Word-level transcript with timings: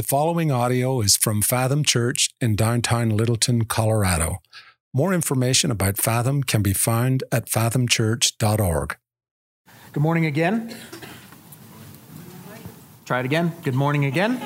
The 0.00 0.06
following 0.06 0.50
audio 0.50 1.02
is 1.02 1.18
from 1.18 1.42
Fathom 1.42 1.84
Church 1.84 2.30
in 2.40 2.56
downtown 2.56 3.10
Littleton, 3.10 3.66
Colorado. 3.66 4.38
More 4.94 5.12
information 5.12 5.70
about 5.70 5.98
Fathom 5.98 6.42
can 6.42 6.62
be 6.62 6.72
found 6.72 7.22
at 7.30 7.50
fathomchurch.org. 7.50 8.96
Good 9.92 10.00
morning 10.00 10.24
again. 10.24 10.74
Try 13.04 13.20
it 13.20 13.26
again. 13.26 13.52
Good 13.62 13.74
morning 13.74 14.06
again. 14.06 14.38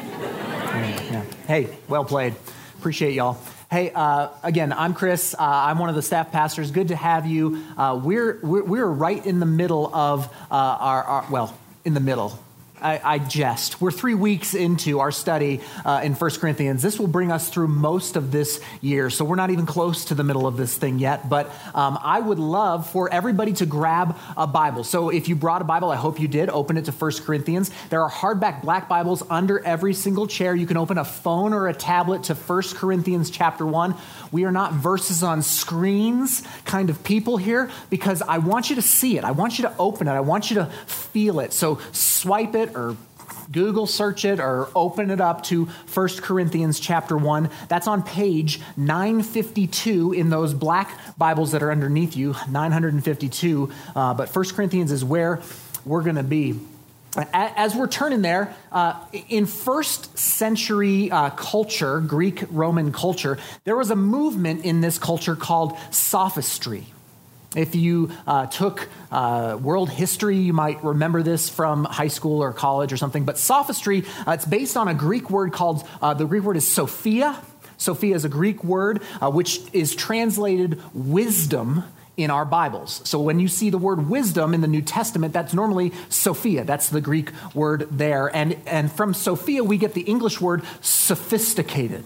Hey, 1.46 1.68
well 1.86 2.04
played. 2.04 2.34
Appreciate 2.80 3.14
y'all. 3.14 3.38
Hey, 3.70 3.92
uh, 3.94 4.30
again, 4.42 4.72
I'm 4.72 4.92
Chris. 4.92 5.34
Uh, 5.34 5.36
I'm 5.40 5.78
one 5.78 5.88
of 5.88 5.94
the 5.94 6.02
staff 6.02 6.32
pastors. 6.32 6.72
Good 6.72 6.88
to 6.88 6.96
have 6.96 7.28
you. 7.28 7.62
Uh, 7.76 8.00
we're, 8.02 8.40
we're, 8.42 8.64
we're 8.64 8.86
right 8.86 9.24
in 9.24 9.38
the 9.38 9.46
middle 9.46 9.94
of 9.94 10.26
uh, 10.50 10.54
our, 10.54 11.04
our, 11.04 11.26
well, 11.30 11.56
in 11.84 11.94
the 11.94 12.00
middle. 12.00 12.43
I, 12.84 13.00
I, 13.14 13.18
jest. 13.18 13.80
We're 13.80 13.90
three 13.90 14.12
weeks 14.12 14.52
into 14.52 15.00
our 15.00 15.10
study 15.10 15.62
uh, 15.86 16.02
in 16.04 16.12
1 16.12 16.30
Corinthians. 16.32 16.82
This 16.82 16.98
will 16.98 17.06
bring 17.06 17.32
us 17.32 17.48
through 17.48 17.68
most 17.68 18.14
of 18.14 18.30
this 18.30 18.60
year, 18.82 19.08
so 19.08 19.24
we're 19.24 19.36
not 19.36 19.48
even 19.48 19.64
close 19.64 20.04
to 20.06 20.14
the 20.14 20.22
middle 20.22 20.46
of 20.46 20.58
this 20.58 20.76
thing 20.76 20.98
yet. 20.98 21.30
But 21.30 21.46
um, 21.74 21.98
I 22.02 22.20
would 22.20 22.38
love 22.38 22.90
for 22.90 23.10
everybody 23.10 23.54
to 23.54 23.66
grab 23.66 24.18
a 24.36 24.46
Bible. 24.46 24.84
So 24.84 25.08
if 25.08 25.30
you 25.30 25.34
brought 25.34 25.62
a 25.62 25.64
Bible, 25.64 25.90
I 25.90 25.96
hope 25.96 26.20
you 26.20 26.28
did, 26.28 26.50
open 26.50 26.76
it 26.76 26.84
to 26.84 26.92
1 26.92 27.12
Corinthians. 27.24 27.70
There 27.88 28.02
are 28.02 28.10
hardback 28.10 28.60
black 28.60 28.86
Bibles 28.86 29.22
under 29.30 29.60
every 29.60 29.94
single 29.94 30.26
chair. 30.26 30.54
You 30.54 30.66
can 30.66 30.76
open 30.76 30.98
a 30.98 31.06
phone 31.06 31.54
or 31.54 31.68
a 31.68 31.74
tablet 31.74 32.24
to 32.24 32.34
1 32.34 32.62
Corinthians 32.74 33.30
chapter 33.30 33.64
1. 33.64 33.94
We 34.30 34.44
are 34.44 34.52
not 34.52 34.74
verses 34.74 35.22
on 35.22 35.40
screens 35.40 36.42
kind 36.66 36.90
of 36.90 37.02
people 37.02 37.38
here 37.38 37.70
because 37.88 38.20
I 38.20 38.38
want 38.38 38.68
you 38.68 38.76
to 38.76 38.82
see 38.82 39.16
it. 39.16 39.24
I 39.24 39.30
want 39.30 39.58
you 39.58 39.62
to 39.62 39.74
open 39.78 40.06
it. 40.06 40.10
I 40.10 40.20
want 40.20 40.50
you 40.50 40.56
to 40.56 40.66
feel 40.86 41.40
it. 41.40 41.54
So 41.54 41.78
swipe 41.92 42.54
it 42.54 42.73
or 42.74 42.96
Google 43.50 43.86
search 43.86 44.24
it 44.24 44.40
or 44.40 44.68
open 44.74 45.10
it 45.10 45.20
up 45.20 45.42
to 45.44 45.66
1 45.66 46.08
Corinthians 46.18 46.80
chapter 46.80 47.16
1. 47.16 47.50
That's 47.68 47.86
on 47.86 48.02
page 48.02 48.60
952 48.76 50.12
in 50.12 50.30
those 50.30 50.54
black 50.54 50.98
Bibles 51.16 51.52
that 51.52 51.62
are 51.62 51.70
underneath 51.70 52.16
you, 52.16 52.34
952. 52.50 53.70
Uh, 53.94 54.14
but 54.14 54.34
1 54.34 54.44
Corinthians 54.50 54.92
is 54.92 55.04
where 55.04 55.42
we're 55.84 56.02
going 56.02 56.16
to 56.16 56.22
be. 56.22 56.58
As 57.32 57.76
we're 57.76 57.86
turning 57.86 58.22
there, 58.22 58.56
uh, 58.72 58.98
in 59.28 59.46
first 59.46 60.18
century 60.18 61.12
uh, 61.12 61.30
culture, 61.30 62.00
Greek 62.00 62.42
Roman 62.50 62.90
culture, 62.90 63.38
there 63.62 63.76
was 63.76 63.90
a 63.90 63.96
movement 63.96 64.64
in 64.64 64.80
this 64.80 64.98
culture 64.98 65.36
called 65.36 65.78
sophistry. 65.92 66.86
If 67.54 67.74
you 67.74 68.10
uh, 68.26 68.46
took 68.46 68.88
uh, 69.12 69.58
world 69.60 69.90
history, 69.90 70.38
you 70.38 70.52
might 70.52 70.82
remember 70.82 71.22
this 71.22 71.48
from 71.48 71.84
high 71.84 72.08
school 72.08 72.42
or 72.42 72.52
college 72.52 72.92
or 72.92 72.96
something. 72.96 73.24
But 73.24 73.38
sophistry, 73.38 74.04
uh, 74.26 74.32
it's 74.32 74.44
based 74.44 74.76
on 74.76 74.88
a 74.88 74.94
Greek 74.94 75.30
word 75.30 75.52
called, 75.52 75.86
uh, 76.02 76.14
the 76.14 76.24
Greek 76.24 76.42
word 76.42 76.56
is 76.56 76.66
Sophia. 76.66 77.40
Sophia 77.76 78.14
is 78.14 78.24
a 78.24 78.28
Greek 78.28 78.64
word 78.64 79.02
uh, 79.20 79.30
which 79.30 79.60
is 79.72 79.94
translated 79.94 80.80
wisdom 80.94 81.84
in 82.16 82.30
our 82.30 82.44
Bibles. 82.44 83.00
So 83.04 83.20
when 83.20 83.40
you 83.40 83.48
see 83.48 83.70
the 83.70 83.78
word 83.78 84.08
wisdom 84.08 84.54
in 84.54 84.60
the 84.60 84.68
New 84.68 84.82
Testament, 84.82 85.32
that's 85.32 85.52
normally 85.52 85.92
Sophia. 86.08 86.64
That's 86.64 86.88
the 86.88 87.00
Greek 87.00 87.30
word 87.54 87.88
there. 87.90 88.34
And, 88.34 88.56
and 88.66 88.90
from 88.90 89.14
Sophia, 89.14 89.64
we 89.64 89.78
get 89.78 89.94
the 89.94 90.02
English 90.02 90.40
word 90.40 90.62
sophisticated. 90.80 92.04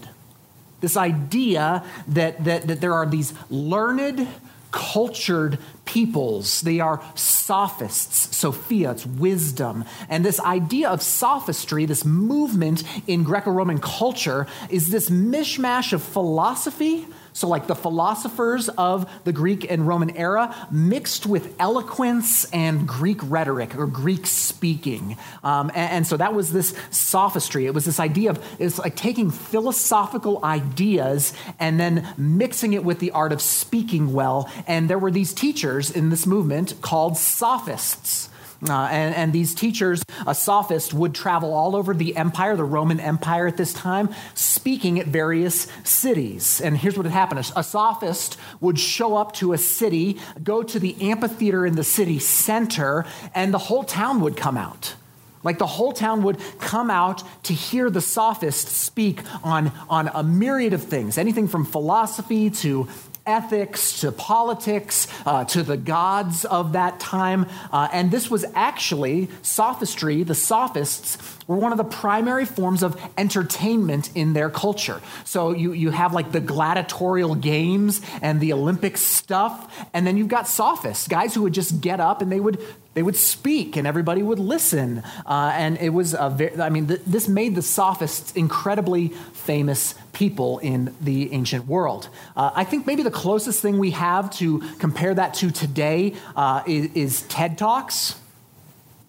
This 0.81 0.97
idea 0.97 1.83
that, 2.07 2.43
that, 2.45 2.67
that 2.67 2.81
there 2.81 2.93
are 2.93 3.05
these 3.05 3.33
learned, 3.49 4.27
cultured 4.71 5.57
peoples. 5.85 6.61
They 6.61 6.79
are 6.79 7.03
sophists. 7.15 8.35
Sophia, 8.35 8.91
it's 8.91 9.05
wisdom. 9.05 9.85
And 10.07 10.23
this 10.23 10.39
idea 10.39 10.89
of 10.89 11.01
sophistry, 11.01 11.85
this 11.85 12.05
movement 12.05 12.83
in 13.07 13.23
Greco 13.23 13.51
Roman 13.51 13.79
culture, 13.79 14.47
is 14.69 14.89
this 14.89 15.09
mishmash 15.09 15.93
of 15.93 16.03
philosophy 16.03 17.07
so, 17.33 17.47
like 17.47 17.67
the 17.67 17.75
philosophers 17.75 18.69
of 18.69 19.09
the 19.23 19.31
Greek 19.31 19.69
and 19.69 19.87
Roman 19.87 20.15
era, 20.15 20.55
mixed 20.71 21.25
with 21.25 21.55
eloquence 21.59 22.45
and 22.51 22.87
Greek 22.87 23.19
rhetoric 23.23 23.75
or 23.77 23.87
Greek 23.87 24.25
speaking. 24.25 25.17
Um, 25.43 25.69
and, 25.69 25.91
and, 25.91 26.07
so 26.07 26.17
that 26.17 26.33
was 26.33 26.51
this 26.51 26.75
sophistry. 26.89 27.65
It 27.65 27.73
was 27.73 27.85
this 27.85 27.99
idea 27.99 28.31
of 28.31 28.45
it's 28.59 28.79
like 28.79 28.95
taking 28.95 29.31
philosophical 29.31 30.43
ideas 30.43 31.33
and 31.59 31.79
then 31.79 32.07
mixing 32.17 32.73
it 32.73 32.83
with 32.83 32.99
the 32.99 33.11
art 33.11 33.31
of 33.31 33.41
speaking 33.41 34.13
well. 34.13 34.49
And 34.67 34.89
there 34.89 34.99
were 34.99 35.11
these 35.11 35.33
teachers 35.33 35.91
in 35.91 36.09
this 36.09 36.25
movement 36.25 36.81
called 36.81 37.17
sophists. 37.17 38.29
Uh, 38.67 38.89
and, 38.91 39.15
and, 39.15 39.31
these 39.31 39.55
teachers, 39.55 40.03
a 40.27 40.35
sophist, 40.35 40.93
would 40.93 41.15
travel 41.15 41.53
all 41.53 41.77
over 41.77 41.93
the 41.93 42.17
empire, 42.17 42.57
the 42.57 42.63
Roman 42.63 42.99
Empire 42.99 43.47
at 43.47 43.55
this 43.55 43.73
time, 43.73 44.09
speaking 44.33 44.99
at 44.99 45.07
various 45.07 45.67
cities. 45.85 46.59
And 46.59 46.77
here's 46.77 46.97
what 46.97 47.05
had 47.05 47.13
happened 47.13 47.39
a, 47.39 47.59
a 47.59 47.63
sophist 47.63 48.37
would 48.59 48.77
show 48.77 49.15
up 49.15 49.31
to 49.35 49.53
a 49.53 49.57
city, 49.57 50.17
go 50.43 50.61
to 50.61 50.77
the 50.77 51.01
amphitheater 51.01 51.65
in 51.65 51.75
the 51.75 51.85
city 51.85 52.19
center, 52.19 53.05
and 53.33 53.53
the 53.53 53.57
whole 53.57 53.85
town 53.85 54.19
would 54.21 54.35
come 54.35 54.57
out. 54.57 54.95
Like 55.43 55.57
the 55.57 55.67
whole 55.67 55.93
town 55.93 56.23
would 56.23 56.37
come 56.59 56.89
out 56.89 57.23
to 57.43 57.53
hear 57.53 57.89
the 57.89 58.01
sophist 58.01 58.67
speak 58.67 59.21
on, 59.43 59.71
on 59.89 60.09
a 60.13 60.21
myriad 60.21 60.73
of 60.73 60.83
things, 60.83 61.17
anything 61.17 61.47
from 61.47 61.65
philosophy 61.65 62.49
to 62.49 62.89
ethics 63.29 64.01
to 64.01 64.11
politics 64.11 65.07
uh, 65.25 65.45
to 65.45 65.63
the 65.63 65.77
gods 65.77 66.45
of 66.45 66.73
that 66.73 66.99
time. 66.99 67.45
Uh, 67.71 67.87
and 67.93 68.11
this 68.11 68.29
was 68.29 68.45
actually 68.55 69.29
sophistry. 69.41 70.23
The 70.23 70.35
sophists 70.35 71.17
were 71.47 71.55
one 71.55 71.71
of 71.71 71.77
the 71.77 71.83
primary 71.83 72.45
forms 72.45 72.83
of 72.83 72.99
entertainment 73.17 74.11
in 74.15 74.33
their 74.33 74.49
culture. 74.49 75.01
So 75.23 75.51
you, 75.51 75.73
you 75.73 75.91
have 75.91 76.13
like 76.13 76.31
the 76.31 76.39
gladiatorial 76.39 77.35
games 77.35 78.01
and 78.21 78.39
the 78.39 78.53
Olympic 78.53 78.97
stuff, 78.97 79.87
and 79.93 80.05
then 80.05 80.17
you've 80.17 80.27
got 80.27 80.47
sophists, 80.47 81.07
guys 81.07 81.33
who 81.33 81.43
would 81.43 81.53
just 81.53 81.81
get 81.81 81.99
up 81.99 82.21
and 82.21 82.31
they 82.31 82.39
would 82.39 82.59
they 82.93 83.03
would 83.03 83.15
speak 83.15 83.77
and 83.77 83.85
everybody 83.87 84.21
would 84.21 84.39
listen. 84.39 85.03
Uh, 85.25 85.51
and 85.53 85.77
it 85.77 85.89
was, 85.89 86.13
a 86.13 86.29
very, 86.29 86.59
I 86.59 86.69
mean, 86.69 86.87
th- 86.87 87.01
this 87.05 87.27
made 87.27 87.55
the 87.55 87.61
sophists 87.61 88.31
incredibly 88.33 89.09
famous 89.33 89.95
people 90.13 90.59
in 90.59 90.95
the 90.99 91.31
ancient 91.33 91.67
world. 91.67 92.09
Uh, 92.35 92.51
I 92.55 92.63
think 92.63 92.87
maybe 92.87 93.03
the 93.03 93.11
closest 93.11 93.61
thing 93.61 93.77
we 93.77 93.91
have 93.91 94.29
to 94.37 94.59
compare 94.79 95.13
that 95.13 95.35
to 95.35 95.51
today 95.51 96.15
uh, 96.35 96.63
is, 96.65 96.91
is 96.93 97.21
TED 97.23 97.57
Talks 97.57 98.15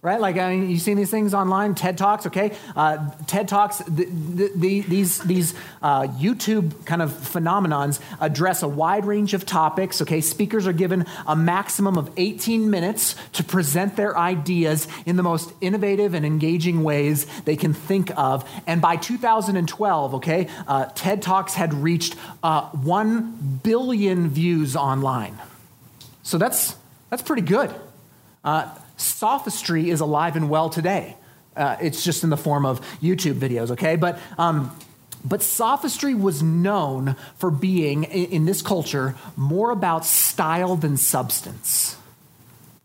right? 0.03 0.21
Like 0.21 0.38
I 0.38 0.56
mean, 0.56 0.71
you've 0.71 0.81
seen 0.81 0.97
these 0.97 1.11
things 1.11 1.34
online, 1.34 1.75
TED 1.75 1.99
Talks, 1.99 2.27
okay? 2.27 2.56
Uh, 2.75 3.11
TED 3.27 3.49
Talks, 3.49 3.78
the, 3.78 4.06
the, 4.06 4.50
the, 4.55 4.81
these, 4.81 5.19
these 5.21 5.55
uh, 5.83 6.05
YouTube 6.05 6.87
kind 6.87 7.03
of 7.03 7.11
phenomenons 7.11 8.00
address 8.19 8.62
a 8.62 8.69
wide 8.69 9.05
range 9.05 9.34
of 9.34 9.44
topics, 9.44 10.00
okay? 10.00 10.22
Speakers 10.22 10.66
are 10.66 10.72
given 10.72 11.05
a 11.27 11.37
maximum 11.37 11.99
of 11.99 12.11
18 12.16 12.71
minutes 12.71 13.15
to 13.34 13.44
present 13.44 13.97
their 13.97 14.16
ideas 14.16 14.88
in 15.05 15.16
the 15.16 15.22
most 15.22 15.53
innovative 15.61 16.15
and 16.15 16.25
engaging 16.25 16.82
ways 16.82 17.27
they 17.43 17.56
can 17.56 17.75
think 17.75 18.11
of. 18.17 18.49
And 18.67 18.81
by 18.81 18.97
2012, 18.97 20.15
okay, 20.15 20.49
uh, 20.67 20.87
TED 20.94 21.21
Talks 21.21 21.55
had 21.55 21.75
reached 21.75 22.17
uh, 22.43 22.71
1 22.71 23.61
billion 23.62 24.31
views 24.31 24.77
online. 24.77 25.38
So 26.22 26.38
that's, 26.38 26.75
that's 27.11 27.22
pretty 27.22 27.43
good. 27.43 27.75
Sophistry 29.00 29.91
is 29.91 30.00
alive 30.00 30.37
and 30.37 30.50
well 30.50 30.71
today. 30.71 31.16
Uh, 31.56 31.77
it's 31.81 32.05
just 32.05 32.22
in 32.22 32.31
the 32.31 32.37
form 32.37 32.65
of 32.65 32.81
YouTube 33.00 33.34
videos, 33.34 33.71
okay? 33.72 33.97
But, 33.97 34.19
um, 34.38 34.77
but 35.25 35.43
sophistry 35.43 36.15
was 36.15 36.43
known 36.43 37.16
for 37.37 37.50
being, 37.50 38.05
in, 38.05 38.31
in 38.31 38.44
this 38.44 38.62
culture, 38.62 39.16
more 39.37 39.71
about 39.71 40.05
style 40.05 40.77
than 40.77 40.97
substance. 40.97 41.97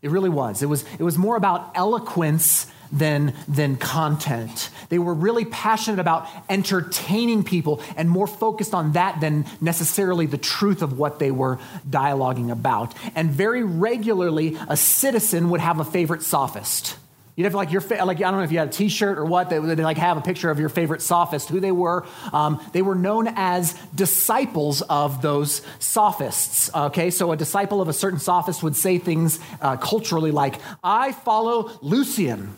It 0.02 0.10
really 0.10 0.28
was. 0.28 0.62
It 0.62 0.66
was, 0.66 0.84
it 0.98 1.02
was 1.02 1.16
more 1.16 1.36
about 1.36 1.70
eloquence 1.74 2.66
than, 2.92 3.34
than 3.48 3.76
content. 3.76 4.70
They 4.88 4.98
were 4.98 5.14
really 5.14 5.44
passionate 5.44 6.00
about 6.00 6.28
entertaining 6.48 7.44
people 7.44 7.82
and 7.96 8.08
more 8.08 8.26
focused 8.26 8.74
on 8.74 8.92
that 8.92 9.20
than 9.20 9.46
necessarily 9.60 10.26
the 10.26 10.38
truth 10.38 10.82
of 10.82 10.98
what 10.98 11.18
they 11.18 11.30
were 11.30 11.58
dialoguing 11.88 12.50
about. 12.50 12.94
And 13.14 13.30
very 13.30 13.64
regularly, 13.64 14.56
a 14.68 14.76
citizen 14.76 15.50
would 15.50 15.60
have 15.60 15.80
a 15.80 15.84
favorite 15.84 16.22
sophist. 16.22 16.96
You'd 17.36 17.44
have 17.44 17.54
like 17.54 17.70
your 17.70 17.82
like 17.82 18.16
I 18.16 18.30
don't 18.30 18.38
know 18.38 18.44
if 18.44 18.52
you 18.52 18.58
had 18.58 18.68
a 18.68 18.72
T-shirt 18.72 19.18
or 19.18 19.26
what. 19.26 19.50
They 19.50 19.60
would 19.60 19.78
like 19.78 19.98
have 19.98 20.16
a 20.16 20.22
picture 20.22 20.50
of 20.50 20.58
your 20.58 20.70
favorite 20.70 21.02
sophist, 21.02 21.50
who 21.50 21.60
they 21.60 21.70
were. 21.70 22.06
Um, 22.32 22.64
they 22.72 22.80
were 22.80 22.94
known 22.94 23.28
as 23.36 23.74
disciples 23.94 24.80
of 24.80 25.20
those 25.20 25.60
sophists. 25.78 26.74
Okay, 26.74 27.10
so 27.10 27.32
a 27.32 27.36
disciple 27.36 27.82
of 27.82 27.88
a 27.88 27.92
certain 27.92 28.20
sophist 28.20 28.62
would 28.62 28.74
say 28.74 28.96
things 28.96 29.38
uh, 29.60 29.76
culturally 29.76 30.30
like, 30.30 30.54
"I 30.82 31.12
follow 31.12 31.78
Lucian." 31.82 32.54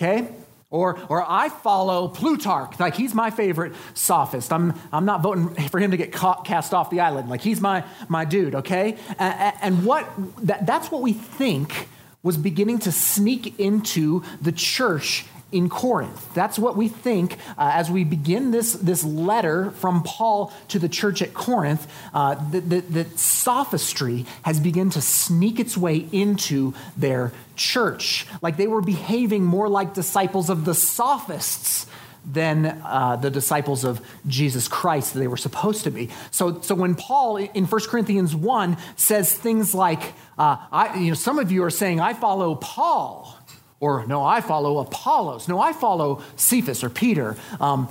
Okay? 0.00 0.28
Or, 0.70 0.98
or 1.08 1.24
I 1.28 1.48
follow 1.48 2.08
Plutarch, 2.08 2.78
like 2.78 2.94
he's 2.94 3.12
my 3.12 3.30
favorite 3.30 3.74
sophist. 3.92 4.52
I'm, 4.52 4.72
I'm 4.92 5.04
not 5.04 5.20
voting 5.20 5.48
for 5.68 5.80
him 5.80 5.90
to 5.90 5.96
get 5.96 6.12
caught, 6.12 6.44
cast 6.44 6.72
off 6.72 6.90
the 6.90 7.00
island. 7.00 7.28
Like 7.28 7.40
he's 7.40 7.60
my, 7.60 7.84
my 8.08 8.24
dude, 8.24 8.54
okay? 8.54 8.96
And, 9.18 9.54
and 9.60 9.84
what, 9.84 10.08
that, 10.46 10.66
that's 10.66 10.90
what 10.90 11.02
we 11.02 11.12
think 11.12 11.88
was 12.22 12.36
beginning 12.36 12.78
to 12.80 12.92
sneak 12.92 13.58
into 13.58 14.22
the 14.40 14.52
church 14.52 15.26
in 15.52 15.68
Corinth. 15.68 16.32
That's 16.34 16.58
what 16.58 16.76
we 16.76 16.88
think 16.88 17.34
uh, 17.58 17.72
as 17.74 17.90
we 17.90 18.04
begin 18.04 18.50
this, 18.50 18.72
this 18.74 19.04
letter 19.04 19.70
from 19.72 20.02
Paul 20.02 20.52
to 20.68 20.78
the 20.78 20.88
church 20.88 21.22
at 21.22 21.34
Corinth. 21.34 21.86
Uh, 22.14 22.36
that, 22.50 23.18
sophistry 23.18 24.26
has 24.42 24.60
begun 24.60 24.90
to 24.90 25.00
sneak 25.00 25.58
its 25.58 25.76
way 25.76 26.06
into 26.12 26.74
their 26.96 27.32
church. 27.56 28.26
Like 28.42 28.56
they 28.56 28.66
were 28.66 28.80
behaving 28.80 29.44
more 29.44 29.68
like 29.68 29.94
disciples 29.94 30.50
of 30.50 30.64
the 30.64 30.74
sophists 30.74 31.86
than 32.24 32.66
uh, 32.66 33.16
the 33.16 33.30
disciples 33.30 33.84
of 33.84 34.00
Jesus 34.26 34.68
Christ 34.68 35.14
that 35.14 35.20
they 35.20 35.28
were 35.28 35.36
supposed 35.36 35.84
to 35.84 35.90
be. 35.90 36.10
So, 36.30 36.60
so 36.60 36.74
when 36.74 36.94
Paul 36.94 37.36
in 37.36 37.64
1 37.64 37.80
Corinthians 37.86 38.36
1 38.36 38.76
says 38.96 39.32
things 39.32 39.74
like, 39.74 40.02
uh, 40.38 40.56
I, 40.70 40.98
you 40.98 41.08
know, 41.08 41.14
some 41.14 41.38
of 41.38 41.50
you 41.50 41.64
are 41.64 41.70
saying, 41.70 42.00
I 42.00 42.14
follow 42.14 42.54
Paul 42.54 43.36
or, 43.80 44.06
no, 44.06 44.22
I 44.22 44.42
follow 44.42 44.78
Apollos. 44.78 45.48
No, 45.48 45.58
I 45.58 45.72
follow 45.72 46.22
Cephas 46.36 46.84
or 46.84 46.90
Peter. 46.90 47.36
Um, 47.60 47.88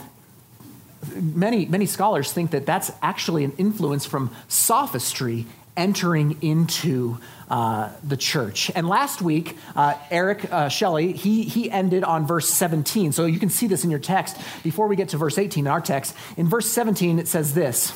many, 1.15 1.65
many 1.65 1.87
scholars 1.87 2.31
think 2.31 2.51
that 2.51 2.67
that's 2.67 2.91
actually 3.01 3.43
an 3.43 3.53
influence 3.57 4.05
from 4.05 4.29
sophistry 4.47 5.47
entering 5.75 6.37
into 6.41 7.17
uh, 7.49 7.89
the 8.03 8.17
church. 8.17 8.69
And 8.75 8.87
last 8.87 9.21
week, 9.21 9.57
uh, 9.75 9.95
Eric 10.11 10.51
uh, 10.51 10.69
Shelley, 10.69 11.13
he, 11.13 11.43
he 11.43 11.71
ended 11.71 12.03
on 12.03 12.27
verse 12.27 12.49
17. 12.49 13.11
So 13.11 13.25
you 13.25 13.39
can 13.39 13.49
see 13.49 13.65
this 13.65 13.83
in 13.83 13.89
your 13.89 13.99
text. 13.99 14.37
Before 14.61 14.87
we 14.87 14.95
get 14.95 15.09
to 15.09 15.17
verse 15.17 15.37
18 15.37 15.65
in 15.65 15.71
our 15.71 15.81
text, 15.81 16.15
in 16.37 16.47
verse 16.47 16.69
17, 16.69 17.17
it 17.17 17.27
says 17.27 17.53
this 17.53 17.91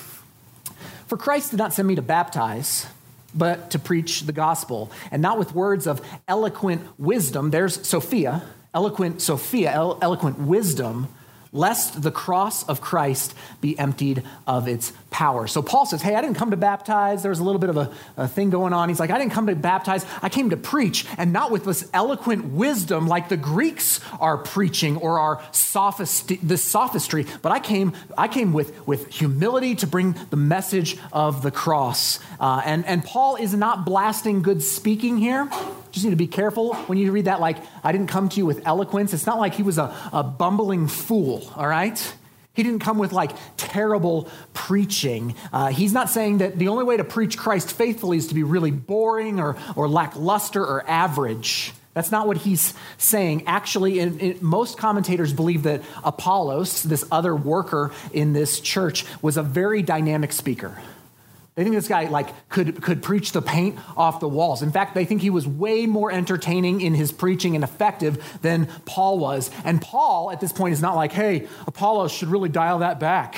For 1.06 1.18
Christ 1.18 1.52
did 1.52 1.58
not 1.58 1.74
send 1.74 1.88
me 1.88 1.96
to 1.96 2.02
baptize 2.02 2.88
but 3.34 3.72
to 3.72 3.80
preach 3.80 4.22
the 4.22 4.32
gospel, 4.32 4.92
and 5.12 5.22
not 5.22 5.38
with 5.38 5.54
words 5.54 5.88
of 5.88 6.02
eloquent 6.28 6.82
wisdom. 7.00 7.52
There's 7.52 7.86
Sophia, 7.88 8.44
eloquent 8.74 9.22
Sophia, 9.22 9.72
eloquent 9.72 10.40
wisdom, 10.40 11.08
lest 11.52 12.02
the 12.02 12.12
cross 12.12 12.64
of 12.64 12.82
Christ 12.82 13.36
be 13.62 13.78
emptied 13.78 14.24
of 14.48 14.68
its 14.68 14.92
power. 15.14 15.48
So 15.48 15.62
Paul 15.62 15.86
says, 15.86 16.02
Hey, 16.02 16.16
I 16.16 16.22
didn't 16.22 16.36
come 16.36 16.52
to 16.52 16.58
baptize. 16.58 17.24
There's 17.24 17.40
a 17.40 17.44
little 17.44 17.60
bit 17.60 17.70
of 17.70 17.78
a, 17.78 17.92
a, 18.18 18.28
thing 18.28 18.50
going 18.50 18.74
on. 18.74 18.90
He's 18.90 19.00
like, 19.00 19.12
I 19.12 19.20
didn't 19.20 19.32
come 19.32 19.48
to 19.48 19.56
baptize. 19.56 20.06
I 20.22 20.28
came 20.28 20.50
to 20.50 20.58
preach, 20.58 21.06
and 21.18 21.32
not 21.32 21.52
with 21.52 21.64
this 21.66 21.88
eloquent 21.94 22.46
wisdom 22.46 23.08
like 23.08 23.30
the 23.30 23.38
Greeks 23.38 24.02
are 24.20 24.38
preaching 24.38 24.98
or 24.98 25.20
are 25.20 25.42
sophist- 25.52 26.32
this 26.42 26.64
sophistry, 26.64 27.28
but 27.44 27.52
I 27.52 27.60
came, 27.60 27.94
I 28.18 28.28
came 28.28 28.54
with, 28.54 28.86
with 28.88 29.08
humility 29.14 29.76
to 29.76 29.88
bring 29.88 30.16
the 30.32 30.36
message 30.36 30.98
of 31.14 31.44
the 31.44 31.52
cross. 31.52 32.20
Uh, 32.40 32.64
and, 32.66 32.84
and 32.86 33.04
Paul 33.04 33.36
is 33.36 33.54
not 33.54 33.86
blasting 33.86 34.42
good 34.42 34.64
speaking 34.64 35.18
here. 35.18 35.48
Just 35.92 36.06
need 36.06 36.12
to 36.12 36.16
be 36.16 36.28
careful 36.28 36.74
when 36.88 36.98
you 36.98 37.12
read 37.12 37.26
that, 37.26 37.40
like, 37.40 37.58
I 37.84 37.92
didn't 37.92 38.08
come 38.08 38.30
to 38.30 38.38
you 38.38 38.48
with 38.48 38.66
eloquence. 38.66 39.14
It's 39.14 39.28
not 39.28 39.38
like 39.38 39.54
he 39.54 39.62
was 39.62 39.78
a, 39.78 39.96
a 40.12 40.24
bumbling 40.24 40.88
fool, 40.88 41.52
all 41.56 41.68
right? 41.68 42.16
He 42.54 42.62
didn't 42.62 42.80
come 42.80 43.00
with 43.00 43.12
like 43.12 43.32
terrible 43.58 44.30
preaching. 44.54 45.36
Uh, 45.52 45.70
he's 45.70 45.92
not 45.92 46.10
saying 46.10 46.38
that 46.38 46.60
the 46.60 46.68
only 46.68 46.84
way 46.84 46.98
to 46.98 47.04
preach 47.04 47.38
Christ 47.38 47.72
faithfully 47.72 48.18
is 48.18 48.28
to 48.28 48.36
be 48.36 48.44
really 48.44 48.72
boring 48.72 49.40
or, 49.40 49.58
or 49.76 49.88
lackluster 49.88 50.64
or 50.64 50.88
average. 50.88 51.74
That's 51.94 52.12
not 52.12 52.28
what 52.28 52.38
he's 52.38 52.74
saying. 52.98 53.48
Actually, 53.48 54.00
in, 54.00 54.20
in, 54.20 54.38
most 54.42 54.78
commentators 54.78 55.34
believe 55.34 55.64
that 55.64 55.82
Apollos, 56.04 56.84
this 56.84 57.06
other 57.12 57.36
worker 57.36 57.92
in 58.14 58.34
this 58.34 58.60
church, 58.60 59.06
was 59.22 59.38
a 59.38 59.44
very 59.44 59.82
dynamic 59.84 60.32
speaker. 60.32 60.80
They 61.56 61.64
think 61.64 61.76
this 61.76 61.88
guy 61.88 62.06
like 62.06 62.50
could, 62.50 62.82
could 62.82 63.04
preach 63.04 63.32
the 63.32 63.42
paint 63.42 63.78
off 63.96 64.20
the 64.20 64.28
walls. 64.28 64.64
In 64.64 64.72
fact, 64.72 64.96
they 64.96 65.06
think 65.06 65.22
he 65.22 65.30
was 65.30 65.48
way 65.48 65.86
more 65.86 66.12
entertaining 66.12 66.82
in 66.82 66.96
his 66.96 67.12
preaching 67.12 67.54
and 67.54 67.64
effective 67.64 68.40
than 68.42 68.68
Paul 68.86 69.20
was. 69.20 69.52
And 69.64 69.80
Paul 69.80 70.32
at 70.32 70.40
this 70.40 70.52
point 70.52 70.74
is 70.74 70.82
not 70.82 70.96
like, 70.96 71.12
hey, 71.12 71.48
Apollos 71.68 72.12
should 72.12 72.30
really 72.30 72.50
dial 72.50 72.80
that 72.80 73.00
back. 73.00 73.38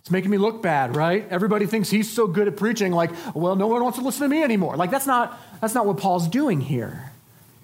It's 0.00 0.10
making 0.10 0.30
me 0.30 0.36
look 0.36 0.60
bad, 0.60 0.94
right? 0.96 1.26
Everybody 1.30 1.64
thinks 1.66 1.88
he's 1.88 2.12
so 2.12 2.26
good 2.26 2.48
at 2.48 2.56
preaching, 2.56 2.92
like, 2.92 3.12
well, 3.34 3.54
no 3.54 3.68
one 3.68 3.82
wants 3.82 3.98
to 3.98 4.04
listen 4.04 4.22
to 4.22 4.28
me 4.28 4.42
anymore. 4.42 4.76
Like 4.76 4.90
that's 4.90 5.06
not 5.06 5.40
that's 5.60 5.74
not 5.74 5.86
what 5.86 5.96
Paul's 5.96 6.28
doing 6.28 6.60
here. 6.60 7.12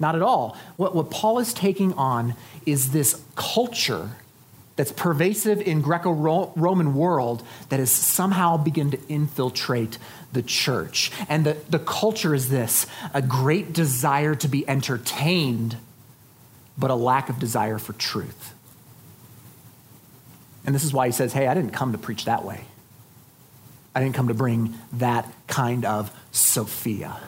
Not 0.01 0.15
at 0.15 0.23
all. 0.23 0.57
What, 0.77 0.95
what 0.95 1.11
Paul 1.11 1.41
is 1.41 1.53
taking 1.53 1.93
on 1.95 2.35
is 2.65 2.93
this 2.93 3.21
culture 3.35 4.11
that's 4.79 4.93
pervasive 4.93 5.61
in 5.61 5.81
Greco-Roman 5.83 6.95
world 6.95 7.43
that 7.69 7.81
has 7.81 7.91
somehow 7.91 8.57
begun 8.57 8.93
to 8.93 8.99
infiltrate 9.09 9.99
the 10.33 10.41
church. 10.41 11.11
And 11.29 11.45
the, 11.45 11.57
the 11.69 11.81
culture 11.81 12.33
is 12.33 12.49
this, 12.49 12.87
a 13.13 13.21
great 13.21 13.73
desire 13.73 14.37
to 14.37 14.47
be 14.47 14.67
entertained, 14.69 15.77
but 16.79 16.93
a 16.93 16.95
lack 16.95 17.29
of 17.29 17.41
desire 17.41 17.79
for 17.79 17.93
truth. 17.95 18.55
And 20.65 20.75
this 20.75 20.85
is 20.85 20.93
why 20.93 21.07
he 21.07 21.13
says, 21.13 21.33
hey, 21.33 21.49
I 21.49 21.55
didn't 21.55 21.73
come 21.73 21.91
to 21.91 21.99
preach 21.99 22.27
that 22.27 22.45
way. 22.45 22.65
I 23.97 24.01
didn't 24.01 24.15
come 24.15 24.29
to 24.29 24.35
bring 24.35 24.75
that 24.93 25.31
kind 25.49 25.85
of 25.85 26.15
Sophia 26.31 27.19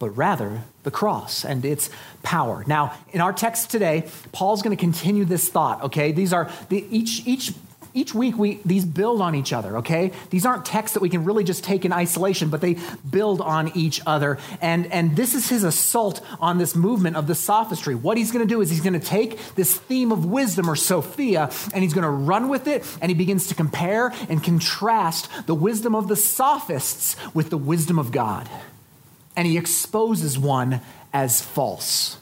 but 0.00 0.10
rather 0.16 0.62
the 0.82 0.90
cross 0.90 1.44
and 1.44 1.64
its 1.64 1.90
power. 2.22 2.64
Now, 2.66 2.94
in 3.12 3.20
our 3.20 3.32
text 3.32 3.70
today, 3.70 4.08
Paul's 4.32 4.62
going 4.62 4.76
to 4.76 4.80
continue 4.80 5.24
this 5.24 5.48
thought, 5.48 5.82
okay? 5.84 6.12
These 6.12 6.32
are 6.32 6.50
the, 6.68 6.86
each 6.90 7.26
each 7.26 7.52
each 7.92 8.14
week 8.14 8.36
we 8.38 8.60
these 8.64 8.84
build 8.84 9.20
on 9.20 9.34
each 9.34 9.52
other 9.52 9.78
okay 9.78 10.12
these 10.30 10.46
aren't 10.46 10.64
texts 10.64 10.94
that 10.94 11.00
we 11.00 11.08
can 11.08 11.24
really 11.24 11.44
just 11.44 11.64
take 11.64 11.84
in 11.84 11.92
isolation 11.92 12.48
but 12.48 12.60
they 12.60 12.76
build 13.08 13.40
on 13.40 13.76
each 13.76 14.00
other 14.06 14.38
and 14.60 14.86
and 14.92 15.16
this 15.16 15.34
is 15.34 15.48
his 15.48 15.64
assault 15.64 16.20
on 16.40 16.58
this 16.58 16.74
movement 16.76 17.16
of 17.16 17.26
the 17.26 17.34
sophistry 17.34 17.94
what 17.94 18.16
he's 18.16 18.30
going 18.30 18.46
to 18.46 18.52
do 18.52 18.60
is 18.60 18.70
he's 18.70 18.80
going 18.80 18.98
to 18.98 19.04
take 19.04 19.38
this 19.54 19.76
theme 19.76 20.12
of 20.12 20.24
wisdom 20.24 20.70
or 20.70 20.76
sophia 20.76 21.50
and 21.74 21.82
he's 21.82 21.94
going 21.94 22.04
to 22.04 22.10
run 22.10 22.48
with 22.48 22.68
it 22.68 22.84
and 23.00 23.10
he 23.10 23.14
begins 23.14 23.48
to 23.48 23.54
compare 23.54 24.12
and 24.28 24.44
contrast 24.44 25.28
the 25.46 25.54
wisdom 25.54 25.94
of 25.94 26.08
the 26.08 26.16
sophists 26.16 27.16
with 27.34 27.50
the 27.50 27.58
wisdom 27.58 27.98
of 27.98 28.12
god 28.12 28.48
and 29.40 29.46
he 29.46 29.56
exposes 29.56 30.38
one 30.38 30.82
as 31.14 31.40
false. 31.40 32.18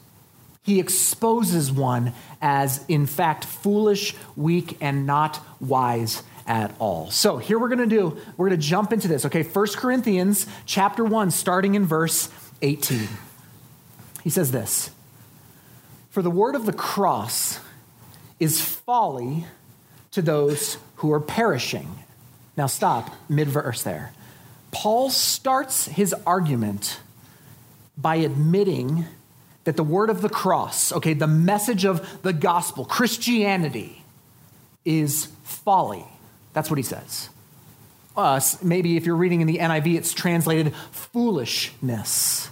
He 0.63 0.79
exposes 0.79 1.73
one 1.73 2.13
as, 2.41 2.85
in 2.87 3.07
fact, 3.07 3.45
foolish, 3.45 4.15
weak, 4.37 4.77
and 4.81 5.05
not 5.05 5.45
wise 5.59 6.23
at 6.47 6.73
all. 6.79 7.11
So 7.11 7.39
here 7.39 7.59
we're 7.59 7.71
going 7.71 7.81
to 7.81 7.87
do, 7.87 8.17
we're 8.37 8.51
going 8.51 8.61
to 8.61 8.65
jump 8.65 8.93
into 8.93 9.09
this, 9.09 9.25
okay? 9.25 9.43
1 9.43 9.67
Corinthians 9.75 10.47
chapter 10.65 11.05
1, 11.05 11.33
starting 11.33 11.75
in 11.75 11.87
verse 11.87 12.31
18. 12.63 13.09
He 14.23 14.31
says 14.31 14.53
this 14.53 14.93
For 16.11 16.23
the 16.23 16.31
word 16.31 16.55
of 16.55 16.67
the 16.67 16.73
cross 16.73 17.59
is 18.39 18.61
folly 18.61 19.45
to 20.13 20.23
those 20.23 20.79
who 20.99 21.13
are 21.13 21.19
perishing. 21.19 21.99
Now 22.57 22.67
stop 22.67 23.11
mid 23.29 23.49
verse 23.49 23.83
there. 23.83 24.13
Paul 24.71 25.11
starts 25.11 25.87
his 25.87 26.15
argument 26.25 27.01
by 28.01 28.17
admitting 28.17 29.05
that 29.65 29.77
the 29.77 29.85
word 29.85 30.09
of 30.09 30.23
the 30.23 30.29
cross, 30.29 30.93
okay, 30.93 31.13
the 31.13 31.27
message 31.27 31.85
of 31.85 32.23
the 32.23 32.33
gospel, 32.33 32.85
Christianity, 32.85 34.03
is 34.85 35.27
folly. 35.43 36.05
That's 36.55 36.71
what 36.71 36.79
he 36.79 36.83
says. 36.83 37.29
Uh, 38.17 38.21
Us, 38.23 38.63
maybe 38.63 38.97
if 38.97 39.05
you're 39.05 39.17
reading 39.17 39.41
in 39.41 39.47
the 39.47 39.59
NIV, 39.59 39.97
it's 39.97 40.15
translated 40.15 40.75
foolishness. 40.91 42.51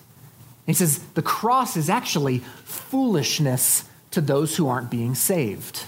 He 0.67 0.75
says 0.75 0.99
the 1.15 1.23
cross 1.23 1.77
is 1.77 1.89
actually 1.89 2.39
foolishness 2.65 3.85
to 4.11 4.21
those 4.21 4.57
who 4.57 4.69
aren't 4.69 4.91
being 4.91 5.15
saved 5.15 5.85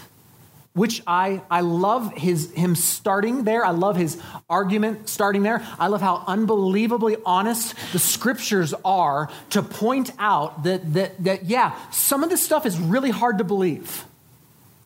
which 0.78 1.02
I, 1.06 1.42
I 1.50 1.61
love 1.61 2.12
his, 2.14 2.52
him 2.52 2.75
starting 2.76 3.44
there. 3.44 3.64
I 3.64 3.70
love 3.73 3.97
his 3.97 4.20
argument 4.49 5.08
starting 5.08 5.42
there. 5.42 5.66
I 5.78 5.88
love 5.88 6.00
how 6.00 6.25
unbelievably 6.26 7.16
honest 7.26 7.75
the 7.92 7.99
scriptures 7.99 8.73
are 8.85 9.28
to 9.50 9.62
point 9.62 10.12
out 10.18 10.62
that, 10.62 10.94
that, 10.94 11.25
that, 11.25 11.44
yeah, 11.47 11.76
some 11.90 12.23
of 12.23 12.30
this 12.30 12.42
stuff 12.42 12.64
is 12.64 12.78
really 12.78 13.11
hard 13.11 13.38
to 13.38 13.44
believe. 13.44 14.04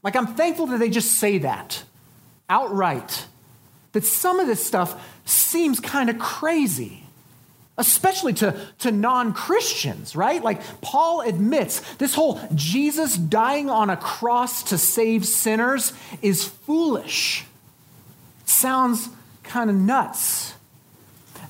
Like, 0.03 0.17
I'm 0.17 0.27
thankful 0.27 0.67
that 0.69 0.79
they 0.79 0.91
just 0.91 1.13
say 1.13 1.39
that 1.39 1.85
outright, 2.49 3.27
that 3.93 4.05
some 4.05 4.41
of 4.41 4.47
this 4.47 4.65
stuff 4.67 5.01
seems 5.25 5.79
kind 5.79 6.11
of 6.11 6.19
crazy 6.19 7.02
especially 7.79 8.35
to, 8.35 8.55
to 8.81 8.91
non 8.91 9.33
Christians, 9.33 10.15
right? 10.15 10.43
Like 10.43 10.61
Paul 10.81 11.23
admits 11.23 11.81
this 11.95 12.15
whole 12.15 12.41
Jesus 12.55 13.17
dying 13.17 13.71
on 13.71 13.91
a 13.91 13.97
cross 13.97 14.63
to 14.65 14.79
save 14.79 15.27
sinners 15.27 15.93
is 16.21 16.45
foolish. 16.45 17.45
Sounds 18.45 19.09
kind 19.43 19.71
of 19.71 19.77
nuts. 19.77 20.55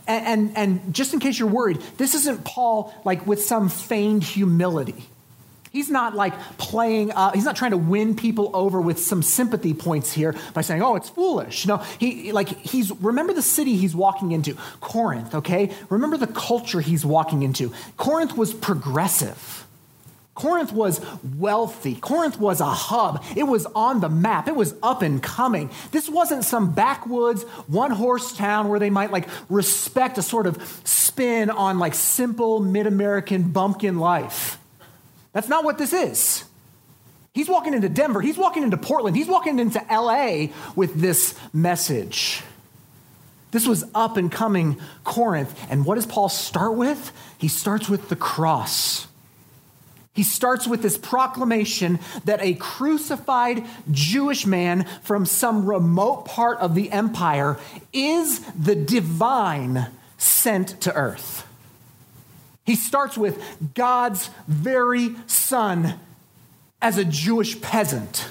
And, 0.07 0.27
and, 0.57 0.57
and 0.57 0.95
just 0.95 1.15
in 1.15 1.21
case 1.21 1.39
you're 1.39 1.49
worried, 1.49 1.81
this 1.97 2.15
isn't 2.15 2.45
Paul 2.45 2.95
like 3.05 3.27
with 3.27 3.43
some 3.43 3.69
feigned 3.69 4.25
humility. 4.25 5.09
He's 5.73 5.89
not 5.89 6.15
like 6.15 6.39
playing, 6.59 7.13
uh, 7.13 7.33
he's 7.33 7.47
not 7.47 7.57
trying 7.57 7.71
to 7.71 7.79
win 7.79 8.15
people 8.15 8.51
over 8.53 8.79
with 8.79 9.01
some 9.01 9.23
sympathy 9.23 9.73
points 9.73 10.13
here 10.13 10.35
by 10.53 10.61
saying, 10.61 10.83
oh, 10.83 10.97
it's 10.97 11.09
foolish. 11.09 11.67
No, 11.67 11.79
he, 11.99 12.31
like, 12.31 12.49
he's, 12.49 12.93
remember 13.01 13.33
the 13.33 13.43
city 13.43 13.77
he's 13.77 13.97
walking 13.97 14.33
into, 14.33 14.55
Corinth, 14.81 15.35
okay? 15.35 15.73
Remember 15.89 16.19
the 16.19 16.27
culture 16.27 16.83
he's 16.83 17.07
walking 17.07 17.43
into. 17.43 17.73
Corinth 17.97 18.37
was 18.37 18.53
progressive. 18.53 19.67
Corinth 20.35 20.73
was 20.73 21.01
wealthy. 21.39 21.95
Corinth 21.95 22.39
was 22.39 22.61
a 22.61 22.67
hub. 22.67 23.23
It 23.37 23.45
was 23.45 23.67
on 23.67 24.01
the 24.01 24.09
map. 24.09 24.49
It 24.49 24.57
was 24.57 24.75
up 24.83 25.03
and 25.03 25.23
coming. 25.23 25.71
This 25.91 26.09
wasn't 26.09 26.45
some 26.45 26.73
backwoods, 26.73 27.45
one 27.67 27.91
horse 27.91 28.37
town 28.37 28.69
where 28.69 28.79
they 28.79 28.91
might 28.91 29.11
like 29.11 29.29
respect 29.49 30.19
a 30.19 30.23
sort 30.23 30.47
of 30.47 30.83
spin 30.85 31.49
on 31.51 31.79
like 31.79 31.95
simple 31.95 32.61
mid 32.61 32.87
American 32.87 33.51
bumpkin 33.53 33.99
life. 33.99 34.59
That's 35.33 35.49
not 35.49 35.65
what 35.65 35.79
this 35.79 35.93
is. 35.93 36.45
He's 37.35 37.49
walking 37.49 37.73
into 37.73 37.89
Denver. 37.89 38.21
He's 38.21 38.37
walking 38.37 38.63
into 38.63 38.77
Portland. 38.77 39.17
He's 39.17 39.29
walking 39.29 39.59
into 39.59 39.83
LA 39.91 40.49
with 40.77 41.01
this 41.01 41.35
message. 41.53 42.43
This 43.53 43.67
was 43.67 43.85
up 43.95 44.17
and 44.17 44.31
coming 44.31 44.79
Corinth. 45.05 45.55
And 45.71 45.85
what 45.85 45.95
does 45.95 46.07
Paul 46.07 46.29
start 46.29 46.75
with? 46.75 47.13
He 47.39 47.49
starts 47.49 47.89
with 47.89 48.09
the 48.09 48.17
cross. 48.17 49.07
He 50.15 50.23
starts 50.23 50.67
with 50.67 50.83
this 50.83 50.99
proclamation 50.99 51.99
that 52.27 52.43
a 52.43 52.53
crucified 52.55 53.65
Jewish 53.91 54.45
man 54.45 54.85
from 55.03 55.25
some 55.25 55.65
remote 55.65 56.27
part 56.27 56.59
of 56.59 56.75
the 56.75 56.93
empire 56.93 57.59
is 57.95 58.41
the 58.51 58.75
divine 58.75 59.87
sent 60.19 60.81
to 60.83 60.95
earth. 60.95 61.47
He 62.65 62.77
starts 62.77 63.19
with 63.19 63.43
God's 63.75 64.31
very 64.47 65.17
son 65.27 65.99
as 66.81 66.99
a 66.99 67.05
Jewish 67.05 67.61
peasant 67.61 68.29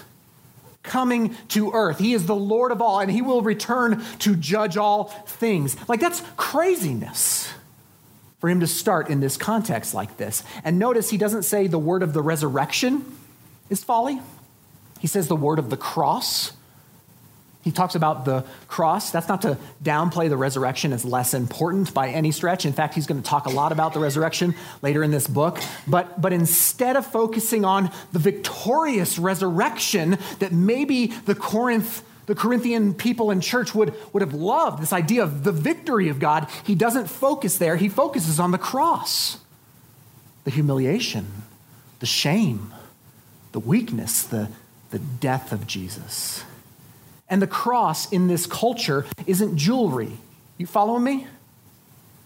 coming 0.83 1.35
to 1.49 1.71
earth. 1.71 1.99
He 1.99 2.13
is 2.13 2.25
the 2.25 2.35
Lord 2.35 2.71
of 2.71 2.81
all, 2.81 2.99
and 2.99 3.11
he 3.11 3.21
will 3.21 3.41
return 3.41 4.03
to 4.19 4.35
judge 4.35 4.77
all 4.77 5.05
things. 5.05 5.75
Like, 5.87 5.99
that's 5.99 6.23
craziness 6.37 7.51
for 8.39 8.49
him 8.49 8.59
to 8.61 8.67
start 8.67 9.09
in 9.09 9.19
this 9.19 9.37
context 9.37 9.93
like 9.93 10.17
this. 10.17 10.43
And 10.63 10.79
notice 10.79 11.09
he 11.09 11.17
doesn't 11.17 11.43
say 11.43 11.67
the 11.67 11.77
word 11.77 12.01
of 12.01 12.13
the 12.13 12.21
resurrection 12.21 13.05
is 13.69 13.83
folly, 13.83 14.19
he 14.99 15.07
says 15.07 15.27
the 15.27 15.35
word 15.35 15.59
of 15.59 15.69
the 15.69 15.77
cross 15.77 16.51
he 17.63 17.71
talks 17.71 17.93
about 17.95 18.25
the 18.25 18.43
cross. 18.67 19.11
That's 19.11 19.27
not 19.27 19.43
to 19.43 19.57
downplay 19.83 20.29
the 20.29 20.37
resurrection 20.37 20.93
as 20.93 21.05
less 21.05 21.33
important 21.33 21.93
by 21.93 22.09
any 22.09 22.31
stretch. 22.31 22.65
In 22.65 22.73
fact, 22.73 22.95
he's 22.95 23.05
going 23.05 23.21
to 23.21 23.27
talk 23.27 23.45
a 23.45 23.51
lot 23.51 23.71
about 23.71 23.93
the 23.93 23.99
resurrection 23.99 24.55
later 24.81 25.03
in 25.03 25.11
this 25.11 25.27
book. 25.27 25.59
But, 25.87 26.19
but 26.19 26.33
instead 26.33 26.95
of 26.95 27.05
focusing 27.05 27.63
on 27.63 27.91
the 28.11 28.19
victorious 28.19 29.19
resurrection 29.19 30.17
that 30.39 30.51
maybe 30.51 31.07
the 31.07 31.35
Corinth 31.35 32.03
the 32.27 32.35
Corinthian 32.35 32.93
people 32.93 33.31
in 33.31 33.41
church 33.41 33.75
would, 33.75 33.93
would 34.13 34.21
have 34.21 34.33
loved, 34.33 34.81
this 34.81 34.93
idea 34.93 35.23
of 35.23 35.43
the 35.43 35.51
victory 35.51 36.07
of 36.07 36.19
God, 36.19 36.47
he 36.63 36.75
doesn't 36.75 37.07
focus 37.07 37.57
there. 37.57 37.75
He 37.75 37.89
focuses 37.89 38.39
on 38.39 38.51
the 38.51 38.57
cross, 38.57 39.39
the 40.45 40.51
humiliation, 40.51 41.27
the 41.99 42.05
shame, 42.05 42.73
the 43.51 43.59
weakness, 43.59 44.23
the, 44.23 44.49
the 44.91 44.99
death 44.99 45.51
of 45.51 45.67
Jesus. 45.67 46.45
And 47.31 47.41
the 47.41 47.47
cross 47.47 48.11
in 48.11 48.27
this 48.27 48.45
culture 48.45 49.05
isn't 49.25 49.55
jewelry. 49.57 50.11
You 50.57 50.67
following 50.67 51.03
me? 51.03 51.25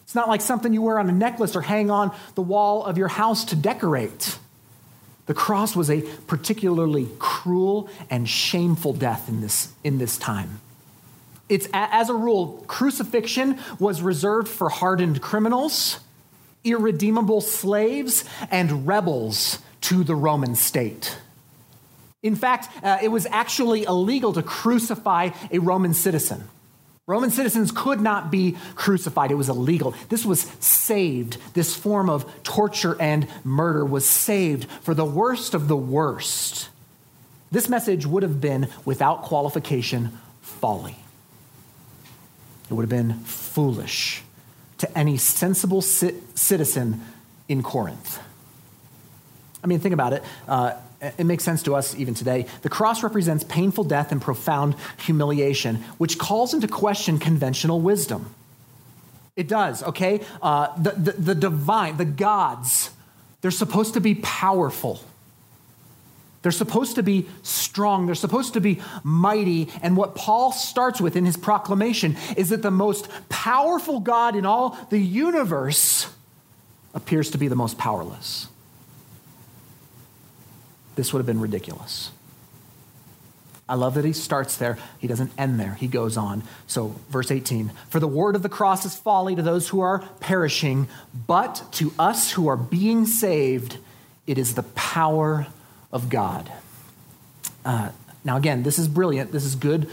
It's 0.03 0.15
not 0.15 0.27
like 0.27 0.41
something 0.41 0.73
you 0.73 0.81
wear 0.81 0.99
on 0.99 1.07
a 1.07 1.13
necklace 1.13 1.55
or 1.55 1.61
hang 1.61 1.89
on 1.89 2.13
the 2.33 2.41
wall 2.41 2.83
of 2.83 2.97
your 2.97 3.07
house 3.07 3.45
to 3.45 3.55
decorate. 3.55 4.37
The 5.27 5.33
cross 5.33 5.75
was 5.75 5.89
a 5.89 6.01
particularly 6.27 7.07
cruel 7.19 7.89
and 8.09 8.27
shameful 8.27 8.93
death 8.93 9.29
in 9.29 9.41
this, 9.41 9.71
in 9.83 9.99
this 9.99 10.17
time. 10.17 10.59
It's, 11.49 11.67
as 11.71 12.09
a 12.09 12.15
rule, 12.15 12.63
crucifixion 12.67 13.59
was 13.79 14.01
reserved 14.01 14.47
for 14.47 14.69
hardened 14.69 15.21
criminals, 15.21 15.99
irredeemable 16.63 17.41
slaves, 17.41 18.25
and 18.49 18.87
rebels 18.87 19.59
to 19.81 20.03
the 20.03 20.15
Roman 20.15 20.55
state. 20.55 21.17
In 22.25 22.35
fact, 22.35 22.69
uh, 22.83 22.97
it 23.03 23.09
was 23.09 23.27
actually 23.27 23.83
illegal 23.83 24.33
to 24.33 24.41
crucify 24.41 25.29
a 25.51 25.59
Roman 25.59 25.93
citizen. 25.93 26.43
Roman 27.05 27.29
citizens 27.29 27.71
could 27.71 28.01
not 28.01 28.31
be 28.31 28.57
crucified. 28.73 29.29
It 29.29 29.35
was 29.35 29.47
illegal. 29.47 29.93
This 30.09 30.25
was 30.25 30.41
saved. 30.59 31.37
This 31.53 31.75
form 31.75 32.09
of 32.09 32.25
torture 32.41 32.99
and 32.99 33.27
murder 33.43 33.85
was 33.85 34.09
saved 34.09 34.67
for 34.81 34.95
the 34.95 35.05
worst 35.05 35.53
of 35.53 35.67
the 35.67 35.77
worst. 35.77 36.69
This 37.51 37.69
message 37.69 38.07
would 38.07 38.23
have 38.23 38.41
been, 38.41 38.69
without 38.85 39.21
qualification, 39.21 40.17
folly. 40.41 40.97
It 42.71 42.73
would 42.73 42.81
have 42.81 42.89
been 42.89 43.19
foolish 43.19 44.23
to 44.79 44.97
any 44.97 45.17
sensible 45.17 45.83
citizen 45.83 47.01
in 47.47 47.61
Corinth. 47.61 48.19
I 49.63 49.67
mean, 49.67 49.79
think 49.79 49.93
about 49.93 50.13
it. 50.13 50.23
Uh, 50.47 50.73
it 51.17 51.25
makes 51.25 51.43
sense 51.43 51.63
to 51.63 51.75
us 51.75 51.95
even 51.95 52.13
today. 52.13 52.45
The 52.61 52.69
cross 52.69 53.03
represents 53.03 53.43
painful 53.43 53.83
death 53.85 54.11
and 54.11 54.21
profound 54.21 54.75
humiliation, 54.97 55.77
which 55.97 56.17
calls 56.17 56.53
into 56.53 56.67
question 56.67 57.19
conventional 57.19 57.81
wisdom. 57.81 58.33
It 59.35 59.47
does, 59.47 59.83
okay? 59.83 60.21
Uh, 60.41 60.75
the, 60.81 60.91
the, 60.91 61.11
the 61.11 61.35
divine, 61.35 61.97
the 61.97 62.05
gods, 62.05 62.91
they're 63.41 63.51
supposed 63.51 63.93
to 63.95 64.01
be 64.01 64.15
powerful. 64.15 65.01
They're 66.41 66.51
supposed 66.51 66.95
to 66.95 67.03
be 67.03 67.27
strong. 67.43 68.05
They're 68.05 68.15
supposed 68.15 68.53
to 68.53 68.61
be 68.61 68.79
mighty. 69.03 69.69
And 69.81 69.97
what 69.97 70.15
Paul 70.15 70.51
starts 70.51 71.01
with 71.01 71.15
in 71.15 71.25
his 71.25 71.37
proclamation 71.37 72.15
is 72.37 72.49
that 72.49 72.61
the 72.61 72.71
most 72.71 73.09
powerful 73.29 73.99
God 73.99 74.35
in 74.35 74.45
all 74.45 74.77
the 74.89 74.99
universe 74.99 76.07
appears 76.93 77.31
to 77.31 77.37
be 77.37 77.47
the 77.47 77.55
most 77.55 77.77
powerless 77.77 78.47
this 80.95 81.13
would 81.13 81.19
have 81.19 81.25
been 81.25 81.41
ridiculous. 81.41 82.11
I 83.67 83.73
love 83.73 83.95
that 83.95 84.05
he 84.05 84.13
starts 84.13 84.57
there. 84.57 84.77
He 84.99 85.07
doesn't 85.07 85.31
end 85.39 85.59
there. 85.59 85.73
He 85.73 85.87
goes 85.87 86.17
on. 86.17 86.43
So, 86.67 86.95
verse 87.09 87.31
18 87.31 87.71
For 87.89 87.99
the 87.99 88.07
word 88.07 88.35
of 88.35 88.43
the 88.43 88.49
cross 88.49 88.85
is 88.85 88.95
folly 88.95 89.35
to 89.35 89.41
those 89.41 89.69
who 89.69 89.79
are 89.79 89.99
perishing, 90.19 90.87
but 91.27 91.63
to 91.73 91.91
us 91.97 92.31
who 92.31 92.47
are 92.47 92.57
being 92.57 93.05
saved, 93.07 93.77
it 94.27 94.37
is 94.37 94.53
the 94.53 94.63
power 94.63 95.47
of 95.91 96.09
God. 96.09 96.51
Uh, 97.63 97.89
now, 98.23 98.37
again, 98.37 98.61
this 98.61 98.77
is 98.77 98.87
brilliant. 98.87 99.31
This 99.31 99.45
is 99.45 99.55
good. 99.55 99.89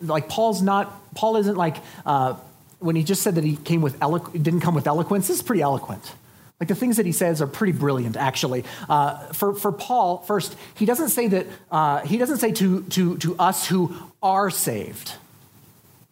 Like, 0.00 0.28
Paul's 0.28 0.62
not, 0.62 1.14
Paul 1.14 1.36
isn't 1.36 1.56
like, 1.56 1.78
uh, 2.04 2.34
when 2.78 2.94
he 2.94 3.02
just 3.02 3.22
said 3.22 3.34
that 3.34 3.44
he 3.44 3.56
came 3.56 3.80
with 3.80 4.00
elo- 4.00 4.18
didn't 4.18 4.60
come 4.60 4.74
with 4.74 4.86
eloquence, 4.86 5.26
this 5.26 5.38
is 5.38 5.42
pretty 5.42 5.62
eloquent. 5.62 6.12
Like 6.60 6.68
the 6.68 6.74
things 6.74 6.96
that 6.96 7.04
he 7.04 7.12
says 7.12 7.42
are 7.42 7.46
pretty 7.46 7.72
brilliant, 7.72 8.16
actually. 8.16 8.64
Uh, 8.88 9.18
for, 9.32 9.54
for 9.54 9.72
Paul, 9.72 10.18
first, 10.18 10.56
he 10.76 10.86
doesn't 10.86 11.10
say 11.10 11.28
that, 11.28 11.46
uh, 11.70 12.00
he 12.00 12.16
doesn't 12.16 12.38
say 12.38 12.52
to, 12.52 12.82
to, 12.84 13.18
to 13.18 13.36
us 13.38 13.66
who 13.66 13.94
are 14.22 14.50
saved. 14.50 15.12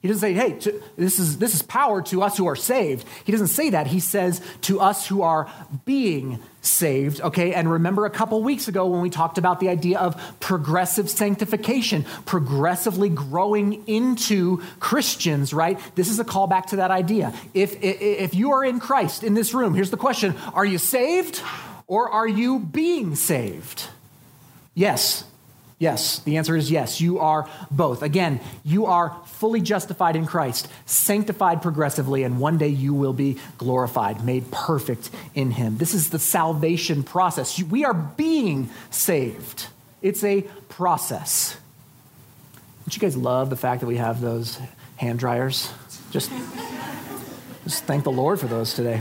He 0.04 0.08
doesn't 0.08 0.20
say, 0.20 0.34
hey, 0.34 0.52
to, 0.58 0.82
this, 0.96 1.18
is, 1.18 1.38
this 1.38 1.54
is 1.54 1.62
power 1.62 2.02
to 2.02 2.20
us 2.20 2.37
who 2.37 2.44
are 2.44 2.56
saved. 2.56 3.06
He 3.25 3.32
doesn't 3.32 3.46
say 3.46 3.70
that. 3.70 3.87
He 3.87 4.00
says 4.00 4.42
to 4.61 4.78
us 4.78 5.06
who 5.06 5.23
are 5.23 5.50
being 5.87 6.40
saved, 6.61 7.23
okay? 7.23 7.54
And 7.54 7.70
remember 7.70 8.04
a 8.04 8.11
couple 8.11 8.42
weeks 8.42 8.68
ago 8.68 8.87
when 8.87 9.00
we 9.00 9.08
talked 9.08 9.38
about 9.38 9.61
the 9.61 9.70
idea 9.70 9.99
of 9.99 10.23
progressive 10.40 11.08
sanctification, 11.08 12.04
progressively 12.26 13.08
growing 13.08 13.88
into 13.88 14.61
Christians, 14.78 15.54
right? 15.54 15.80
This 15.94 16.11
is 16.11 16.18
a 16.18 16.25
callback 16.25 16.66
to 16.66 16.76
that 16.76 16.90
idea. 16.90 17.32
If, 17.54 17.82
if 17.82 18.34
you 18.34 18.52
are 18.52 18.62
in 18.62 18.80
Christ 18.80 19.25
in 19.25 19.32
this 19.32 19.54
room, 19.54 19.73
here's 19.73 19.90
the 19.90 19.96
question 19.96 20.34
Are 20.52 20.66
you 20.66 20.76
saved 20.76 21.40
or 21.87 22.11
are 22.11 22.28
you 22.28 22.58
being 22.58 23.14
saved? 23.14 23.88
Yes, 24.75 25.25
Yes, 25.78 26.21
the 26.21 26.37
answer 26.37 26.57
is 26.57 26.71
yes. 26.71 27.00
You 27.00 27.19
are 27.19 27.49
both. 27.71 28.02
Again, 28.02 28.40
you 28.64 28.87
are 28.87 29.16
fully 29.26 29.61
justified 29.61 30.14
in 30.16 30.25
Christ, 30.25 30.69
sanctified 30.87 31.62
progressively, 31.62 32.23
and 32.23 32.38
one 32.38 32.59
day 32.59 32.69
you 32.69 32.95
will 32.95 33.12
be 33.12 33.38
glorified, 33.59 34.25
made 34.25 34.50
perfect 34.50 35.11
in 35.35 35.50
Him. 35.50 35.76
This 35.76 35.93
is 35.93 36.11
the 36.11 36.19
salvation 36.19 37.02
process. 37.02 37.61
We 37.61 37.85
are 37.85 37.95
being 37.95 38.71
saved, 38.90 39.66
it's 40.00 40.23
a 40.23 40.43
process. 40.69 41.57
Don't 42.85 42.95
you 42.95 43.00
guys 43.00 43.16
love 43.16 43.49
the 43.49 43.57
fact 43.57 43.81
that 43.81 43.87
we 43.87 43.97
have 43.97 44.21
those 44.21 44.59
hand 44.97 45.19
dryers? 45.19 45.73
Just, 46.11 46.31
just 47.64 47.85
thank 47.85 48.04
the 48.04 48.12
Lord 48.12 48.38
for 48.38 48.47
those 48.47 48.75
today. 48.75 49.00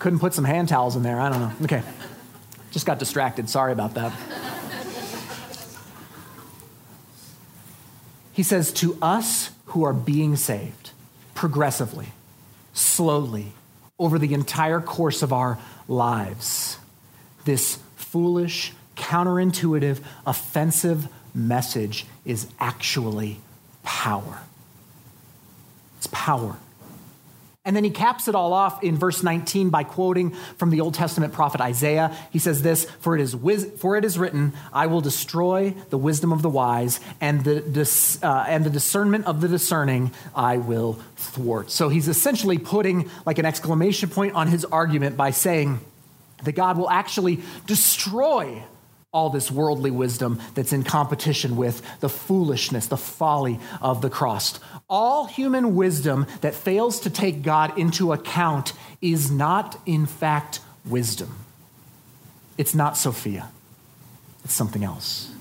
Couldn't 0.00 0.18
put 0.18 0.34
some 0.34 0.44
hand 0.44 0.68
towels 0.68 0.96
in 0.96 1.02
there. 1.02 1.20
I 1.20 1.30
don't 1.30 1.40
know. 1.40 1.52
Okay. 1.62 1.82
Just 2.72 2.86
got 2.86 2.98
distracted. 2.98 3.48
Sorry 3.48 3.72
about 3.72 3.94
that. 3.94 4.12
He 8.36 8.42
says, 8.42 8.70
To 8.74 8.98
us 9.00 9.50
who 9.66 9.84
are 9.84 9.94
being 9.94 10.36
saved 10.36 10.90
progressively, 11.34 12.08
slowly, 12.74 13.54
over 13.98 14.18
the 14.18 14.34
entire 14.34 14.82
course 14.82 15.22
of 15.22 15.32
our 15.32 15.58
lives, 15.88 16.76
this 17.46 17.78
foolish, 17.96 18.74
counterintuitive, 18.94 20.02
offensive 20.26 21.08
message 21.34 22.04
is 22.26 22.46
actually 22.60 23.40
power. 23.82 24.40
It's 25.96 26.08
power. 26.08 26.58
And 27.66 27.74
then 27.74 27.82
he 27.82 27.90
caps 27.90 28.28
it 28.28 28.36
all 28.36 28.52
off 28.52 28.82
in 28.84 28.96
verse 28.96 29.24
19 29.24 29.70
by 29.70 29.82
quoting 29.82 30.30
from 30.56 30.70
the 30.70 30.80
Old 30.80 30.94
Testament 30.94 31.32
prophet 31.32 31.60
Isaiah. 31.60 32.16
He 32.30 32.38
says 32.38 32.62
this 32.62 32.84
For 33.00 33.16
it 33.16 33.20
is, 33.20 33.34
for 33.78 33.96
it 33.96 34.04
is 34.04 34.16
written, 34.18 34.52
I 34.72 34.86
will 34.86 35.00
destroy 35.00 35.74
the 35.90 35.98
wisdom 35.98 36.32
of 36.32 36.42
the 36.42 36.48
wise, 36.48 37.00
and 37.20 37.42
the, 37.42 37.60
dis, 37.60 38.22
uh, 38.22 38.44
and 38.46 38.64
the 38.64 38.70
discernment 38.70 39.26
of 39.26 39.40
the 39.40 39.48
discerning 39.48 40.12
I 40.32 40.58
will 40.58 40.94
thwart. 41.16 41.72
So 41.72 41.88
he's 41.88 42.06
essentially 42.06 42.58
putting 42.58 43.10
like 43.26 43.38
an 43.38 43.44
exclamation 43.44 44.08
point 44.10 44.34
on 44.34 44.46
his 44.46 44.64
argument 44.64 45.16
by 45.16 45.32
saying 45.32 45.80
that 46.44 46.52
God 46.52 46.78
will 46.78 46.88
actually 46.88 47.40
destroy 47.66 48.62
all 49.16 49.30
this 49.30 49.50
worldly 49.50 49.90
wisdom 49.90 50.38
that's 50.54 50.74
in 50.74 50.82
competition 50.82 51.56
with 51.56 51.80
the 52.00 52.08
foolishness, 52.08 52.88
the 52.88 52.98
folly 52.98 53.58
of 53.80 54.02
the 54.02 54.10
cross. 54.10 54.60
All 54.90 55.24
human 55.24 55.74
wisdom 55.74 56.26
that 56.42 56.54
fails 56.54 57.00
to 57.00 57.10
take 57.10 57.42
God 57.42 57.78
into 57.78 58.12
account 58.12 58.74
is 59.00 59.30
not, 59.30 59.80
in 59.86 60.04
fact, 60.04 60.60
wisdom. 60.84 61.34
It's 62.58 62.74
not 62.74 62.98
Sophia, 62.98 63.48
it's 64.44 64.52
something 64.52 64.84
else. 64.84 65.32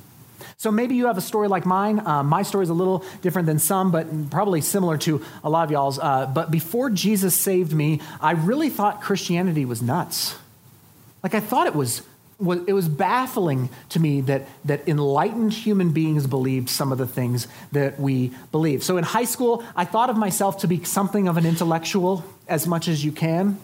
So 0.55 0.71
maybe 0.71 0.95
you 0.95 1.07
have 1.07 1.17
a 1.17 1.21
story 1.21 1.49
like 1.49 1.65
mine. 1.65 1.99
Uh, 1.99 2.23
my 2.23 2.43
story 2.43 2.63
is 2.63 2.69
a 2.69 2.73
little 2.73 3.03
different 3.21 3.45
than 3.45 3.59
some, 3.59 3.91
but 3.91 4.31
probably 4.31 4.61
similar 4.61 4.97
to 4.99 5.21
a 5.43 5.49
lot 5.49 5.65
of 5.65 5.71
y'all's. 5.71 5.99
Uh, 5.99 6.31
but 6.33 6.49
before 6.49 6.89
Jesus 6.89 7.35
saved 7.35 7.73
me, 7.73 7.99
I 8.21 8.31
really 8.31 8.69
thought 8.69 9.01
Christianity 9.01 9.65
was 9.65 9.81
nuts. 9.81 10.35
Like 11.21 11.35
I 11.35 11.41
thought 11.41 11.67
it 11.67 11.75
was 11.75 12.01
was, 12.01 12.01
it 12.39 12.73
was 12.73 12.89
baffling 12.89 13.69
to 13.89 13.99
me 13.99 14.21
that, 14.21 14.47
that 14.65 14.87
enlightened 14.87 15.53
human 15.53 15.91
beings 15.91 16.27
believed 16.27 16.69
some 16.69 16.91
of 16.91 16.97
the 16.97 17.07
things 17.07 17.47
that 17.71 17.99
we 17.99 18.31
believe. 18.51 18.83
So 18.83 18.97
in 18.97 19.03
high 19.03 19.23
school, 19.23 19.63
I 19.75 19.85
thought 19.85 20.09
of 20.09 20.17
myself 20.17 20.59
to 20.59 20.67
be 20.67 20.83
something 20.83 21.27
of 21.27 21.37
an 21.37 21.45
intellectual 21.45 22.25
as 22.47 22.67
much 22.67 22.87
as 22.87 23.05
you 23.05 23.11
can 23.11 23.57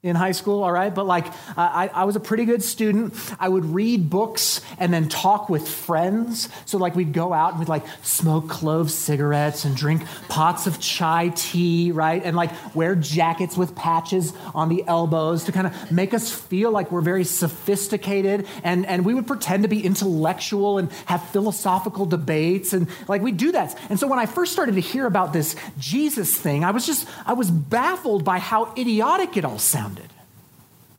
in 0.00 0.14
high 0.14 0.30
school, 0.30 0.62
all 0.62 0.70
right? 0.70 0.94
But 0.94 1.06
like, 1.06 1.26
I, 1.56 1.90
I 1.92 2.04
was 2.04 2.14
a 2.14 2.20
pretty 2.20 2.44
good 2.44 2.62
student. 2.62 3.14
I 3.40 3.48
would 3.48 3.64
read 3.64 4.08
books 4.08 4.60
and 4.78 4.94
then 4.94 5.08
talk 5.08 5.48
with 5.48 5.66
friends. 5.66 6.48
So, 6.66 6.78
like, 6.78 6.94
we'd 6.94 7.12
go 7.12 7.32
out 7.32 7.50
and 7.50 7.58
we'd 7.58 7.68
like 7.68 7.84
smoke 8.02 8.48
clove 8.48 8.92
cigarettes 8.92 9.64
and 9.64 9.76
drink 9.76 10.02
pots 10.28 10.68
of 10.68 10.78
chai 10.78 11.32
tea, 11.34 11.90
right? 11.90 12.22
And 12.24 12.36
like 12.36 12.52
wear 12.76 12.94
jackets 12.94 13.56
with 13.56 13.74
patches 13.74 14.32
on 14.54 14.68
the 14.68 14.84
elbows 14.86 15.44
to 15.44 15.52
kind 15.52 15.66
of 15.66 15.90
make 15.90 16.14
us 16.14 16.32
feel 16.32 16.70
like 16.70 16.92
we're 16.92 17.00
very 17.00 17.24
sophisticated. 17.24 18.46
And, 18.62 18.86
and 18.86 19.04
we 19.04 19.14
would 19.14 19.26
pretend 19.26 19.64
to 19.64 19.68
be 19.68 19.84
intellectual 19.84 20.78
and 20.78 20.92
have 21.06 21.28
philosophical 21.30 22.06
debates. 22.06 22.72
And 22.72 22.86
like, 23.08 23.20
we 23.20 23.32
do 23.32 23.50
that. 23.50 23.76
And 23.90 23.98
so, 23.98 24.06
when 24.06 24.20
I 24.20 24.26
first 24.26 24.52
started 24.52 24.76
to 24.76 24.80
hear 24.80 25.06
about 25.06 25.32
this 25.32 25.56
Jesus 25.76 26.38
thing, 26.38 26.62
I 26.62 26.70
was 26.70 26.86
just, 26.86 27.08
I 27.26 27.32
was 27.32 27.50
baffled 27.50 28.22
by 28.22 28.38
how 28.38 28.72
idiotic 28.76 29.36
it 29.36 29.44
all 29.44 29.58
sounded 29.58 29.88
sounded. 29.88 29.97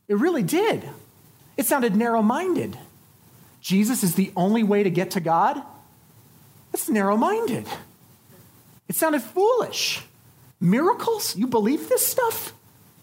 It 0.10 0.18
really 0.18 0.44
did. 0.44 0.90
It 1.56 1.66
sounded 1.66 1.96
narrow 1.96 2.22
minded. 2.22 2.78
Jesus 3.62 4.04
is 4.04 4.16
the 4.16 4.32
only 4.36 4.64
way 4.64 4.84
to 4.84 4.90
get 4.90 5.12
to 5.12 5.20
God? 5.20 5.62
That's 6.72 6.90
narrow 6.90 7.16
minded. 7.16 7.68
It 8.88 8.96
sounded 8.96 9.22
foolish. 9.22 10.02
Miracles? 10.60 11.36
You 11.38 11.48
believe 11.48 11.88
this 11.88 12.06
stuff? 12.06 12.54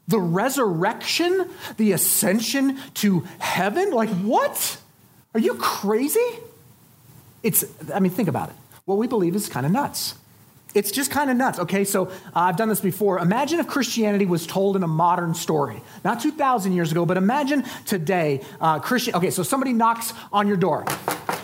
The 0.09 0.19
resurrection? 0.19 1.49
The 1.77 1.93
ascension 1.93 2.79
to 2.95 3.21
heaven? 3.39 3.93
Like, 3.93 4.11
what? 4.11 4.79
Are 5.33 5.41
you 5.41 5.55
crazy? 5.55 6.27
It's, 7.43 7.65
I 7.95 8.01
mean, 8.01 8.11
think 8.11 8.29
about 8.29 8.51
it. 8.51 8.57
What 8.85 8.99
we 8.99 9.07
believe 9.07 9.37
is 9.37 9.49
kind 9.49 9.65
of 9.65 9.73
nuts. 9.73 10.15
It's 10.77 10.91
just 10.91 11.11
kind 11.11 11.31
of 11.31 11.39
nuts. 11.39 11.59
Okay, 11.59 11.85
so 11.85 12.09
uh, 12.09 12.11
I've 12.35 12.57
done 12.57 12.69
this 12.69 12.81
before. 12.81 13.19
Imagine 13.19 13.61
if 13.61 13.67
Christianity 13.67 14.27
was 14.27 14.47
told 14.47 14.77
in 14.77 14.83
a 14.83 14.87
modern 14.87 15.33
story, 15.33 15.81
not 16.05 16.21
2,000 16.21 16.73
years 16.73 16.93
ago, 16.93 17.07
but 17.07 17.17
imagine 17.17 17.65
today. 17.87 18.43
Uh, 18.61 18.79
Christian. 18.79 19.15
Okay, 19.15 19.31
so 19.31 19.43
somebody 19.43 19.73
knocks 19.73 20.13
on 20.35 20.47
your 20.47 20.59
door. 20.59 20.85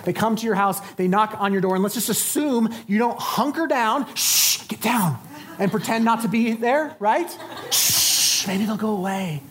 They 0.04 0.12
come 0.12 0.36
to 0.36 0.44
your 0.44 0.54
house, 0.54 0.80
they 0.96 1.08
knock 1.08 1.34
on 1.38 1.52
your 1.52 1.62
door, 1.62 1.74
and 1.74 1.82
let's 1.82 1.94
just 1.94 2.10
assume 2.10 2.68
you 2.86 2.98
don't 2.98 3.18
hunker 3.18 3.66
down, 3.66 4.12
shh, 4.14 4.66
get 4.66 4.82
down, 4.82 5.18
and 5.58 5.70
pretend 5.70 6.04
not 6.04 6.22
to 6.22 6.28
be 6.28 6.52
there, 6.52 6.94
right? 6.98 7.30
Shh, 7.70 8.46
maybe 8.46 8.66
they'll 8.66 8.76
go 8.76 8.96
away. 8.96 9.42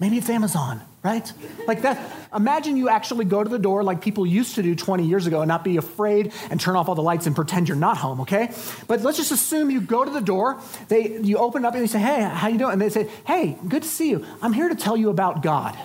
Maybe 0.00 0.18
it's 0.18 0.30
Amazon 0.30 0.80
right? 1.08 1.32
Like 1.66 1.82
that. 1.82 1.98
Imagine 2.34 2.76
you 2.76 2.90
actually 2.90 3.24
go 3.24 3.42
to 3.42 3.48
the 3.48 3.58
door 3.58 3.82
like 3.82 4.02
people 4.02 4.26
used 4.26 4.56
to 4.56 4.62
do 4.62 4.74
20 4.74 5.06
years 5.06 5.26
ago 5.26 5.40
and 5.40 5.48
not 5.48 5.64
be 5.64 5.78
afraid 5.78 6.32
and 6.50 6.60
turn 6.60 6.76
off 6.76 6.88
all 6.88 6.94
the 6.94 7.02
lights 7.02 7.26
and 7.26 7.34
pretend 7.34 7.66
you're 7.66 7.78
not 7.78 7.96
home, 7.96 8.20
okay? 8.20 8.52
But 8.86 9.00
let's 9.00 9.16
just 9.16 9.32
assume 9.32 9.70
you 9.70 9.80
go 9.80 10.04
to 10.04 10.10
the 10.10 10.20
door, 10.20 10.60
they, 10.88 11.18
you 11.22 11.38
open 11.38 11.64
up 11.64 11.72
and 11.74 11.82
they 11.82 11.86
say, 11.86 11.98
hey, 11.98 12.22
how 12.22 12.48
you 12.48 12.58
doing? 12.58 12.74
And 12.74 12.82
they 12.82 12.90
say, 12.90 13.08
hey, 13.26 13.56
good 13.66 13.82
to 13.82 13.88
see 13.88 14.10
you. 14.10 14.26
I'm 14.42 14.52
here 14.52 14.68
to 14.68 14.74
tell 14.74 14.96
you 14.96 15.08
about 15.08 15.42
God. 15.42 15.78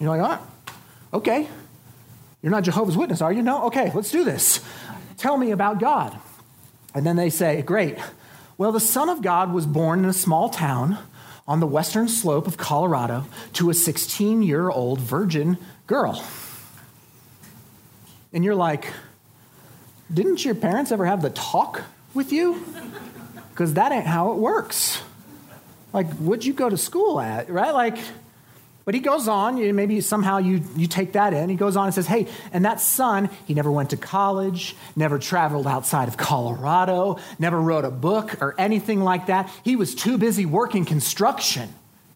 You're 0.00 0.16
like, 0.16 0.40
oh, 0.40 1.16
okay. 1.18 1.46
You're 2.42 2.50
not 2.50 2.64
Jehovah's 2.64 2.96
Witness, 2.96 3.22
are 3.22 3.32
you? 3.32 3.42
No? 3.42 3.66
Okay, 3.66 3.92
let's 3.94 4.10
do 4.10 4.24
this. 4.24 4.60
Tell 5.16 5.36
me 5.36 5.52
about 5.52 5.78
God. 5.78 6.18
And 6.92 7.06
then 7.06 7.14
they 7.14 7.30
say, 7.30 7.62
great. 7.62 7.98
Well, 8.58 8.72
the 8.72 8.80
Son 8.80 9.08
of 9.08 9.22
God 9.22 9.52
was 9.52 9.64
born 9.64 10.00
in 10.00 10.06
a 10.06 10.12
small 10.12 10.48
town 10.48 10.98
on 11.48 11.60
the 11.60 11.66
western 11.66 12.08
slope 12.08 12.46
of 12.46 12.56
Colorado 12.56 13.26
to 13.54 13.70
a 13.70 13.74
16 13.74 14.42
year 14.42 14.68
old 14.68 15.00
virgin 15.00 15.58
girl. 15.86 16.24
And 18.32 18.44
you're 18.44 18.54
like, 18.54 18.92
didn't 20.12 20.44
your 20.44 20.54
parents 20.54 20.92
ever 20.92 21.06
have 21.06 21.22
the 21.22 21.30
talk 21.30 21.82
with 22.14 22.32
you? 22.32 22.64
Because 23.50 23.74
that 23.74 23.92
ain't 23.92 24.06
how 24.06 24.32
it 24.32 24.36
works. 24.36 25.02
Like, 25.92 26.12
what'd 26.16 26.44
you 26.44 26.52
go 26.52 26.68
to 26.68 26.76
school 26.76 27.20
at, 27.20 27.48
right? 27.48 27.72
Like, 27.72 27.98
but 28.86 28.94
he 28.94 29.00
goes 29.00 29.26
on, 29.26 29.56
maybe 29.74 30.00
somehow 30.00 30.38
you, 30.38 30.62
you 30.76 30.86
take 30.86 31.14
that 31.14 31.34
in. 31.34 31.48
He 31.48 31.56
goes 31.56 31.76
on 31.76 31.86
and 31.86 31.94
says, 31.94 32.06
Hey, 32.06 32.28
and 32.52 32.64
that 32.64 32.80
son, 32.80 33.28
he 33.44 33.52
never 33.52 33.70
went 33.70 33.90
to 33.90 33.96
college, 33.96 34.76
never 34.94 35.18
traveled 35.18 35.66
outside 35.66 36.06
of 36.06 36.16
Colorado, 36.16 37.18
never 37.40 37.60
wrote 37.60 37.84
a 37.84 37.90
book 37.90 38.40
or 38.40 38.54
anything 38.56 39.02
like 39.02 39.26
that. 39.26 39.50
He 39.64 39.74
was 39.74 39.96
too 39.96 40.18
busy 40.18 40.46
working 40.46 40.84
construction. 40.84 41.68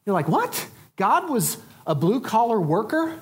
You're 0.07 0.15
like, 0.15 0.29
What? 0.29 0.69
God 0.95 1.29
was 1.29 1.57
a 1.89 1.97
blue 1.97 2.21
collar 2.21 2.61
worker? 2.61 3.19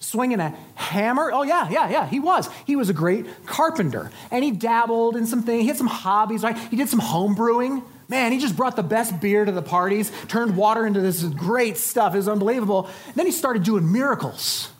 Swinging 0.00 0.40
a 0.40 0.56
hammer? 0.74 1.30
Oh, 1.32 1.42
yeah, 1.42 1.70
yeah, 1.70 1.88
yeah, 1.88 2.08
he 2.08 2.18
was. 2.18 2.48
He 2.66 2.74
was 2.74 2.88
a 2.88 2.94
great 2.94 3.26
carpenter. 3.46 4.10
And 4.32 4.42
he 4.42 4.50
dabbled 4.50 5.14
in 5.14 5.26
some 5.26 5.44
things. 5.44 5.62
He 5.62 5.68
had 5.68 5.76
some 5.76 5.86
hobbies, 5.86 6.42
right? 6.42 6.58
He 6.58 6.76
did 6.76 6.88
some 6.88 7.00
home 7.00 7.36
brewing. 7.36 7.84
Man, 8.10 8.32
he 8.32 8.38
just 8.38 8.56
brought 8.56 8.74
the 8.74 8.82
best 8.82 9.20
beer 9.20 9.44
to 9.44 9.52
the 9.52 9.62
parties, 9.62 10.10
turned 10.26 10.56
water 10.56 10.84
into 10.84 11.00
this 11.00 11.22
great 11.22 11.76
stuff. 11.76 12.12
It 12.12 12.16
was 12.16 12.28
unbelievable. 12.28 12.90
And 13.06 13.14
then 13.14 13.24
he 13.24 13.30
started 13.30 13.62
doing 13.62 13.90
miracles. 13.90 14.72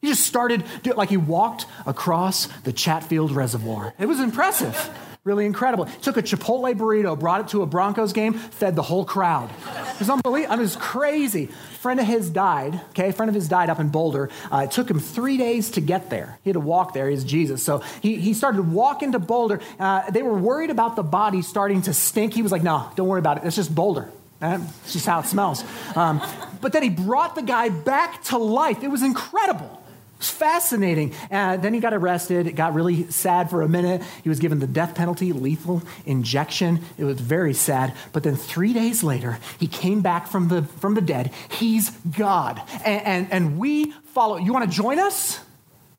He 0.00 0.08
just 0.08 0.24
started, 0.24 0.64
like 0.96 1.10
he 1.10 1.18
walked 1.18 1.66
across 1.84 2.46
the 2.64 2.72
Chatfield 2.72 3.30
Reservoir. 3.30 3.92
It 3.98 4.06
was 4.06 4.20
impressive. 4.20 4.88
Really 5.28 5.44
incredible. 5.44 5.84
Took 6.00 6.16
a 6.16 6.22
Chipotle 6.22 6.74
burrito, 6.74 7.20
brought 7.20 7.42
it 7.42 7.48
to 7.48 7.60
a 7.60 7.66
Broncos 7.66 8.14
game, 8.14 8.32
fed 8.32 8.74
the 8.74 8.82
whole 8.82 9.04
crowd. 9.04 9.50
It 9.50 9.98
was 9.98 10.08
unbelievable. 10.08 10.54
I 10.54 10.56
mean, 10.56 10.60
it 10.60 10.62
was 10.62 10.76
crazy. 10.76 11.50
Friend 11.80 12.00
of 12.00 12.06
his 12.06 12.30
died, 12.30 12.80
okay? 12.92 13.12
Friend 13.12 13.28
of 13.28 13.34
his 13.34 13.46
died 13.46 13.68
up 13.68 13.78
in 13.78 13.90
Boulder. 13.90 14.30
Uh, 14.50 14.60
it 14.64 14.70
took 14.70 14.90
him 14.90 14.98
three 14.98 15.36
days 15.36 15.72
to 15.72 15.82
get 15.82 16.08
there. 16.08 16.38
He 16.44 16.48
had 16.48 16.54
to 16.54 16.60
walk 16.60 16.94
there. 16.94 17.10
He's 17.10 17.24
Jesus. 17.24 17.62
So 17.62 17.80
he, 18.00 18.16
he 18.16 18.32
started 18.32 18.72
walking 18.72 19.12
to 19.12 19.18
Boulder. 19.18 19.60
Uh, 19.78 20.10
they 20.10 20.22
were 20.22 20.32
worried 20.32 20.70
about 20.70 20.96
the 20.96 21.02
body 21.02 21.42
starting 21.42 21.82
to 21.82 21.92
stink. 21.92 22.32
He 22.32 22.40
was 22.40 22.50
like, 22.50 22.62
no, 22.62 22.90
don't 22.96 23.06
worry 23.06 23.20
about 23.20 23.36
it. 23.36 23.44
It's 23.44 23.56
just 23.56 23.74
Boulder. 23.74 24.08
It's 24.40 24.94
just 24.94 25.04
how 25.04 25.20
it 25.20 25.26
smells. 25.26 25.62
Um, 25.94 26.22
but 26.62 26.72
then 26.72 26.82
he 26.82 26.88
brought 26.88 27.34
the 27.34 27.42
guy 27.42 27.68
back 27.68 28.24
to 28.24 28.38
life. 28.38 28.82
It 28.82 28.88
was 28.88 29.02
incredible. 29.02 29.82
It's 30.18 30.30
fascinating. 30.30 31.14
Uh, 31.30 31.58
then 31.58 31.72
he 31.74 31.80
got 31.80 31.94
arrested. 31.94 32.48
It 32.48 32.56
got 32.56 32.74
really 32.74 33.08
sad 33.08 33.50
for 33.50 33.62
a 33.62 33.68
minute. 33.68 34.02
He 34.24 34.28
was 34.28 34.40
given 34.40 34.58
the 34.58 34.66
death 34.66 34.96
penalty, 34.96 35.32
lethal 35.32 35.82
injection. 36.06 36.80
It 36.96 37.04
was 37.04 37.20
very 37.20 37.54
sad. 37.54 37.94
But 38.12 38.24
then 38.24 38.34
three 38.34 38.72
days 38.72 39.04
later, 39.04 39.38
he 39.60 39.68
came 39.68 40.00
back 40.00 40.26
from 40.26 40.48
the, 40.48 40.64
from 40.64 40.94
the 40.94 41.00
dead. 41.00 41.32
He's 41.50 41.90
God. 41.90 42.60
And, 42.84 43.06
and, 43.06 43.32
and 43.32 43.58
we 43.58 43.92
follow. 44.12 44.38
You 44.38 44.52
want 44.52 44.68
to 44.68 44.76
join 44.76 44.98
us? 44.98 45.38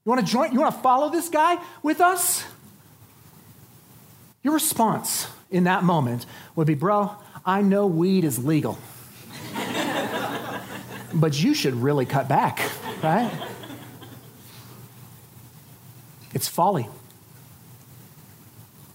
You 0.06 0.10
want 0.10 0.20
to 0.20 0.28
join? 0.30 0.52
You 0.52 0.60
want 0.60 0.76
to 0.76 0.82
follow 0.82 1.10
this 1.10 1.30
guy 1.30 1.58
with 1.82 2.02
us? 2.02 2.44
Your 4.44 4.54
response 4.54 5.28
in 5.50 5.64
that 5.64 5.86
moment 5.86 6.26
would 6.58 6.68
be, 6.68 6.74
bro, 6.74 7.16
I 7.46 7.62
know 7.62 7.88
weed 7.88 8.26
is 8.26 8.44
legal. 8.44 8.78
but 11.14 11.42
you 11.42 11.54
should 11.54 11.76
really 11.76 12.06
cut 12.06 12.28
back, 12.28 12.60
right? 13.02 13.32
It's 16.40 16.48
folly. 16.48 16.88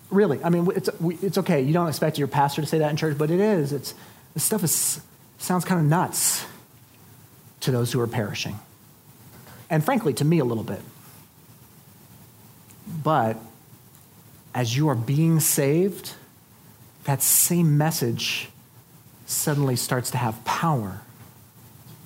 Really, 0.09 0.43
I 0.43 0.49
mean, 0.49 0.67
it's, 0.75 0.89
it's 1.23 1.37
okay. 1.37 1.61
You 1.61 1.75
don't 1.75 1.89
expect 1.89 2.17
your 2.17 2.27
pastor 2.27 2.63
to 2.63 2.67
say 2.67 2.79
that 2.79 2.89
in 2.89 2.97
church, 2.97 3.19
but 3.19 3.31
it 3.31 3.39
is. 3.39 3.71
It's, 3.75 3.93
this 4.33 4.45
stuff 4.45 4.65
is, 4.65 5.03
sounds 5.37 5.67
kind 5.67 5.79
of 5.79 5.87
nuts 5.87 6.47
to 7.61 7.71
those 7.71 7.93
who 7.93 8.01
are 8.01 8.07
perishing. 8.07 8.59
And 9.69 9.85
frankly, 9.85 10.15
to 10.15 10.25
me, 10.25 10.39
a 10.39 10.45
little 10.47 10.65
bit. 10.65 10.81
But 13.03 13.37
as 14.55 14.75
you 14.75 14.89
are 14.89 14.95
being 14.95 15.39
saved, 15.39 16.15
that 17.05 17.21
same 17.21 17.77
message 17.77 18.49
suddenly 19.27 19.77
starts 19.77 20.11
to 20.13 20.17
have 20.17 20.43
power. 20.47 21.03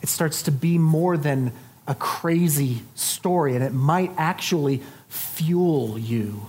It 0.02 0.08
starts 0.08 0.42
to 0.42 0.50
be 0.50 0.78
more 0.78 1.16
than 1.16 1.52
a 1.88 1.94
crazy 1.94 2.82
story, 2.94 3.56
and 3.56 3.64
it 3.64 3.72
might 3.72 4.12
actually 4.16 4.82
fuel 5.08 5.98
you 5.98 6.46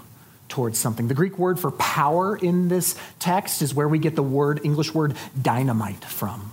towards 0.49 0.77
something. 0.77 1.07
The 1.07 1.13
Greek 1.13 1.39
word 1.39 1.59
for 1.59 1.71
power 1.71 2.35
in 2.35 2.67
this 2.67 2.95
text 3.19 3.61
is 3.61 3.73
where 3.73 3.87
we 3.87 3.99
get 3.99 4.15
the 4.15 4.23
word, 4.23 4.59
English 4.63 4.93
word 4.93 5.15
dynamite 5.41 6.03
from. 6.03 6.51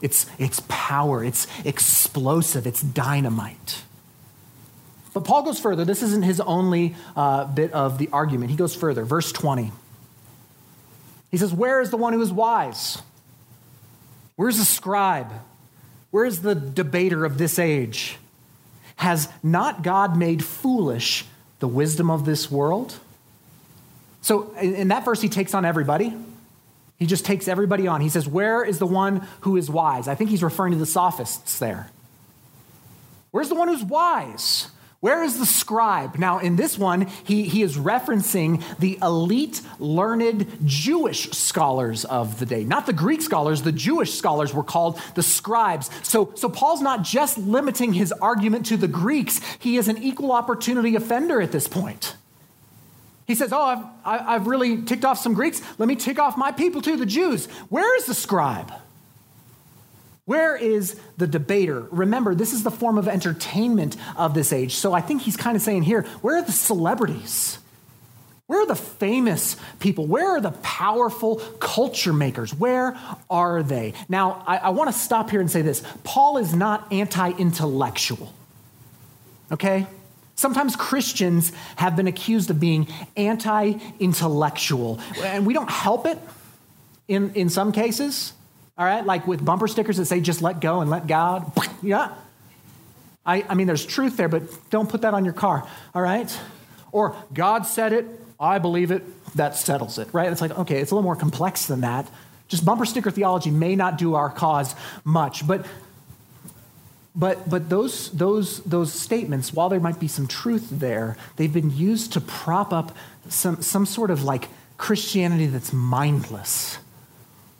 It's, 0.00 0.26
it's 0.38 0.60
power, 0.68 1.24
it's 1.24 1.46
explosive, 1.64 2.66
it's 2.66 2.80
dynamite. 2.80 3.82
But 5.12 5.24
Paul 5.24 5.42
goes 5.42 5.58
further. 5.58 5.84
This 5.84 6.02
isn't 6.02 6.22
his 6.22 6.40
only 6.40 6.94
uh, 7.16 7.44
bit 7.44 7.72
of 7.72 7.98
the 7.98 8.08
argument. 8.12 8.50
He 8.50 8.56
goes 8.56 8.74
further. 8.74 9.04
Verse 9.04 9.30
20. 9.32 9.70
He 11.30 11.36
says, 11.36 11.52
Where 11.52 11.80
is 11.80 11.90
the 11.90 11.96
one 11.96 12.12
who 12.12 12.22
is 12.22 12.32
wise? 12.32 12.98
Where's 14.36 14.56
the 14.56 14.64
scribe? 14.64 15.30
Where's 16.12 16.40
the 16.40 16.54
debater 16.54 17.24
of 17.24 17.38
this 17.38 17.58
age? 17.58 18.18
Has 18.96 19.28
not 19.42 19.82
God 19.82 20.16
made 20.16 20.44
foolish 20.44 21.24
the 21.58 21.66
wisdom 21.66 22.10
of 22.10 22.26
this 22.26 22.50
world? 22.50 22.98
So 24.20 24.52
in 24.52 24.88
that 24.88 25.04
verse, 25.04 25.22
he 25.22 25.28
takes 25.28 25.54
on 25.54 25.64
everybody. 25.64 26.14
He 26.98 27.06
just 27.06 27.24
takes 27.24 27.48
everybody 27.48 27.88
on. 27.88 28.02
He 28.02 28.10
says, 28.10 28.28
Where 28.28 28.62
is 28.62 28.78
the 28.78 28.86
one 28.86 29.26
who 29.40 29.56
is 29.56 29.70
wise? 29.70 30.06
I 30.06 30.14
think 30.14 30.28
he's 30.28 30.42
referring 30.42 30.72
to 30.74 30.78
the 30.78 30.86
sophists 30.86 31.58
there. 31.58 31.90
Where's 33.30 33.48
the 33.48 33.54
one 33.54 33.68
who's 33.68 33.82
wise? 33.82 34.68
Where 35.02 35.24
is 35.24 35.40
the 35.40 35.46
scribe? 35.46 36.16
Now, 36.16 36.38
in 36.38 36.54
this 36.54 36.78
one, 36.78 37.08
he, 37.24 37.42
he 37.42 37.64
is 37.64 37.76
referencing 37.76 38.62
the 38.78 39.00
elite, 39.02 39.60
learned 39.80 40.46
Jewish 40.64 41.28
scholars 41.32 42.04
of 42.04 42.38
the 42.38 42.46
day. 42.46 42.62
Not 42.62 42.86
the 42.86 42.92
Greek 42.92 43.20
scholars, 43.20 43.62
the 43.62 43.72
Jewish 43.72 44.14
scholars 44.14 44.54
were 44.54 44.62
called 44.62 45.00
the 45.16 45.22
scribes. 45.24 45.90
So, 46.04 46.32
so 46.36 46.48
Paul's 46.48 46.82
not 46.82 47.02
just 47.02 47.36
limiting 47.36 47.94
his 47.94 48.12
argument 48.12 48.66
to 48.66 48.76
the 48.76 48.86
Greeks, 48.86 49.40
he 49.58 49.76
is 49.76 49.88
an 49.88 50.00
equal 50.00 50.30
opportunity 50.30 50.94
offender 50.94 51.42
at 51.42 51.50
this 51.50 51.66
point. 51.66 52.14
He 53.26 53.34
says, 53.34 53.52
Oh, 53.52 53.60
I've, 53.60 53.84
I've 54.04 54.46
really 54.46 54.82
ticked 54.82 55.04
off 55.04 55.18
some 55.18 55.34
Greeks. 55.34 55.60
Let 55.78 55.88
me 55.88 55.96
tick 55.96 56.20
off 56.20 56.36
my 56.36 56.52
people 56.52 56.80
too, 56.80 56.96
the 56.96 57.06
Jews. 57.06 57.46
Where 57.70 57.96
is 57.96 58.06
the 58.06 58.14
scribe? 58.14 58.72
Where 60.24 60.56
is 60.56 60.98
the 61.16 61.26
debater? 61.26 61.86
Remember, 61.90 62.34
this 62.34 62.52
is 62.52 62.62
the 62.62 62.70
form 62.70 62.96
of 62.96 63.08
entertainment 63.08 63.96
of 64.16 64.34
this 64.34 64.52
age. 64.52 64.76
So 64.76 64.92
I 64.92 65.00
think 65.00 65.22
he's 65.22 65.36
kind 65.36 65.56
of 65.56 65.62
saying 65.62 65.82
here 65.82 66.02
where 66.20 66.36
are 66.36 66.42
the 66.42 66.52
celebrities? 66.52 67.58
Where 68.46 68.60
are 68.60 68.66
the 68.66 68.76
famous 68.76 69.56
people? 69.80 70.06
Where 70.06 70.28
are 70.36 70.40
the 70.40 70.50
powerful 70.50 71.36
culture 71.58 72.12
makers? 72.12 72.54
Where 72.54 72.98
are 73.30 73.62
they? 73.62 73.94
Now, 74.08 74.44
I, 74.46 74.58
I 74.58 74.68
want 74.70 74.92
to 74.92 74.98
stop 74.98 75.30
here 75.30 75.40
and 75.40 75.50
say 75.50 75.62
this 75.62 75.82
Paul 76.04 76.38
is 76.38 76.54
not 76.54 76.92
anti 76.92 77.30
intellectual. 77.30 78.32
Okay? 79.50 79.86
Sometimes 80.34 80.76
Christians 80.76 81.52
have 81.76 81.96
been 81.96 82.06
accused 82.06 82.50
of 82.50 82.60
being 82.60 82.88
anti 83.16 83.74
intellectual, 83.98 85.00
and 85.22 85.46
we 85.46 85.54
don't 85.54 85.70
help 85.70 86.06
it 86.06 86.18
in, 87.08 87.32
in 87.34 87.48
some 87.48 87.72
cases. 87.72 88.32
All 88.78 88.86
right, 88.86 89.04
like 89.04 89.26
with 89.26 89.44
bumper 89.44 89.68
stickers 89.68 89.98
that 89.98 90.06
say 90.06 90.20
just 90.20 90.40
let 90.40 90.60
go 90.60 90.80
and 90.80 90.90
let 90.90 91.06
God. 91.06 91.50
Yeah. 91.84 92.14
I, 93.26 93.44
I 93.48 93.54
mean, 93.54 93.66
there's 93.66 93.84
truth 93.84 94.16
there, 94.16 94.28
but 94.28 94.70
don't 94.70 94.88
put 94.88 95.02
that 95.02 95.14
on 95.14 95.24
your 95.24 95.34
car. 95.34 95.66
All 95.96 96.02
right? 96.02 96.40
Or 96.92 97.16
God 97.34 97.66
said 97.66 97.92
it, 97.92 98.06
I 98.38 98.58
believe 98.58 98.92
it, 98.92 99.02
that 99.34 99.56
settles 99.56 99.98
it, 99.98 100.08
right? 100.12 100.30
It's 100.30 100.40
like, 100.40 100.56
okay, 100.58 100.80
it's 100.80 100.92
a 100.92 100.94
little 100.94 101.04
more 101.04 101.16
complex 101.16 101.66
than 101.66 101.80
that. 101.80 102.08
Just 102.46 102.64
bumper 102.64 102.84
sticker 102.84 103.10
theology 103.10 103.50
may 103.50 103.74
not 103.74 103.98
do 103.98 104.14
our 104.14 104.30
cause 104.30 104.74
much, 105.04 105.46
but 105.46 105.66
but 107.14 107.48
but 107.48 107.68
those 107.68 108.10
those 108.10 108.60
those 108.60 108.92
statements, 108.92 109.52
while 109.52 109.68
there 109.68 109.80
might 109.80 109.98
be 109.98 110.08
some 110.08 110.26
truth 110.26 110.68
there, 110.70 111.16
they've 111.36 111.52
been 111.52 111.74
used 111.76 112.12
to 112.12 112.20
prop 112.20 112.72
up 112.72 112.96
some 113.28 113.62
some 113.62 113.86
sort 113.86 114.10
of 114.10 114.22
like 114.22 114.48
Christianity 114.76 115.46
that's 115.46 115.72
mindless 115.72 116.78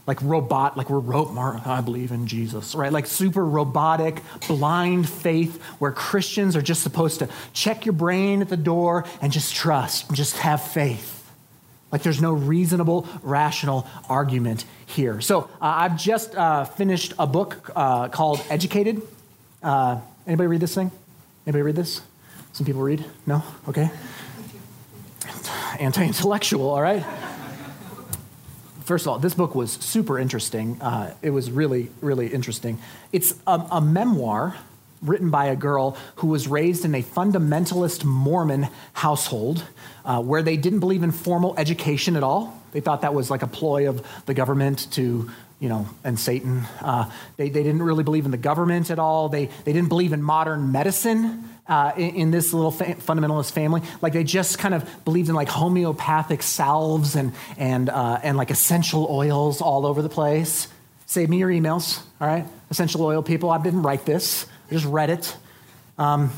like 0.06 0.20
robot, 0.22 0.76
like 0.76 0.90
we're 0.90 0.98
ro- 0.98 1.60
I 1.64 1.80
believe 1.80 2.10
in 2.10 2.26
Jesus, 2.26 2.74
right? 2.74 2.92
Like 2.92 3.06
super 3.06 3.44
robotic, 3.44 4.20
blind 4.48 5.08
faith 5.08 5.62
where 5.78 5.92
Christians 5.92 6.56
are 6.56 6.62
just 6.62 6.82
supposed 6.82 7.20
to 7.20 7.28
check 7.52 7.86
your 7.86 7.92
brain 7.92 8.42
at 8.42 8.48
the 8.48 8.56
door 8.56 9.04
and 9.20 9.32
just 9.32 9.54
trust, 9.54 10.08
and 10.08 10.16
just 10.16 10.38
have 10.38 10.62
faith. 10.62 11.30
Like 11.92 12.02
there's 12.02 12.22
no 12.22 12.32
reasonable, 12.32 13.06
rational 13.22 13.86
argument 14.08 14.64
here. 14.86 15.20
So 15.20 15.42
uh, 15.42 15.46
I've 15.60 15.96
just 15.96 16.34
uh, 16.34 16.64
finished 16.64 17.12
a 17.18 17.26
book 17.26 17.70
uh, 17.76 18.08
called 18.08 18.44
Educated. 18.50 19.02
Uh, 19.62 20.00
anybody 20.26 20.48
read 20.48 20.60
this 20.60 20.74
thing? 20.74 20.90
Anybody 21.46 21.62
read 21.62 21.76
this? 21.76 22.00
Some 22.54 22.66
people 22.66 22.82
read? 22.82 23.04
No? 23.26 23.42
Okay. 23.68 23.90
Anti 25.78 26.04
intellectual, 26.06 26.70
all 26.70 26.82
right? 26.82 27.04
First 28.84 29.06
of 29.06 29.12
all, 29.12 29.18
this 29.18 29.34
book 29.34 29.54
was 29.54 29.72
super 29.72 30.18
interesting. 30.18 30.80
Uh, 30.80 31.14
it 31.22 31.30
was 31.30 31.50
really, 31.50 31.90
really 32.00 32.28
interesting. 32.28 32.78
It's 33.12 33.34
a, 33.46 33.64
a, 33.70 33.80
memoir 33.80 34.56
written 35.02 35.30
by 35.30 35.46
a 35.46 35.56
girl 35.56 35.96
who 36.16 36.28
was 36.28 36.48
raised 36.48 36.84
in 36.84 36.94
a 36.94 37.02
fundamentalist 37.02 38.04
Mormon 38.04 38.68
household 38.92 39.64
uh, 40.04 40.22
where 40.22 40.42
they 40.42 40.56
didn't 40.56 40.80
believe 40.80 41.02
in 41.02 41.12
formal 41.12 41.54
education 41.58 42.16
at 42.16 42.22
all. 42.22 42.60
They 42.72 42.80
thought 42.80 43.02
that 43.02 43.14
was 43.14 43.30
like 43.30 43.42
a 43.42 43.46
ploy 43.46 43.88
of 43.88 44.04
the 44.26 44.34
government 44.34 44.90
to 44.92 45.30
you 45.60 45.68
know, 45.68 45.86
and 46.02 46.18
Satan. 46.18 46.64
Uh, 46.80 47.08
they, 47.36 47.48
they 47.48 47.62
didn't 47.62 47.84
really 47.84 48.02
believe 48.02 48.24
in 48.24 48.32
the 48.32 48.36
government 48.36 48.90
at 48.90 48.98
all. 48.98 49.28
They, 49.28 49.46
they 49.46 49.72
didn't 49.72 49.90
believe 49.90 50.12
in 50.12 50.20
modern 50.20 50.72
medicine 50.72 51.48
uh, 51.72 51.92
in, 51.96 52.14
in, 52.14 52.30
this 52.30 52.52
little 52.52 52.70
fa- 52.70 52.96
fundamentalist 52.96 53.52
family. 53.52 53.80
Like 54.02 54.12
they 54.12 54.24
just 54.24 54.58
kind 54.58 54.74
of 54.74 54.86
believed 55.06 55.30
in 55.30 55.34
like 55.34 55.48
homeopathic 55.48 56.42
salves 56.42 57.16
and, 57.16 57.32
and, 57.56 57.88
uh, 57.88 58.20
and 58.22 58.36
like 58.36 58.50
essential 58.50 59.06
oils 59.08 59.62
all 59.62 59.86
over 59.86 60.02
the 60.02 60.10
place. 60.10 60.68
Save 61.06 61.30
me 61.30 61.38
your 61.38 61.48
emails, 61.48 62.02
all 62.20 62.26
right? 62.26 62.44
Essential 62.70 63.02
oil 63.02 63.22
people. 63.22 63.48
I 63.48 63.62
didn't 63.62 63.84
write 63.84 64.04
this, 64.04 64.44
I 64.70 64.74
just 64.74 64.84
read 64.84 65.08
it. 65.08 65.34
Um, 65.96 66.30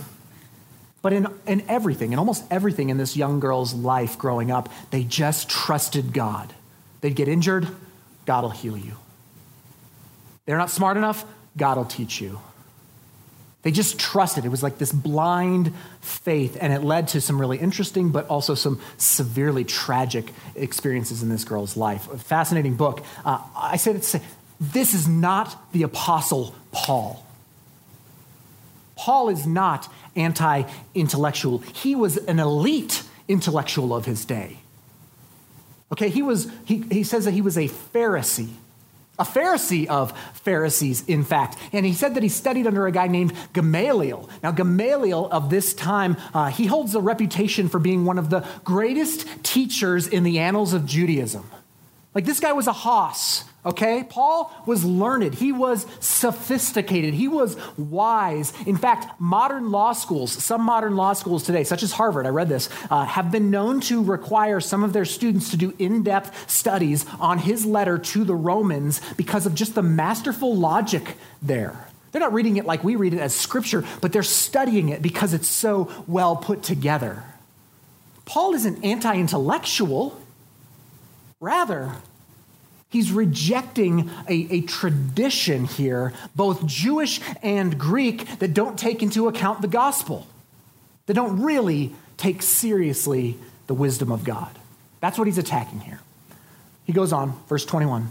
but 1.02 1.12
in, 1.12 1.26
in 1.48 1.64
everything, 1.68 2.12
in 2.12 2.20
almost 2.20 2.44
everything 2.48 2.90
in 2.90 2.96
this 2.96 3.16
young 3.16 3.40
girl's 3.40 3.74
life 3.74 4.16
growing 4.16 4.52
up, 4.52 4.68
they 4.92 5.02
just 5.02 5.48
trusted 5.48 6.12
God. 6.12 6.54
They'd 7.00 7.16
get 7.16 7.26
injured, 7.26 7.66
God 8.24 8.44
will 8.44 8.50
heal 8.50 8.76
you. 8.76 8.98
They're 10.46 10.58
not 10.58 10.70
smart 10.70 10.96
enough, 10.96 11.24
God 11.56 11.76
will 11.76 11.86
teach 11.86 12.20
you. 12.20 12.38
They 13.64 13.70
just 13.70 13.98
trusted. 13.98 14.44
It 14.44 14.50
was 14.50 14.62
like 14.62 14.76
this 14.76 14.92
blind 14.92 15.72
faith, 16.02 16.58
and 16.60 16.70
it 16.72 16.84
led 16.84 17.08
to 17.08 17.20
some 17.20 17.40
really 17.40 17.58
interesting, 17.58 18.10
but 18.10 18.28
also 18.28 18.54
some 18.54 18.78
severely 18.98 19.64
tragic 19.64 20.32
experiences 20.54 21.22
in 21.22 21.30
this 21.30 21.44
girl's 21.44 21.74
life. 21.74 22.12
A 22.12 22.18
fascinating 22.18 22.76
book. 22.76 23.02
Uh, 23.24 23.40
I 23.56 23.78
said 23.78 23.96
this 24.60 24.94
is 24.94 25.08
not 25.08 25.72
the 25.72 25.82
Apostle 25.82 26.54
Paul. 26.72 27.26
Paul 28.96 29.30
is 29.30 29.46
not 29.46 29.90
anti 30.14 30.64
intellectual, 30.94 31.58
he 31.58 31.96
was 31.96 32.18
an 32.18 32.38
elite 32.38 33.02
intellectual 33.28 33.94
of 33.94 34.04
his 34.04 34.26
day. 34.26 34.58
Okay, 35.90 36.10
he 36.10 36.22
was, 36.22 36.50
he, 36.66 36.84
he 36.90 37.02
says 37.02 37.24
that 37.24 37.32
he 37.32 37.40
was 37.40 37.56
a 37.56 37.68
Pharisee 37.68 38.52
a 39.18 39.24
Pharisee 39.24 39.86
of 39.86 40.16
Pharisees, 40.34 41.04
in 41.06 41.24
fact. 41.24 41.56
And 41.72 41.86
he 41.86 41.92
said 41.92 42.14
that 42.14 42.22
he 42.22 42.28
studied 42.28 42.66
under 42.66 42.86
a 42.86 42.92
guy 42.92 43.06
named 43.06 43.32
Gamaliel. 43.52 44.28
Now, 44.42 44.50
Gamaliel 44.50 45.28
of 45.30 45.50
this 45.50 45.72
time, 45.74 46.16
uh, 46.32 46.50
he 46.50 46.66
holds 46.66 46.94
a 46.94 47.00
reputation 47.00 47.68
for 47.68 47.78
being 47.78 48.04
one 48.04 48.18
of 48.18 48.30
the 48.30 48.46
greatest 48.64 49.26
teachers 49.42 50.08
in 50.08 50.24
the 50.24 50.40
annals 50.40 50.72
of 50.72 50.86
Judaism. 50.86 51.48
Like, 52.14 52.24
this 52.24 52.40
guy 52.40 52.52
was 52.52 52.66
a 52.66 52.72
hoss 52.72 53.44
okay? 53.64 54.04
Paul 54.08 54.52
was 54.66 54.84
learned, 54.84 55.34
he 55.34 55.52
was 55.52 55.86
sophisticated, 56.00 57.14
he 57.14 57.28
was 57.28 57.56
wise. 57.76 58.52
In 58.66 58.76
fact, 58.76 59.20
modern 59.20 59.70
law 59.70 59.92
schools, 59.92 60.32
some 60.32 60.62
modern 60.62 60.96
law 60.96 61.12
schools 61.12 61.44
today, 61.44 61.64
such 61.64 61.82
as 61.82 61.92
Harvard, 61.92 62.26
I 62.26 62.30
read 62.30 62.48
this, 62.48 62.68
uh, 62.90 63.04
have 63.04 63.30
been 63.30 63.50
known 63.50 63.80
to 63.82 64.02
require 64.02 64.60
some 64.60 64.84
of 64.84 64.92
their 64.92 65.04
students 65.04 65.50
to 65.50 65.56
do 65.56 65.74
in 65.78 66.02
depth 66.02 66.50
studies 66.50 67.06
on 67.20 67.38
his 67.38 67.64
letter 67.64 67.98
to 67.98 68.24
the 68.24 68.34
Romans 68.34 69.00
because 69.16 69.46
of 69.46 69.54
just 69.54 69.74
the 69.74 69.82
masterful 69.82 70.56
logic 70.56 71.16
there. 71.42 71.88
They're 72.12 72.20
not 72.20 72.32
reading 72.32 72.58
it 72.58 72.64
like 72.64 72.84
we 72.84 72.94
read 72.94 73.12
it 73.12 73.18
as 73.18 73.34
scripture, 73.34 73.84
but 74.00 74.12
they're 74.12 74.22
studying 74.22 74.88
it 74.88 75.02
because 75.02 75.34
it's 75.34 75.48
so 75.48 75.90
well 76.06 76.36
put 76.36 76.62
together. 76.62 77.24
Paul 78.24 78.54
isn't 78.54 78.84
anti 78.84 79.16
intellectual. 79.16 80.20
Rather, 81.40 81.96
He's 82.94 83.10
rejecting 83.10 84.08
a, 84.28 84.46
a, 84.52 84.60
tradition 84.60 85.64
here, 85.64 86.12
both 86.36 86.64
Jewish 86.64 87.20
and 87.42 87.76
Greek, 87.76 88.38
that 88.38 88.54
don't 88.54 88.78
take 88.78 89.02
into 89.02 89.26
account 89.26 89.62
the 89.62 89.66
gospel, 89.66 90.28
that 91.06 91.14
don't 91.14 91.42
really 91.42 91.92
take 92.16 92.40
seriously 92.40 93.36
the 93.66 93.74
wisdom 93.74 94.12
of 94.12 94.22
God. 94.22 94.56
That's 95.00 95.18
what 95.18 95.26
he's 95.26 95.38
attacking 95.38 95.80
here. 95.80 95.98
He 96.84 96.92
goes 96.92 97.12
on, 97.12 97.36
verse 97.48 97.64
21. 97.64 98.10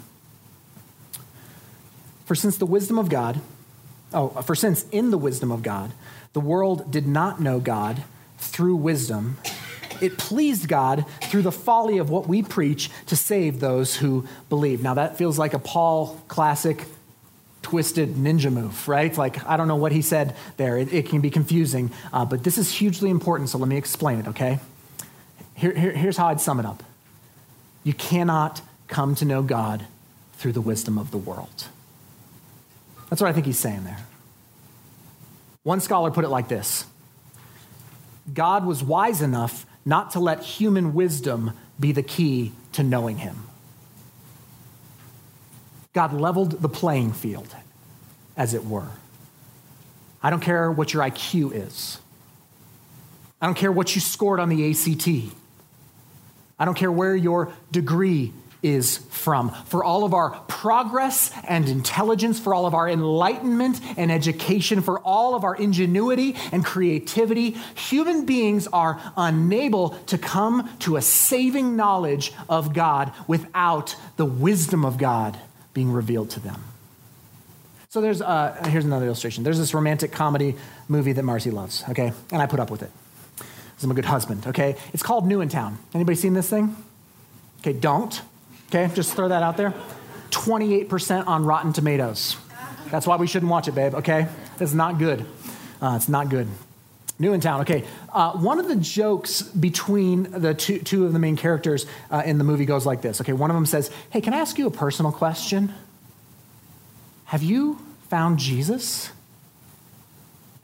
For 2.26 2.36
since 2.36 2.58
the 2.58 2.66
wisdom 2.66 3.00
of 3.00 3.08
God, 3.08 3.40
oh, 4.12 4.28
for 4.42 4.54
since 4.54 4.84
in 4.90 5.12
the 5.12 5.18
wisdom 5.18 5.50
of 5.50 5.64
God, 5.64 5.94
the 6.34 6.42
world 6.42 6.92
did 6.92 7.08
not 7.08 7.40
know 7.40 7.62
God 7.62 8.04
through 8.38 8.76
wisdom, 8.76 9.38
it 10.04 10.18
pleased 10.18 10.68
God 10.68 11.06
through 11.24 11.44
the 11.44 11.52
folly 11.52 11.98
of 11.98 12.10
what 12.10 12.28
we 12.28 12.44
preach 12.44 12.90
to 13.08 13.16
save 13.16 13.60
those 13.60 13.96
who 13.96 14.28
believe. 14.50 14.84
Now, 14.84 14.96
that 14.96 15.18
feels 15.18 15.40
like 15.40 15.54
a 15.54 15.60
Paul 15.60 16.22
classic 16.28 16.86
twisted 17.62 18.16
ninja 18.16 18.52
move, 18.52 18.88
right? 18.88 19.18
Like, 19.18 19.46
I 19.48 19.56
don't 19.56 19.70
know 19.70 19.78
what 19.78 19.94
he 19.94 20.02
said 20.02 20.36
there. 20.58 20.78
It, 20.78 20.94
it 20.94 21.08
can 21.08 21.22
be 21.22 21.30
confusing, 21.30 21.92
uh, 22.12 22.26
but 22.26 22.44
this 22.44 22.58
is 22.58 22.70
hugely 22.70 23.10
important, 23.10 23.50
so 23.50 23.58
let 23.58 23.70
me 23.70 23.78
explain 23.78 24.20
it, 24.20 24.28
okay? 24.28 24.60
Here, 25.56 25.74
here, 25.74 25.92
here's 25.92 26.18
how 26.18 26.28
I'd 26.28 26.42
sum 26.42 26.60
it 26.60 26.66
up 26.66 26.84
You 27.84 27.94
cannot 27.94 28.62
come 28.88 29.16
to 29.16 29.26
know 29.26 29.42
God 29.42 29.86
through 30.34 30.52
the 30.52 30.62
wisdom 30.62 30.98
of 30.98 31.12
the 31.12 31.18
world. 31.18 31.68
That's 33.10 33.22
what 33.22 33.30
I 33.30 33.34
think 33.34 33.46
he's 33.46 33.60
saying 33.60 33.86
there. 33.86 34.00
One 35.64 35.80
scholar 35.80 36.12
put 36.12 36.26
it 36.26 36.30
like 36.30 36.50
this 36.50 36.86
God 38.32 38.66
was 38.66 38.84
wise 38.84 39.22
enough 39.22 39.66
not 39.86 40.12
to 40.12 40.20
let 40.20 40.44
human 40.44 40.94
wisdom 40.94 41.52
be 41.80 41.92
the 41.92 42.04
key 42.04 42.54
to 42.74 42.84
knowing 42.84 43.18
him. 43.18 43.48
God 45.94 46.14
leveled 46.14 46.62
the 46.62 46.70
playing 46.70 47.14
field, 47.14 47.56
as 48.36 48.54
it 48.54 48.66
were. 48.66 48.88
I 50.22 50.30
don't 50.30 50.40
care 50.40 50.72
what 50.72 50.94
your 50.94 51.04
IQ 51.04 51.54
is. 51.54 52.00
I 53.42 53.46
don't 53.46 53.56
care 53.56 53.72
what 53.72 53.94
you 53.94 54.02
scored 54.02 54.40
on 54.40 54.50
the 54.50 54.72
ACT. 54.72 55.36
I 56.58 56.66
don't 56.66 56.76
care 56.76 56.92
where 56.92 57.16
your 57.16 57.52
degree 57.72 58.34
is 58.64 58.98
from. 59.10 59.52
For 59.66 59.84
all 59.84 60.06
of 60.06 60.14
our 60.14 60.32
progress 60.48 61.32
and 61.48 61.68
intelligence, 61.68 62.40
for 62.40 62.54
all 62.54 62.66
of 62.66 62.74
our 62.74 62.90
enlightenment 62.90 63.80
and 63.98 64.12
education, 64.12 64.82
for 64.82 65.00
all 65.02 65.36
of 65.36 65.44
our 65.44 65.56
ingenuity 65.56 66.36
and 66.52 66.66
creativity, 66.66 67.52
human 67.76 68.26
beings 68.26 68.68
are 68.68 69.00
unable 69.18 69.90
to 70.08 70.18
come 70.18 70.70
to 70.80 70.96
a 70.96 71.02
saving 71.02 71.76
knowledge 71.76 72.34
of 72.50 72.74
God 72.74 73.12
without 73.28 73.96
the 74.16 74.26
wisdom 74.26 74.86
of 74.86 74.98
God 74.98 75.38
being 75.74 75.92
revealed 75.92 76.30
to 76.32 76.40
them. 76.40 76.64
So 77.90 78.02
there's 78.02 78.24
uh, 78.24 78.68
here's 78.70 78.86
another 78.86 79.06
illustration. 79.06 79.44
There's 79.44 79.60
this 79.60 79.74
romantic 79.74 80.12
comedy 80.12 80.56
movie 80.88 81.12
that 81.14 81.22
Marcy 81.22 81.52
loves, 81.52 81.84
okay? 81.90 82.12
And 82.32 82.42
I 82.42 82.48
put 82.48 82.60
up 82.60 82.72
with 82.72 82.82
it. 82.82 82.90
Because 83.38 83.84
I'm 83.84 83.92
a 83.92 83.94
good 83.94 84.06
husband, 84.06 84.48
okay? 84.48 84.78
It's 84.94 85.04
called 85.04 85.28
New 85.28 85.42
in 85.42 85.50
Town. 85.50 85.78
Anybody 85.94 86.16
seen 86.16 86.34
this 86.34 86.50
thing? 86.50 86.76
Okay, 87.60 87.74
don't. 87.74 88.20
Okay, 88.74 88.92
just 88.96 89.14
throw 89.14 89.28
that 89.28 89.44
out 89.44 89.56
there. 89.56 89.72
28% 90.32 91.28
on 91.28 91.46
Rotten 91.46 91.74
Tomatoes. 91.74 92.38
That's 92.90 93.06
why 93.06 93.18
we 93.18 93.28
shouldn't 93.28 93.52
watch 93.52 93.68
it, 93.68 93.76
babe, 93.76 93.94
okay? 93.94 94.28
It's 94.60 94.74
not 94.74 94.98
good. 94.98 95.28
Uh, 95.80 95.94
it's 95.96 96.10
not 96.10 96.30
good. 96.30 96.48
New 97.20 97.34
in 97.34 97.40
town. 97.40 97.62
Okay. 97.62 97.84
Uh, 98.12 98.32
one 98.32 98.58
of 98.58 98.68
the 98.68 98.76
jokes 98.76 99.44
between 99.44 100.24
the 100.24 100.56
two, 100.56 100.80
two 100.80 101.06
of 101.06 101.14
the 101.14 101.20
main 101.20 101.36
characters 101.38 101.86
uh, 102.10 102.24
in 102.26 102.40
the 102.40 102.44
movie 102.44 102.66
goes 102.66 102.84
like 102.84 103.04
this. 103.04 103.22
Okay. 103.22 103.34
One 103.34 103.52
of 103.52 103.56
them 103.56 103.68
says, 103.68 103.92
Hey, 104.10 104.22
can 104.22 104.34
I 104.34 104.40
ask 104.40 104.58
you 104.58 104.66
a 104.66 104.72
personal 104.72 105.12
question? 105.12 105.72
Have 107.26 107.44
you 107.44 107.80
found 108.10 108.40
Jesus? 108.40 109.12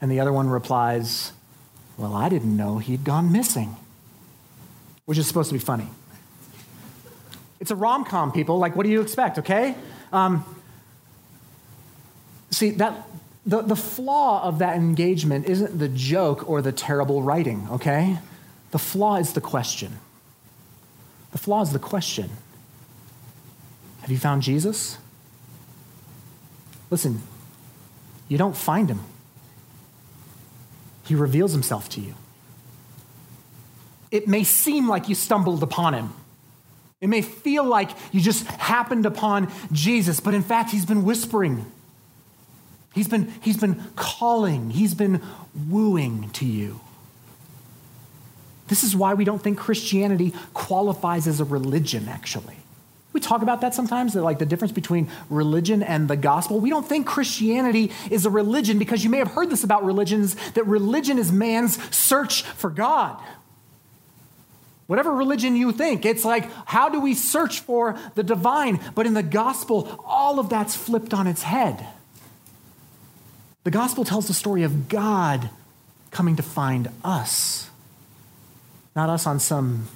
And 0.00 0.10
the 0.10 0.18
other 0.18 0.32
one 0.32 0.48
replies, 0.50 1.32
Well, 1.96 2.14
I 2.14 2.28
didn't 2.28 2.56
know 2.56 2.78
he'd 2.78 3.04
gone 3.04 3.30
missing, 3.30 3.76
which 5.04 5.16
is 5.16 5.28
supposed 5.28 5.50
to 5.50 5.54
be 5.54 5.60
funny. 5.60 5.86
It's 7.60 7.70
a 7.70 7.76
rom 7.76 8.04
com, 8.04 8.32
people. 8.32 8.58
Like, 8.58 8.74
what 8.74 8.84
do 8.84 8.90
you 8.90 9.02
expect, 9.02 9.38
okay? 9.38 9.74
Um, 10.12 10.44
see, 12.50 12.70
that, 12.70 13.06
the, 13.44 13.60
the 13.62 13.76
flaw 13.76 14.42
of 14.42 14.58
that 14.58 14.76
engagement 14.76 15.46
isn't 15.46 15.78
the 15.78 15.88
joke 15.88 16.48
or 16.48 16.62
the 16.62 16.72
terrible 16.72 17.22
writing, 17.22 17.68
okay? 17.70 18.18
The 18.70 18.78
flaw 18.78 19.16
is 19.16 19.34
the 19.34 19.40
question. 19.40 19.98
The 21.32 21.38
flaw 21.38 21.62
is 21.62 21.72
the 21.72 21.78
question 21.78 22.30
Have 24.00 24.10
you 24.10 24.18
found 24.18 24.42
Jesus? 24.42 24.98
Listen, 26.90 27.22
you 28.28 28.38
don't 28.38 28.56
find 28.56 28.88
him, 28.88 29.00
he 31.04 31.14
reveals 31.14 31.52
himself 31.52 31.88
to 31.90 32.00
you. 32.00 32.14
It 34.10 34.26
may 34.26 34.42
seem 34.42 34.88
like 34.88 35.08
you 35.08 35.14
stumbled 35.14 35.62
upon 35.62 35.94
him. 35.94 36.12
It 37.00 37.08
may 37.08 37.22
feel 37.22 37.64
like 37.64 37.90
you 38.12 38.20
just 38.20 38.46
happened 38.46 39.06
upon 39.06 39.50
Jesus, 39.72 40.20
but 40.20 40.34
in 40.34 40.42
fact, 40.42 40.70
he's 40.70 40.84
been 40.84 41.04
whispering. 41.04 41.64
He's 42.94 43.08
been, 43.08 43.32
he's 43.40 43.56
been 43.56 43.82
calling. 43.96 44.70
He's 44.70 44.94
been 44.94 45.22
wooing 45.68 46.30
to 46.30 46.44
you. 46.44 46.80
This 48.68 48.84
is 48.84 48.94
why 48.94 49.14
we 49.14 49.24
don't 49.24 49.42
think 49.42 49.58
Christianity 49.58 50.34
qualifies 50.52 51.26
as 51.26 51.40
a 51.40 51.44
religion, 51.44 52.08
actually. 52.08 52.56
We 53.12 53.20
talk 53.20 53.42
about 53.42 53.62
that 53.62 53.74
sometimes, 53.74 54.12
that 54.12 54.22
like 54.22 54.38
the 54.38 54.46
difference 54.46 54.70
between 54.70 55.10
religion 55.28 55.82
and 55.82 56.06
the 56.06 56.16
gospel. 56.16 56.60
We 56.60 56.70
don't 56.70 56.86
think 56.86 57.06
Christianity 57.06 57.90
is 58.10 58.24
a 58.26 58.30
religion 58.30 58.78
because 58.78 59.02
you 59.02 59.10
may 59.10 59.18
have 59.18 59.32
heard 59.32 59.50
this 59.50 59.64
about 59.64 59.84
religions 59.84 60.36
that 60.52 60.66
religion 60.66 61.18
is 61.18 61.32
man's 61.32 61.82
search 61.94 62.42
for 62.42 62.70
God. 62.70 63.20
Whatever 64.90 65.14
religion 65.14 65.54
you 65.54 65.70
think, 65.70 66.04
it's 66.04 66.24
like, 66.24 66.50
how 66.66 66.88
do 66.88 66.98
we 66.98 67.14
search 67.14 67.60
for 67.60 67.96
the 68.16 68.24
divine? 68.24 68.80
But 68.96 69.06
in 69.06 69.14
the 69.14 69.22
gospel, 69.22 70.02
all 70.04 70.40
of 70.40 70.48
that's 70.48 70.74
flipped 70.74 71.14
on 71.14 71.28
its 71.28 71.44
head. 71.44 71.86
The 73.62 73.70
gospel 73.70 74.04
tells 74.04 74.26
the 74.26 74.34
story 74.34 74.64
of 74.64 74.88
God 74.88 75.48
coming 76.10 76.34
to 76.34 76.42
find 76.42 76.88
us, 77.04 77.70
not 78.96 79.08
us 79.08 79.28
on 79.28 79.38
some 79.38 79.86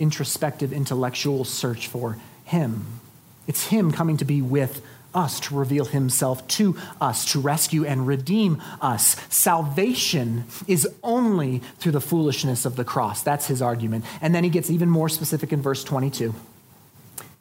introspective 0.00 0.72
intellectual 0.72 1.44
search 1.44 1.86
for 1.86 2.18
Him. 2.46 2.84
It's 3.46 3.68
Him 3.68 3.92
coming 3.92 4.16
to 4.16 4.24
be 4.24 4.42
with 4.42 4.84
us, 5.16 5.40
to 5.40 5.56
reveal 5.56 5.86
himself 5.86 6.46
to 6.48 6.76
us, 7.00 7.32
to 7.32 7.40
rescue 7.40 7.84
and 7.84 8.06
redeem 8.06 8.62
us. 8.80 9.16
Salvation 9.28 10.44
is 10.68 10.86
only 11.02 11.58
through 11.78 11.92
the 11.92 12.00
foolishness 12.00 12.64
of 12.64 12.76
the 12.76 12.84
cross. 12.84 13.22
That's 13.22 13.46
his 13.46 13.62
argument. 13.62 14.04
And 14.20 14.34
then 14.34 14.44
he 14.44 14.50
gets 14.50 14.70
even 14.70 14.90
more 14.90 15.08
specific 15.08 15.52
in 15.52 15.62
verse 15.62 15.82
22. 15.82 16.34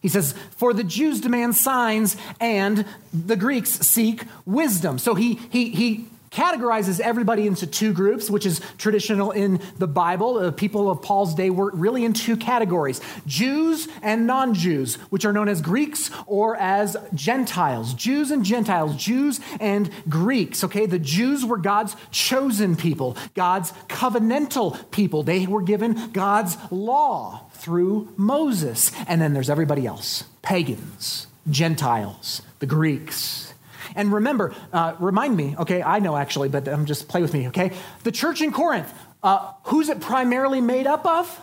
He 0.01 0.07
says, 0.07 0.33
For 0.57 0.73
the 0.73 0.83
Jews 0.83 1.19
demand 1.19 1.55
signs 1.55 2.15
and 2.39 2.85
the 3.11 3.35
Greeks 3.35 3.71
seek 3.71 4.23
wisdom. 4.45 4.99
So 4.99 5.15
he, 5.15 5.35
he, 5.49 5.69
he 5.69 6.05
categorizes 6.35 6.99
everybody 6.99 7.47
into 7.47 7.65
two 7.65 7.93
groups, 7.93 8.29
which 8.29 8.45
is 8.45 8.61
traditional 8.77 9.31
in 9.31 9.61
the 9.77 9.87
Bible. 9.87 10.35
The 10.35 10.51
people 10.51 10.91
of 10.91 11.01
Paul's 11.01 11.33
day 11.33 11.49
were 11.49 11.71
really 11.73 12.03
in 12.03 12.13
two 12.13 12.35
categories 12.35 13.01
Jews 13.25 13.87
and 14.03 14.27
non 14.27 14.53
Jews, 14.53 14.95
which 15.09 15.25
are 15.25 15.33
known 15.33 15.47
as 15.47 15.61
Greeks 15.61 16.11
or 16.27 16.55
as 16.57 16.97
Gentiles. 17.13 17.93
Jews 17.93 18.31
and 18.31 18.43
Gentiles, 18.43 18.95
Jews 18.97 19.39
and 19.59 19.89
Greeks. 20.09 20.63
Okay, 20.63 20.85
the 20.85 20.99
Jews 20.99 21.45
were 21.45 21.57
God's 21.57 21.95
chosen 22.11 22.75
people, 22.75 23.17
God's 23.33 23.71
covenantal 23.87 24.91
people. 24.91 25.23
They 25.23 25.47
were 25.47 25.61
given 25.61 26.11
God's 26.11 26.57
law 26.69 27.45
through 27.53 28.13
Moses. 28.17 28.91
And 29.07 29.21
then 29.21 29.33
there's 29.33 29.49
everybody 29.49 29.87
else 29.87 30.25
pagans, 30.41 31.27
Gentiles, 31.49 32.41
the 32.59 32.67
Greeks. 32.67 33.54
And 33.95 34.11
remember, 34.11 34.53
uh, 34.73 34.95
remind 34.99 35.37
me, 35.37 35.55
okay, 35.57 35.81
I 35.81 35.99
know 35.99 36.15
actually, 36.15 36.49
but 36.49 36.67
um, 36.67 36.85
just 36.85 37.07
play 37.07 37.21
with 37.21 37.33
me, 37.33 37.47
okay? 37.47 37.71
The 38.03 38.11
church 38.11 38.41
in 38.41 38.51
Corinth, 38.51 38.93
uh, 39.23 39.53
who's 39.63 39.89
it 39.89 40.01
primarily 40.01 40.61
made 40.61 40.85
up 40.85 41.05
of? 41.05 41.41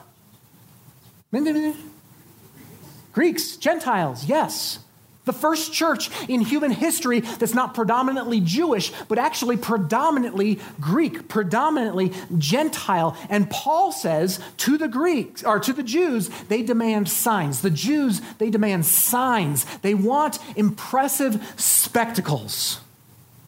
Greeks, 3.13 3.57
Gentiles, 3.57 4.25
yes. 4.25 4.79
The 5.25 5.33
first 5.33 5.73
church 5.73 6.11
in 6.29 6.41
human 6.41 6.73
history 6.73 7.21
that's 7.21 7.55
not 7.55 7.75
predominantly 7.75 8.41
Jewish, 8.41 8.93
but 9.07 9.19
actually 9.19 9.57
predominantly 9.57 10.59
Greek, 10.81 11.29
predominantly 11.29 12.13
Gentile. 12.39 13.17
And 13.29 13.49
Paul 13.49 13.93
says 13.93 14.41
to 14.59 14.77
the 14.77 14.89
Greeks, 14.89 15.45
or 15.45 15.61
to 15.61 15.73
the 15.73 15.85
Jews, 15.85 16.29
they 16.49 16.63
demand 16.63 17.09
signs. 17.09 17.63
The 17.63 17.71
Jews, 17.71 18.21
they 18.39 18.51
demand 18.51 18.85
signs. 18.85 19.65
They 19.79 19.95
want 19.95 20.41
impressive 20.57 21.55
spectacles. 21.57 22.81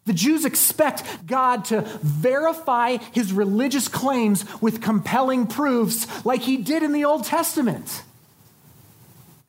The 0.07 0.13
Jews 0.13 0.45
expect 0.45 1.27
God 1.27 1.65
to 1.67 1.81
verify 2.03 2.99
his 3.13 3.33
religious 3.33 3.89
claims 3.89 4.45
with 4.61 4.83
compelling 4.83 5.47
proofs 5.47 6.25
like 6.25 6.43
he 6.43 6.57
did 6.59 6.83
in 6.83 6.93
the 6.93 7.05
Old 7.05 7.25
Testament. 7.25 8.03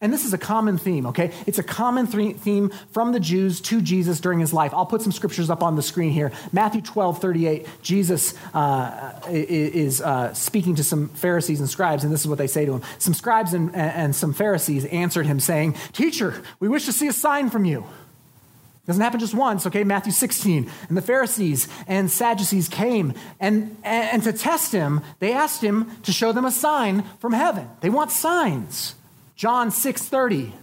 And 0.05 0.13
this 0.13 0.23
is 0.23 0.33
a 0.33 0.37
common 0.37 0.77
theme, 0.77 1.07
okay? 1.07 1.31
It's 1.47 1.57
a 1.57 1.63
common 1.63 2.05
theme 2.05 2.71
from 2.91 3.11
the 3.11 3.19
Jews 3.19 3.59
to 3.61 3.81
Jesus 3.81 4.19
during 4.19 4.39
his 4.39 4.53
life. 4.53 4.71
I'll 4.71 4.85
put 4.85 5.01
some 5.01 5.11
scriptures 5.11 5.49
up 5.49 5.63
on 5.63 5.75
the 5.75 5.81
screen 5.81 6.11
here. 6.11 6.31
Matthew 6.53 6.81
12, 6.81 7.19
38, 7.19 7.67
Jesus 7.81 8.35
uh, 8.53 9.19
is 9.27 10.01
uh, 10.01 10.31
speaking 10.35 10.75
to 10.75 10.83
some 10.83 11.07
Pharisees 11.09 11.59
and 11.59 11.67
scribes, 11.67 12.03
and 12.03 12.13
this 12.13 12.21
is 12.21 12.27
what 12.27 12.37
they 12.37 12.45
say 12.45 12.65
to 12.65 12.73
him. 12.73 12.83
Some 12.99 13.15
scribes 13.15 13.55
and, 13.55 13.75
and 13.75 14.15
some 14.15 14.31
Pharisees 14.31 14.85
answered 14.85 15.25
him, 15.25 15.39
saying, 15.39 15.75
Teacher, 15.91 16.35
we 16.59 16.67
wish 16.67 16.85
to 16.85 16.93
see 16.93 17.07
a 17.07 17.13
sign 17.13 17.49
from 17.49 17.65
you. 17.65 17.79
It 17.79 18.85
Doesn't 18.85 19.01
happen 19.01 19.19
just 19.19 19.33
once, 19.33 19.65
okay? 19.65 19.83
Matthew 19.83 20.11
16. 20.11 20.69
And 20.87 20.95
the 20.95 21.01
Pharisees 21.01 21.67
and 21.87 22.11
Sadducees 22.11 22.69
came, 22.69 23.15
and, 23.39 23.75
and 23.83 24.21
to 24.21 24.33
test 24.33 24.71
him, 24.71 25.01
they 25.17 25.33
asked 25.33 25.63
him 25.63 25.89
to 26.03 26.11
show 26.11 26.31
them 26.31 26.45
a 26.45 26.51
sign 26.51 27.01
from 27.17 27.33
heaven. 27.33 27.67
They 27.81 27.89
want 27.89 28.11
signs. 28.11 28.93
John 29.35 29.71
6 29.71 30.01
30. 30.03 30.53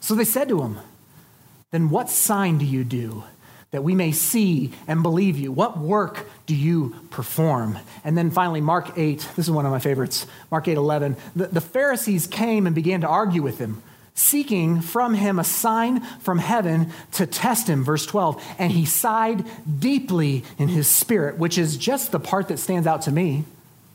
So 0.00 0.14
they 0.14 0.24
said 0.24 0.48
to 0.48 0.62
him, 0.62 0.78
Then 1.70 1.90
what 1.90 2.10
sign 2.10 2.58
do 2.58 2.64
you 2.64 2.84
do? 2.84 3.24
that 3.70 3.84
we 3.84 3.94
may 3.94 4.12
see 4.12 4.72
and 4.88 5.02
believe 5.02 5.38
you. 5.38 5.52
What 5.52 5.78
work 5.78 6.28
do 6.46 6.54
you 6.54 6.94
perform? 7.10 7.78
And 8.02 8.18
then 8.18 8.30
finally, 8.30 8.60
Mark 8.60 8.98
8, 8.98 9.28
this 9.36 9.46
is 9.46 9.50
one 9.50 9.64
of 9.64 9.70
my 9.70 9.78
favorites. 9.78 10.26
Mark 10.50 10.66
8 10.66 10.76
11. 10.76 11.16
The, 11.36 11.46
the 11.46 11.60
Pharisees 11.60 12.26
came 12.26 12.66
and 12.66 12.74
began 12.74 13.00
to 13.02 13.06
argue 13.06 13.42
with 13.42 13.58
him, 13.58 13.82
seeking 14.14 14.80
from 14.80 15.14
him 15.14 15.38
a 15.38 15.44
sign 15.44 16.00
from 16.20 16.38
heaven 16.38 16.90
to 17.12 17.26
test 17.26 17.68
him. 17.68 17.84
Verse 17.84 18.06
12. 18.06 18.42
And 18.58 18.72
he 18.72 18.84
sighed 18.84 19.44
deeply 19.78 20.44
in 20.58 20.68
his 20.68 20.88
spirit, 20.88 21.38
which 21.38 21.56
is 21.56 21.76
just 21.76 22.10
the 22.10 22.20
part 22.20 22.48
that 22.48 22.58
stands 22.58 22.88
out 22.88 23.02
to 23.02 23.12
me. 23.12 23.44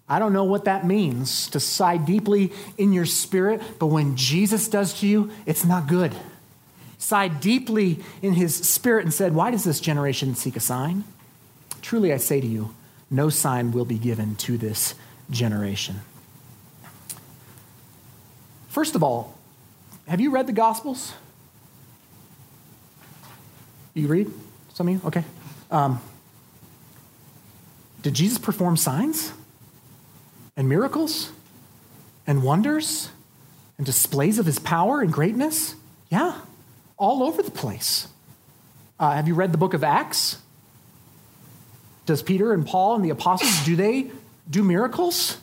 I 0.07 0.19
don't 0.19 0.33
know 0.33 0.43
what 0.43 0.65
that 0.65 0.85
means 0.85 1.49
to 1.49 1.59
sigh 1.59 1.97
deeply 1.97 2.53
in 2.77 2.93
your 2.93 3.05
spirit, 3.05 3.61
but 3.79 3.87
when 3.87 4.15
Jesus 4.15 4.67
does 4.67 4.99
to 4.99 5.07
you, 5.07 5.31
it's 5.45 5.65
not 5.65 5.87
good 5.87 6.15
sighed 7.05 7.39
deeply 7.39 7.99
in 8.23 8.33
his 8.33 8.55
spirit 8.55 9.05
and 9.05 9.13
said, 9.13 9.35
Why 9.35 9.51
does 9.51 9.63
this 9.63 9.79
generation 9.79 10.33
seek 10.33 10.55
a 10.55 10.59
sign? 10.59 11.03
Truly 11.81 12.11
I 12.11 12.17
say 12.17 12.41
to 12.41 12.47
you, 12.47 12.73
no 13.11 13.29
sign 13.29 13.71
will 13.71 13.85
be 13.85 13.99
given 13.99 14.35
to 14.37 14.57
this 14.57 14.95
generation. 15.29 16.01
First 18.69 18.95
of 18.95 19.03
all, 19.03 19.37
have 20.07 20.19
you 20.19 20.31
read 20.31 20.47
the 20.47 20.53
Gospels? 20.53 21.13
You 23.93 24.07
read? 24.07 24.31
Some 24.73 24.87
of 24.87 24.93
you? 24.95 25.01
Okay. 25.05 25.23
Um, 25.69 26.01
did 28.01 28.15
Jesus 28.15 28.39
perform 28.39 28.77
signs 28.77 29.31
and 30.57 30.69
miracles 30.69 31.31
and 32.25 32.43
wonders 32.43 33.09
and 33.77 33.85
displays 33.85 34.39
of 34.39 34.45
his 34.45 34.59
power 34.59 35.01
and 35.01 35.11
greatness? 35.11 35.75
Yeah 36.09 36.41
all 36.97 37.23
over 37.23 37.41
the 37.41 37.51
place. 37.51 38.07
Uh, 38.99 39.11
have 39.11 39.27
you 39.27 39.33
read 39.33 39.51
the 39.51 39.57
book 39.57 39.73
of 39.73 39.83
Acts? 39.83 40.37
Does 42.05 42.21
Peter 42.21 42.53
and 42.53 42.65
Paul 42.65 42.95
and 42.95 43.03
the 43.03 43.09
apostles 43.09 43.65
do 43.65 43.75
they 43.75 44.11
do 44.49 44.63
miracles 44.63 45.37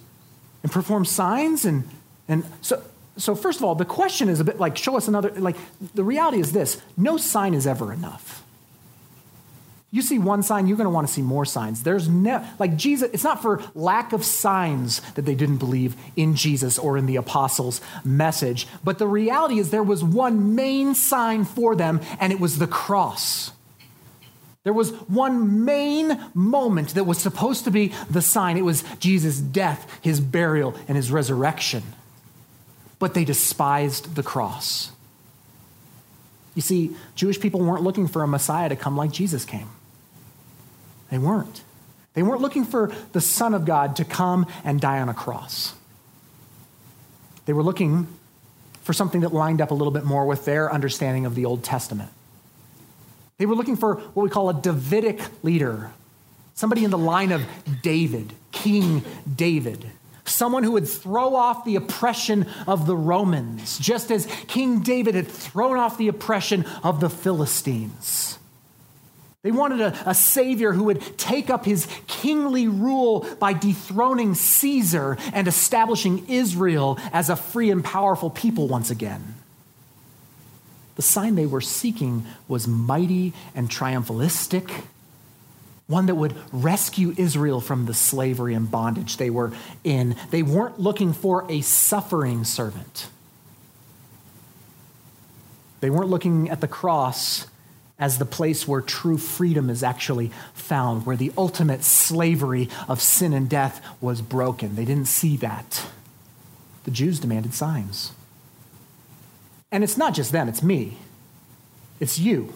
and 0.63 0.71
perform 0.71 1.05
signs 1.05 1.65
and 1.65 1.89
and 2.29 2.45
so 2.61 2.81
so 3.17 3.35
first 3.35 3.59
of 3.59 3.65
all 3.65 3.75
the 3.75 3.85
question 3.85 4.29
is 4.29 4.39
a 4.39 4.45
bit 4.45 4.61
like 4.61 4.77
show 4.77 4.97
us 4.97 5.09
another 5.09 5.31
like 5.33 5.57
the 5.95 6.05
reality 6.05 6.39
is 6.39 6.53
this 6.53 6.81
no 6.97 7.17
sign 7.17 7.53
is 7.53 7.67
ever 7.67 7.93
enough 7.93 8.42
you 9.93 10.01
see 10.01 10.19
one 10.19 10.43
sign, 10.43 10.67
you're 10.67 10.79
going 10.79 10.87
to 10.87 10.91
want 10.91 11.07
to 11.07 11.13
see 11.13 11.21
more 11.21 11.45
signs. 11.45 11.83
There's 11.83 12.09
no, 12.09 12.43
like 12.59 12.77
Jesus, 12.77 13.11
it's 13.13 13.25
not 13.25 13.43
for 13.43 13.63
lack 13.75 14.15
of 14.15 14.25
signs 14.25 15.01
that 15.13 15.27
they 15.27 15.35
didn't 15.35 15.59
believe 15.59 15.95
in 16.17 16.35
Jesus 16.35 16.79
or 16.79 16.97
in 16.97 17.05
the 17.05 17.17
apostles' 17.17 17.83
message. 18.03 18.67
But 18.83 18.99
the 18.99 19.07
reality 19.07 19.59
is 19.59 19.71
there 19.71 19.83
was 19.83 20.03
one 20.03 20.55
main 20.55 20.95
sign 20.95 21.45
for 21.45 21.77
them, 21.77 22.01
and 22.19 22.33
it 22.33 22.41
was 22.41 22.59
the 22.59 22.67
cross. 22.67 23.53
There 24.65 24.73
was 24.73 24.93
one 25.09 25.67
main 25.67 26.19
moment 26.33 26.95
that 26.95 27.05
was 27.05 27.19
supposed 27.19 27.65
to 27.65 27.71
be 27.71 27.93
the 28.09 28.23
sign. 28.23 28.57
It 28.57 28.65
was 28.65 28.85
Jesus' 28.99 29.41
death, 29.41 29.87
his 30.01 30.21
burial, 30.21 30.75
and 30.89 30.97
his 30.97 31.13
resurrection. 31.13 31.83
But 32.99 33.13
they 33.13 33.27
despised 33.27 34.15
the 34.15 34.23
cross. 34.23 34.91
You 36.55 36.63
see, 36.63 36.97
Jewish 37.15 37.39
people 37.41 37.61
weren't 37.61 37.83
looking 37.83 38.09
for 38.09 38.23
a 38.23 38.29
Messiah 38.29 38.71
to 38.71 38.77
come 38.77 38.97
like 38.97 39.13
Jesus 39.13 39.45
came. 39.45 39.69
They 41.13 41.19
weren't. 41.19 41.63
They 42.15 42.23
weren't 42.23 42.41
looking 42.41 42.65
for 42.65 42.91
the 43.13 43.21
Son 43.21 43.53
of 43.53 43.67
God 43.67 43.97
to 43.97 44.05
come 44.05 44.47
and 44.65 44.81
die 44.81 44.99
on 44.99 45.11
a 45.11 45.15
cross. 45.15 45.75
They 47.45 47.53
were 47.53 47.63
looking 47.63 48.09
for 48.81 48.95
something 48.95 49.21
that 49.21 49.35
lined 49.35 49.61
up 49.61 49.71
a 49.71 49.75
little 49.75 49.93
bit 49.93 50.05
more 50.05 50.25
with 50.25 50.47
their 50.47 50.73
understanding 50.73 51.27
of 51.27 51.35
the 51.35 51.45
Old 51.45 51.63
Testament. 51.63 52.09
They 53.37 53.45
were 53.45 53.55
looking 53.55 53.77
for 53.77 53.97
what 53.97 54.23
we 54.23 54.31
call 54.31 54.49
a 54.49 54.55
Davidic 54.55 55.21
leader, 55.43 55.91
somebody 56.55 56.83
in 56.83 56.91
the 56.91 56.97
line 56.97 57.31
of 57.31 57.43
David, 57.83 58.33
King 58.51 59.05
David, 59.37 59.85
someone 60.25 60.65
who 60.65 60.73
would 60.73 60.89
throw 60.89 61.37
off 61.37 61.67
the 61.67 61.77
oppression 61.77 62.47
of 62.67 62.87
the 62.87 62.97
Romans, 62.97 63.79
just 63.79 64.11
as 64.11 64.25
King 64.47 64.81
David 64.81 65.15
had 65.15 65.29
thrown 65.29 65.77
off 65.77 65.99
the 65.99 66.09
oppression 66.09 66.65
of 66.83 67.01
the 67.01 67.11
Philistines. 67.11 68.39
They 69.43 69.51
wanted 69.51 69.81
a, 69.81 70.11
a, 70.11 70.15
savior 70.15 70.73
who 70.73 70.85
would 70.85 71.19
take 71.19 71.51
up 71.51 71.65
his 71.65 71.89
kingly 72.07 72.69
rule 72.69 73.27
by 73.41 73.53
dethroning 73.53 74.37
Caesar 74.37 75.19
and 75.33 75.49
establishing 75.49 76.29
Israel 76.29 76.97
as 77.13 77.29
a 77.29 77.35
free 77.35 77.71
and 77.71 77.85
powerful 77.85 78.31
people 78.31 78.69
once 78.69 78.91
again. 78.91 79.35
The 80.95 81.03
sign 81.03 81.35
they 81.35 81.47
were 81.47 81.61
seeking 81.61 82.25
was 82.47 82.69
mighty 82.69 83.33
and 83.53 83.69
triumphalistic, 83.69 84.85
one 85.89 86.07
that 86.07 86.15
would 86.15 86.37
rescue 86.53 87.13
Israel 87.17 87.61
from 87.61 87.87
the 87.87 87.95
slavery 87.95 88.55
and 88.55 88.71
bondage 88.71 89.17
they 89.17 89.31
were 89.31 89.53
in. 89.83 90.15
They 90.31 90.45
weren't 90.45 90.79
looking 90.79 91.13
for 91.13 91.51
a 91.51 91.63
suffering 91.63 92.45
servant. 92.45 93.09
They 95.81 95.91
weren't 95.91 96.11
looking 96.11 96.49
at 96.49 96.61
the 96.61 96.69
cross 96.69 97.49
as 97.99 98.19
the 98.19 98.25
place 98.25 98.67
where 98.67 98.81
true 98.81 99.19
freedom 99.19 99.71
is 99.71 99.83
actually 99.83 100.31
found, 100.55 101.07
where 101.07 101.17
the 101.17 101.33
ultimate 101.37 101.85
slavery 101.85 102.69
of 102.89 103.01
sin 103.01 103.33
and 103.33 103.49
death 103.49 103.85
was 104.01 104.21
broken. 104.21 104.75
They 104.75 104.85
didn't 104.85 105.07
see 105.07 105.37
that. 105.39 105.87
The 106.85 106.91
Jews 106.91 107.21
demanded 107.21 107.55
signs. 107.55 108.13
And 109.71 109.85
it's 109.85 109.97
not 109.97 110.15
just 110.15 110.33
them, 110.33 110.49
it's 110.49 110.63
me, 110.63 110.99
it's 112.01 112.19
you. 112.19 112.53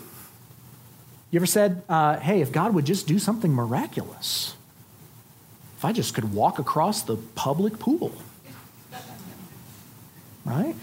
You 1.31 1.38
ever 1.38 1.46
said, 1.46 1.83
uh, 1.88 2.18
hey, 2.18 2.40
if 2.40 2.53
God 2.53 2.75
would 2.75 2.85
just 2.85 3.07
do 3.07 3.18
something 3.18 3.53
miraculous, 3.53 4.55
if 5.77 5.85
I 5.85 5.92
just 5.92 6.14
could 6.14 6.33
walk 6.33 6.59
across 6.59 7.03
the 7.03 7.16
public 7.16 7.79
pool, 7.79 8.12
right? 10.44 10.75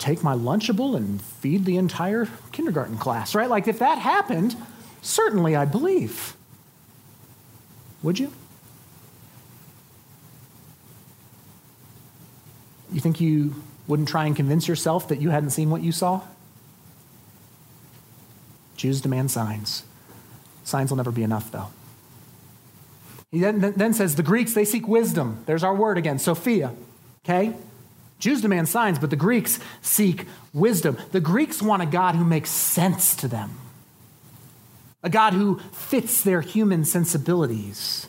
Take 0.00 0.24
my 0.24 0.34
Lunchable 0.34 0.96
and 0.96 1.20
feed 1.22 1.64
the 1.64 1.76
entire 1.76 2.26
kindergarten 2.50 2.96
class, 2.96 3.34
right? 3.34 3.48
Like, 3.48 3.68
if 3.68 3.78
that 3.78 3.98
happened, 3.98 4.56
certainly 5.02 5.54
I'd 5.54 5.70
believe. 5.70 6.34
Would 8.02 8.18
you? 8.18 8.32
You 12.90 13.00
think 13.00 13.20
you 13.20 13.62
wouldn't 13.86 14.08
try 14.08 14.24
and 14.26 14.34
convince 14.34 14.66
yourself 14.66 15.06
that 15.08 15.20
you 15.20 15.30
hadn't 15.30 15.50
seen 15.50 15.70
what 15.70 15.82
you 15.82 15.92
saw? 15.92 16.22
Jews 18.76 19.00
demand 19.00 19.30
signs. 19.30 19.84
Signs 20.64 20.90
will 20.90 20.96
never 20.96 21.12
be 21.12 21.22
enough, 21.22 21.52
though. 21.52 21.68
He 23.30 23.38
then, 23.38 23.60
then 23.76 23.92
says 23.92 24.16
the 24.16 24.22
Greeks, 24.22 24.54
they 24.54 24.64
seek 24.64 24.88
wisdom. 24.88 25.42
There's 25.46 25.62
our 25.62 25.74
word 25.74 25.98
again, 25.98 26.18
Sophia. 26.18 26.72
Okay? 27.24 27.54
Jews 28.20 28.42
demand 28.42 28.68
signs, 28.68 28.98
but 28.98 29.10
the 29.10 29.16
Greeks 29.16 29.58
seek 29.82 30.26
wisdom. 30.52 30.96
The 31.10 31.20
Greeks 31.20 31.60
want 31.60 31.82
a 31.82 31.86
God 31.86 32.14
who 32.14 32.24
makes 32.24 32.50
sense 32.50 33.16
to 33.16 33.28
them, 33.28 33.50
a 35.02 35.08
God 35.08 35.32
who 35.32 35.58
fits 35.72 36.22
their 36.22 36.42
human 36.42 36.84
sensibilities, 36.84 38.06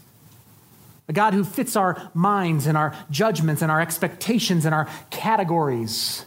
a 1.08 1.14
God 1.14 1.34
who 1.34 1.44
fits 1.44 1.76
our 1.76 2.12
minds 2.14 2.68
and 2.68 2.78
our 2.78 2.94
judgments 3.10 3.62
and 3.62 3.72
our 3.72 3.82
expectations 3.82 4.66
and 4.66 4.76
our 4.76 4.88
categories. 5.10 6.26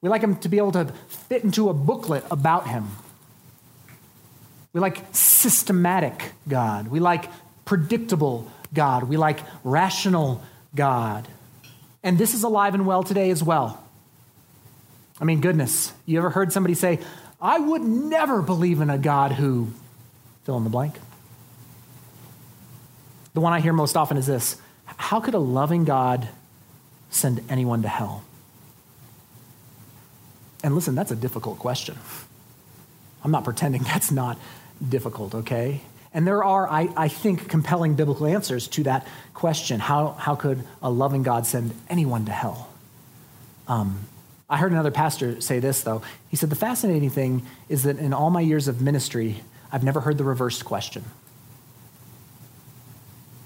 We 0.00 0.08
like 0.08 0.22
him 0.22 0.36
to 0.36 0.48
be 0.48 0.56
able 0.56 0.72
to 0.72 0.86
fit 1.08 1.44
into 1.44 1.68
a 1.68 1.74
booklet 1.74 2.24
about 2.30 2.68
him. 2.68 2.88
We 4.72 4.80
like 4.80 5.04
systematic 5.12 6.32
God. 6.48 6.88
We 6.88 7.00
like 7.00 7.30
predictable 7.64 8.50
God. 8.72 9.04
We 9.04 9.16
like 9.16 9.40
rational 9.62 10.42
God. 10.74 11.28
And 12.02 12.18
this 12.18 12.34
is 12.34 12.42
alive 12.42 12.74
and 12.74 12.86
well 12.86 13.02
today 13.02 13.30
as 13.30 13.42
well. 13.42 13.82
I 15.20 15.24
mean, 15.24 15.40
goodness, 15.40 15.92
you 16.06 16.18
ever 16.18 16.30
heard 16.30 16.52
somebody 16.52 16.74
say, 16.74 17.00
I 17.40 17.58
would 17.58 17.82
never 17.82 18.42
believe 18.42 18.80
in 18.80 18.90
a 18.90 18.98
God 18.98 19.32
who 19.32 19.68
fill 20.44 20.56
in 20.56 20.64
the 20.64 20.70
blank? 20.70 20.94
The 23.34 23.40
one 23.40 23.52
I 23.52 23.60
hear 23.60 23.72
most 23.72 23.96
often 23.96 24.16
is 24.16 24.26
this 24.26 24.60
How 24.84 25.20
could 25.20 25.34
a 25.34 25.38
loving 25.38 25.84
God 25.84 26.28
send 27.10 27.44
anyone 27.48 27.82
to 27.82 27.88
hell? 27.88 28.24
And 30.62 30.74
listen, 30.74 30.94
that's 30.94 31.10
a 31.10 31.16
difficult 31.16 31.58
question. 31.58 31.96
I'm 33.22 33.30
not 33.30 33.44
pretending 33.44 33.82
that's 33.84 34.10
not 34.10 34.38
difficult, 34.86 35.34
okay? 35.34 35.80
And 36.12 36.26
there 36.26 36.42
are, 36.42 36.68
I, 36.68 36.88
I 36.96 37.08
think, 37.08 37.48
compelling 37.48 37.94
biblical 37.94 38.26
answers 38.26 38.66
to 38.68 38.82
that 38.84 39.06
question. 39.34 39.78
How, 39.80 40.12
how 40.12 40.34
could 40.34 40.64
a 40.82 40.90
loving 40.90 41.22
God 41.22 41.46
send 41.46 41.72
anyone 41.88 42.24
to 42.26 42.32
hell? 42.32 42.68
Um, 43.66 44.06
I 44.48 44.56
heard 44.56 44.72
another 44.72 44.90
pastor 44.90 45.40
say 45.40 45.58
this, 45.58 45.82
though. 45.82 46.02
He 46.30 46.36
said, 46.36 46.50
The 46.50 46.56
fascinating 46.56 47.10
thing 47.10 47.46
is 47.68 47.82
that 47.82 47.98
in 47.98 48.14
all 48.14 48.30
my 48.30 48.40
years 48.40 48.66
of 48.68 48.80
ministry, 48.80 49.42
I've 49.70 49.84
never 49.84 50.00
heard 50.00 50.16
the 50.16 50.24
reversed 50.24 50.64
question 50.64 51.04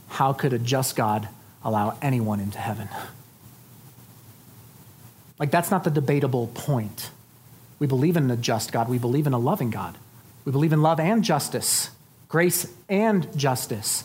How 0.08 0.32
could 0.32 0.52
a 0.52 0.58
just 0.58 0.94
God 0.94 1.28
allow 1.64 1.98
anyone 2.00 2.38
into 2.38 2.58
heaven? 2.58 2.88
Like, 5.38 5.50
that's 5.50 5.72
not 5.72 5.82
the 5.82 5.90
debatable 5.90 6.46
point. 6.54 7.10
We 7.80 7.88
believe 7.88 8.16
in 8.16 8.30
a 8.30 8.36
just 8.36 8.70
God, 8.70 8.88
we 8.88 8.98
believe 8.98 9.26
in 9.26 9.32
a 9.32 9.38
loving 9.38 9.70
God. 9.70 9.98
We 10.44 10.52
believe 10.52 10.72
in 10.72 10.82
love 10.82 11.00
and 11.00 11.24
justice, 11.24 11.90
grace 12.32 12.66
and 12.88 13.28
justice. 13.36 14.04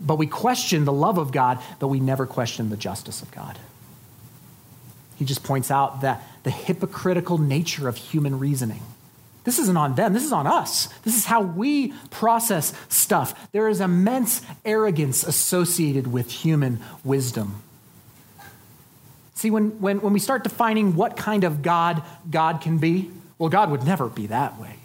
But 0.00 0.16
we 0.16 0.26
question 0.26 0.86
the 0.86 0.92
love 0.92 1.18
of 1.18 1.32
God, 1.32 1.60
but 1.78 1.88
we 1.88 2.00
never 2.00 2.24
question 2.24 2.70
the 2.70 2.78
justice 2.78 3.20
of 3.20 3.30
God. 3.30 3.58
He 5.16 5.26
just 5.26 5.44
points 5.44 5.70
out 5.70 6.00
that 6.00 6.22
the 6.44 6.50
hypocritical 6.50 7.36
nature 7.36 7.88
of 7.88 7.96
human 7.96 8.38
reasoning. 8.38 8.80
This 9.44 9.58
isn't 9.58 9.76
on 9.76 9.96
them, 9.96 10.14
this 10.14 10.24
is 10.24 10.32
on 10.32 10.46
us. 10.46 10.86
This 11.02 11.14
is 11.14 11.26
how 11.26 11.42
we 11.42 11.92
process 12.08 12.72
stuff. 12.88 13.52
There 13.52 13.68
is 13.68 13.82
immense 13.82 14.40
arrogance 14.64 15.24
associated 15.24 16.06
with 16.06 16.30
human 16.30 16.80
wisdom. 17.04 17.62
See, 19.34 19.50
when, 19.50 19.78
when, 19.78 20.00
when 20.00 20.14
we 20.14 20.20
start 20.20 20.42
defining 20.42 20.96
what 20.96 21.18
kind 21.18 21.44
of 21.44 21.60
God 21.60 22.02
God 22.30 22.62
can 22.62 22.78
be, 22.78 23.10
well, 23.36 23.50
God 23.50 23.70
would 23.70 23.84
never 23.84 24.08
be 24.08 24.28
that 24.28 24.58
way. 24.58 24.76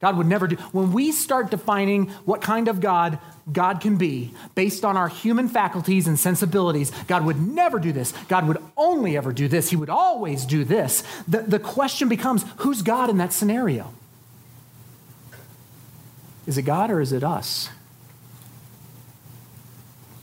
God 0.00 0.16
would 0.18 0.26
never 0.26 0.46
do. 0.46 0.56
When 0.72 0.92
we 0.92 1.12
start 1.12 1.50
defining 1.50 2.10
what 2.24 2.42
kind 2.42 2.68
of 2.68 2.80
God 2.80 3.18
God 3.52 3.80
can 3.80 3.96
be 3.96 4.32
based 4.54 4.84
on 4.84 4.96
our 4.96 5.08
human 5.08 5.48
faculties 5.48 6.06
and 6.06 6.18
sensibilities, 6.18 6.90
God 7.06 7.24
would 7.24 7.40
never 7.40 7.78
do 7.78 7.92
this. 7.92 8.12
God 8.28 8.48
would 8.48 8.58
only 8.76 9.16
ever 9.16 9.32
do 9.32 9.48
this. 9.48 9.70
He 9.70 9.76
would 9.76 9.90
always 9.90 10.44
do 10.44 10.64
this. 10.64 11.02
The, 11.28 11.42
the 11.42 11.58
question 11.58 12.08
becomes 12.08 12.44
who's 12.58 12.82
God 12.82 13.10
in 13.10 13.18
that 13.18 13.32
scenario? 13.32 13.92
Is 16.46 16.58
it 16.58 16.62
God 16.62 16.90
or 16.90 17.00
is 17.00 17.12
it 17.12 17.22
us? 17.22 17.70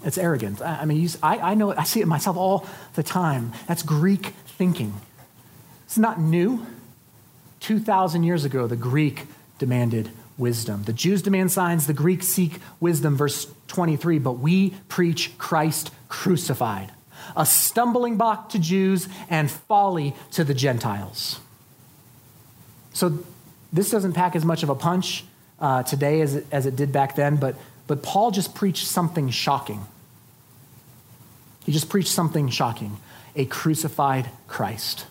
It's 0.04 0.18
arrogant. 0.18 0.62
I, 0.62 0.82
I 0.82 0.86
mean, 0.86 1.08
I, 1.22 1.38
I 1.38 1.54
know 1.54 1.76
I 1.76 1.84
see 1.84 2.02
it 2.02 2.08
myself 2.08 2.38
all 2.38 2.68
the 2.96 3.04
time. 3.04 3.54
That's 3.68 3.84
Greek 3.84 4.28
thinking. 4.46 4.94
It's 5.86 5.98
not 5.98 6.20
new. 6.20 6.66
2,000 7.60 8.24
years 8.24 8.44
ago, 8.44 8.66
the 8.66 8.76
Greek 8.76 9.28
demanded 9.62 10.09
wisdom. 10.39 10.82
The 10.86 10.91
Jews 10.91 11.22
demand 11.22 11.51
signs, 11.51 11.86
the 11.86 11.93
Greeks 11.93 12.26
seek 12.26 12.59
wisdom. 12.80 13.16
Verse 13.16 13.45
23 13.68 14.18
But 14.18 14.39
we 14.39 14.72
preach 14.89 15.38
Christ 15.38 15.91
crucified, 16.09 16.91
a 17.38 17.45
stumbling 17.45 18.18
block 18.18 18.49
to 18.49 18.59
Jews 18.59 19.07
and 19.30 19.51
folly 19.51 20.16
to 20.32 20.43
the 20.43 20.55
Gentiles. 20.55 21.39
So 22.93 23.20
this 23.72 23.91
doesn't 23.91 24.14
pack 24.14 24.36
as 24.36 24.43
much 24.43 24.64
of 24.64 24.70
a 24.70 24.76
punch 24.76 25.26
uh, 25.59 25.84
today 25.84 26.22
as 26.22 26.34
it, 26.34 26.47
as 26.51 26.66
it 26.66 26.76
did 26.76 26.91
back 26.91 27.16
then, 27.16 27.36
but, 27.36 27.55
but 27.86 28.01
Paul 28.01 28.32
just 28.32 28.55
preached 28.55 28.88
something 28.88 29.30
shocking. 29.30 29.86
He 31.68 31.72
just 31.72 31.88
preached 31.88 32.09
something 32.09 32.49
shocking 32.49 32.97
a 33.36 33.45
crucified 33.45 34.28
Christ, 34.47 35.05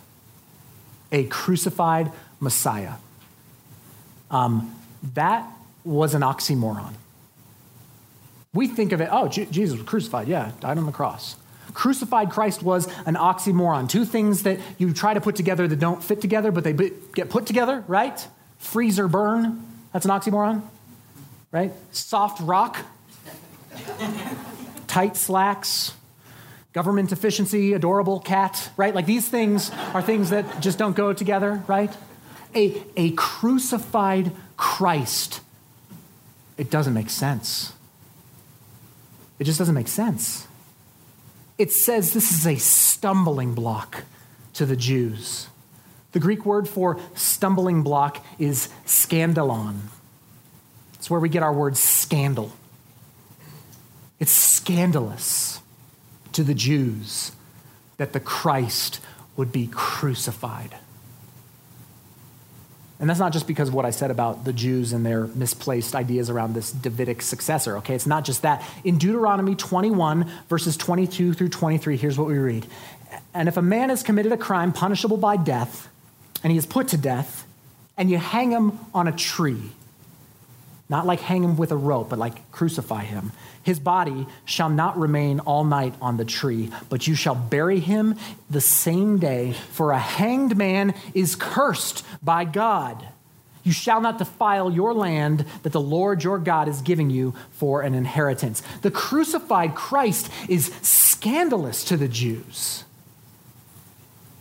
a 1.12 1.24
crucified 1.24 2.10
Messiah. 2.40 2.94
Um, 4.30 4.74
that 5.14 5.46
was 5.84 6.14
an 6.14 6.22
oxymoron. 6.22 6.94
We 8.52 8.66
think 8.66 8.92
of 8.92 9.00
it, 9.00 9.08
oh, 9.10 9.28
J- 9.28 9.46
Jesus 9.46 9.78
was 9.78 9.86
crucified. 9.86 10.28
Yeah, 10.28 10.52
died 10.60 10.78
on 10.78 10.86
the 10.86 10.92
cross. 10.92 11.36
Crucified 11.72 12.30
Christ 12.30 12.62
was 12.62 12.88
an 13.06 13.14
oxymoron. 13.14 13.88
Two 13.88 14.04
things 14.04 14.42
that 14.42 14.58
you 14.78 14.92
try 14.92 15.14
to 15.14 15.20
put 15.20 15.36
together 15.36 15.68
that 15.68 15.78
don't 15.78 16.02
fit 16.02 16.20
together, 16.20 16.50
but 16.50 16.64
they 16.64 16.72
get 17.14 17.30
put 17.30 17.46
together, 17.46 17.84
right? 17.86 18.26
Freeze 18.58 18.98
or 18.98 19.06
burn. 19.06 19.64
That's 19.92 20.04
an 20.04 20.10
oxymoron, 20.10 20.62
right? 21.52 21.72
Soft 21.92 22.40
rock. 22.40 22.78
Tight 24.88 25.16
slacks. 25.16 25.94
Government 26.72 27.10
efficiency, 27.10 27.72
adorable 27.72 28.20
cat, 28.20 28.70
right? 28.76 28.94
Like 28.94 29.06
these 29.06 29.28
things 29.28 29.70
are 29.94 30.02
things 30.02 30.30
that 30.30 30.60
just 30.60 30.78
don't 30.78 30.94
go 30.94 31.12
together, 31.12 31.62
right? 31.66 31.92
A, 32.54 32.82
a 32.96 33.10
crucified 33.12 34.32
Christ, 34.56 35.40
it 36.56 36.70
doesn't 36.70 36.94
make 36.94 37.10
sense. 37.10 37.72
It 39.38 39.44
just 39.44 39.58
doesn't 39.58 39.74
make 39.74 39.88
sense. 39.88 40.46
It 41.56 41.72
says 41.72 42.12
this 42.12 42.32
is 42.32 42.46
a 42.46 42.56
stumbling 42.56 43.54
block 43.54 44.04
to 44.54 44.66
the 44.66 44.76
Jews. 44.76 45.48
The 46.12 46.20
Greek 46.20 46.44
word 46.44 46.68
for 46.68 46.98
stumbling 47.14 47.82
block 47.82 48.24
is 48.38 48.68
scandalon. 48.84 49.76
It's 50.94 51.08
where 51.08 51.20
we 51.20 51.28
get 51.28 51.42
our 51.42 51.52
word 51.52 51.76
scandal. 51.76 52.52
It's 54.18 54.32
scandalous 54.32 55.60
to 56.32 56.42
the 56.42 56.54
Jews 56.54 57.32
that 57.96 58.12
the 58.12 58.20
Christ 58.20 59.00
would 59.36 59.52
be 59.52 59.66
crucified. 59.66 60.74
And 63.00 63.08
that's 63.08 63.18
not 63.18 63.32
just 63.32 63.46
because 63.46 63.68
of 63.68 63.74
what 63.74 63.86
I 63.86 63.90
said 63.90 64.10
about 64.10 64.44
the 64.44 64.52
Jews 64.52 64.92
and 64.92 65.04
their 65.06 65.26
misplaced 65.28 65.94
ideas 65.94 66.28
around 66.28 66.52
this 66.52 66.70
Davidic 66.70 67.22
successor, 67.22 67.78
okay? 67.78 67.94
It's 67.94 68.06
not 68.06 68.26
just 68.26 68.42
that. 68.42 68.62
In 68.84 68.98
Deuteronomy 68.98 69.54
21, 69.54 70.30
verses 70.50 70.76
22 70.76 71.32
through 71.32 71.48
23, 71.48 71.96
here's 71.96 72.18
what 72.18 72.28
we 72.28 72.36
read 72.36 72.66
And 73.32 73.48
if 73.48 73.56
a 73.56 73.62
man 73.62 73.88
has 73.88 74.02
committed 74.02 74.32
a 74.32 74.36
crime 74.36 74.72
punishable 74.72 75.16
by 75.16 75.38
death, 75.38 75.88
and 76.44 76.52
he 76.52 76.58
is 76.58 76.66
put 76.66 76.88
to 76.88 76.98
death, 76.98 77.46
and 77.96 78.10
you 78.10 78.18
hang 78.18 78.50
him 78.50 78.78
on 78.94 79.08
a 79.08 79.12
tree, 79.12 79.72
not 80.90 81.06
like 81.06 81.20
hang 81.20 81.44
him 81.44 81.56
with 81.56 81.70
a 81.70 81.76
rope, 81.76 82.10
but 82.10 82.18
like 82.18 82.50
crucify 82.50 83.04
him. 83.04 83.30
His 83.62 83.78
body 83.78 84.26
shall 84.44 84.68
not 84.68 84.98
remain 84.98 85.38
all 85.40 85.64
night 85.64 85.94
on 86.02 86.16
the 86.16 86.24
tree, 86.24 86.70
but 86.88 87.06
you 87.06 87.14
shall 87.14 87.36
bury 87.36 87.78
him 87.78 88.16
the 88.50 88.60
same 88.60 89.18
day, 89.18 89.52
for 89.70 89.92
a 89.92 89.98
hanged 89.98 90.56
man 90.56 90.94
is 91.14 91.36
cursed 91.36 92.04
by 92.22 92.44
God. 92.44 93.06
You 93.62 93.72
shall 93.72 94.00
not 94.00 94.18
defile 94.18 94.72
your 94.72 94.92
land 94.92 95.44
that 95.62 95.72
the 95.72 95.80
Lord 95.80 96.24
your 96.24 96.38
God 96.38 96.66
is 96.66 96.82
giving 96.82 97.08
you 97.08 97.34
for 97.52 97.82
an 97.82 97.94
inheritance. 97.94 98.62
The 98.82 98.90
crucified 98.90 99.76
Christ 99.76 100.28
is 100.48 100.72
scandalous 100.82 101.84
to 101.84 101.96
the 101.96 102.08
Jews 102.08 102.84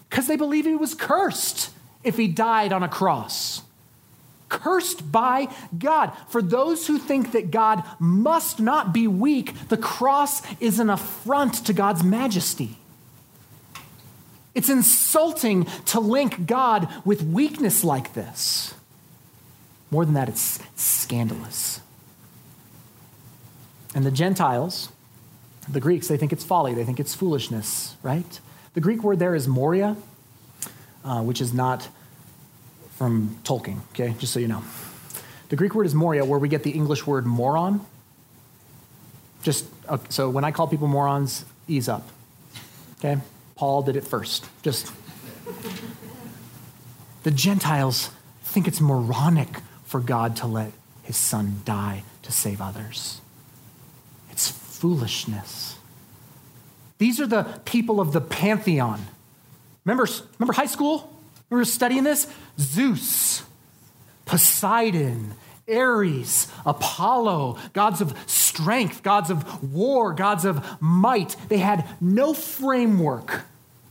because 0.10 0.28
they 0.28 0.38
believe 0.38 0.66
he 0.66 0.76
was 0.76 0.96
cursed 0.96 1.70
if 2.04 2.18
he 2.18 2.28
died 2.28 2.74
on 2.74 2.82
a 2.82 2.90
cross 2.90 3.62
cursed 4.50 5.12
by 5.12 5.48
God. 5.78 6.12
For 6.28 6.42
those 6.42 6.88
who 6.88 6.98
think 6.98 7.32
that 7.32 7.52
God 7.52 7.84
must 8.00 8.60
not 8.60 8.94
be 8.94 9.08
weak, 9.08 9.70
the 9.70 9.78
cross 9.78 10.42
is 10.60 10.80
an 10.80 10.90
affront 10.90 11.66
to 11.66 11.74
God's 11.74 12.04
majesty. 12.04 12.78
It's 14.56 14.70
insulting 14.70 15.66
to 15.86 16.00
link 16.00 16.46
God 16.46 16.90
with 17.06 17.22
weakness 17.22 17.84
like 17.84 18.14
this. 18.14 18.74
More 19.92 20.06
than 20.06 20.16
that, 20.16 20.28
it's 20.30 20.60
scandalous. 20.76 21.80
And 23.96 24.06
the 24.06 24.12
Gentiles, 24.12 24.90
the 25.68 25.80
Greeks, 25.80 26.08
they 26.08 26.18
think 26.18 26.34
it's 26.34 26.44
folly, 26.44 26.74
they 26.74 26.84
think 26.84 27.00
it's 27.00 27.16
foolishness, 27.16 27.96
right? 28.04 28.40
The 28.74 28.82
Greek 28.82 29.04
word 29.04 29.20
there 29.20 29.34
is 29.34 29.48
moria, 29.48 29.96
uh, 31.04 31.22
which 31.24 31.42
is 31.42 31.54
not 31.54 31.88
from 33.00 33.40
Tolkien, 33.46 33.80
okay, 33.94 34.14
just 34.20 34.34
so 34.34 34.42
you 34.42 34.50
know. 34.50 34.62
The 35.48 35.56
Greek 35.56 35.74
word 35.74 35.86
is 35.86 35.96
moria, 35.96 36.26
where 36.26 36.38
we 36.38 36.50
get 36.50 36.64
the 36.64 36.72
English 36.72 37.08
word 37.08 37.26
moron. 37.26 37.86
Just 39.42 39.66
uh, 39.88 40.00
so 40.10 40.30
when 40.30 40.44
I 40.44 40.52
call 40.52 40.68
people 40.68 40.90
morons, 40.90 41.46
ease 41.66 41.88
up. 41.88 42.10
Okay? 42.98 43.22
Paul 43.56 43.84
did 43.84 43.96
it 43.96 44.06
first. 44.06 44.46
Just 44.64 44.92
the 47.24 47.32
Gentiles 47.32 48.10
think 48.44 48.68
it's 48.68 48.82
moronic 48.82 49.62
for 49.86 50.02
God 50.02 50.36
to 50.36 50.48
let 50.48 50.74
his 51.04 51.16
son 51.16 51.62
die 51.64 52.04
to 52.24 52.34
save 52.34 52.60
others. 52.60 53.22
It's 54.30 54.52
foolishness. 54.52 55.78
These 56.98 57.22
are 57.22 57.28
the 57.28 57.62
people 57.64 58.02
of 58.02 58.12
the 58.12 58.20
pantheon. 58.20 59.08
Remember, 59.86 60.06
remember 60.38 60.52
high 60.52 60.66
school? 60.66 61.16
We 61.50 61.58
were 61.58 61.66
studying 61.66 62.04
this. 62.04 62.28
Zeus, 62.60 63.44
Poseidon, 64.26 65.34
Ares, 65.68 66.52
Apollo, 66.66 67.58
gods 67.74 68.02
of 68.02 68.16
strength, 68.28 69.04
gods 69.04 69.30
of 69.30 69.74
war, 69.74 70.14
gods 70.14 70.46
of 70.46 70.82
might. 70.82 71.36
They 71.48 71.58
had 71.58 71.88
no 72.00 72.34
framework 72.34 73.44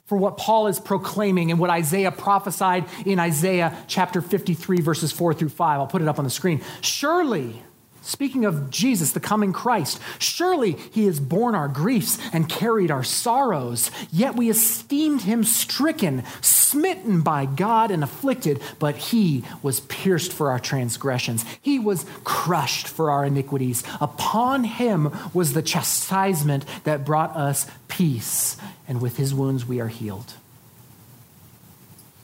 for 0.07 0.17
what 0.17 0.39
Paul 0.39 0.69
is 0.69 0.81
proclaiming 0.81 1.51
and 1.51 1.61
what 1.61 1.69
Isaiah 1.71 2.11
prophesied 2.11 2.87
in 3.05 3.19
Isaiah 3.19 3.77
chapter 3.89 4.23
53, 4.23 4.81
verses 4.81 5.13
4 5.13 5.35
through 5.35 5.51
5. 5.51 5.81
I'll 5.81 5.87
put 5.87 6.01
it 6.01 6.09
up 6.09 6.19
on 6.19 6.25
the 6.25 6.31
screen. 6.31 6.63
Surely 6.81 7.63
Speaking 8.03 8.45
of 8.45 8.71
Jesus, 8.71 9.13
the 9.13 9.21
coming 9.21 9.53
Christ, 9.53 10.01
surely 10.19 10.73
he 10.73 11.07
has 11.07 11.21
borne 11.21 11.55
our 11.55 11.69
griefs 11.69 12.19
and 12.33 12.49
carried 12.49 12.91
our 12.91 13.05
sorrows. 13.05 13.91
Yet 14.11 14.35
we 14.35 14.49
esteemed 14.49 15.23
him 15.23 15.45
stricken, 15.45 16.25
smitten 16.41 17.21
by 17.21 17.45
God, 17.45 17.91
and 17.91 18.03
afflicted, 18.03 18.63
but 18.79 18.97
he 18.97 19.45
was 19.63 19.81
pierced 19.81 20.33
for 20.33 20.51
our 20.51 20.59
transgressions. 20.59 21.45
He 21.61 21.79
was 21.79 22.07
crushed 22.25 22.89
for 22.89 23.11
our 23.11 23.27
iniquities. 23.27 23.83
Upon 24.01 24.65
him 24.65 25.11
was 25.35 25.53
the 25.53 25.63
chastisement 25.63 26.65
that 26.85 27.05
brought 27.05 27.37
us 27.37 27.67
peace, 27.89 28.57
and 28.87 29.01
with 29.01 29.17
his 29.17 29.35
wounds 29.35 29.67
we 29.67 29.81
are 29.81 29.89
healed. 29.89 30.35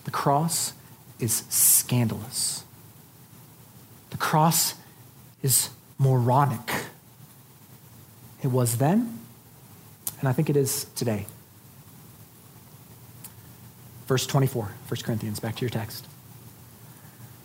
The 0.05 0.11
cross 0.11 0.73
is 1.19 1.45
scandalous. 1.49 2.65
The 4.11 4.17
cross 4.17 4.75
is 5.45 5.69
moronic. 5.99 6.73
It 8.43 8.49
was 8.49 8.79
then, 8.79 9.19
and 10.19 10.29
I 10.29 10.33
think 10.33 10.49
it 10.49 10.57
is 10.57 10.87
today. 10.97 11.27
Verse 14.07 14.27
24, 14.27 14.65
1 14.65 14.73
Corinthians, 15.03 15.41
back 15.41 15.57
to 15.57 15.61
your 15.61 15.71
text. 15.71 16.07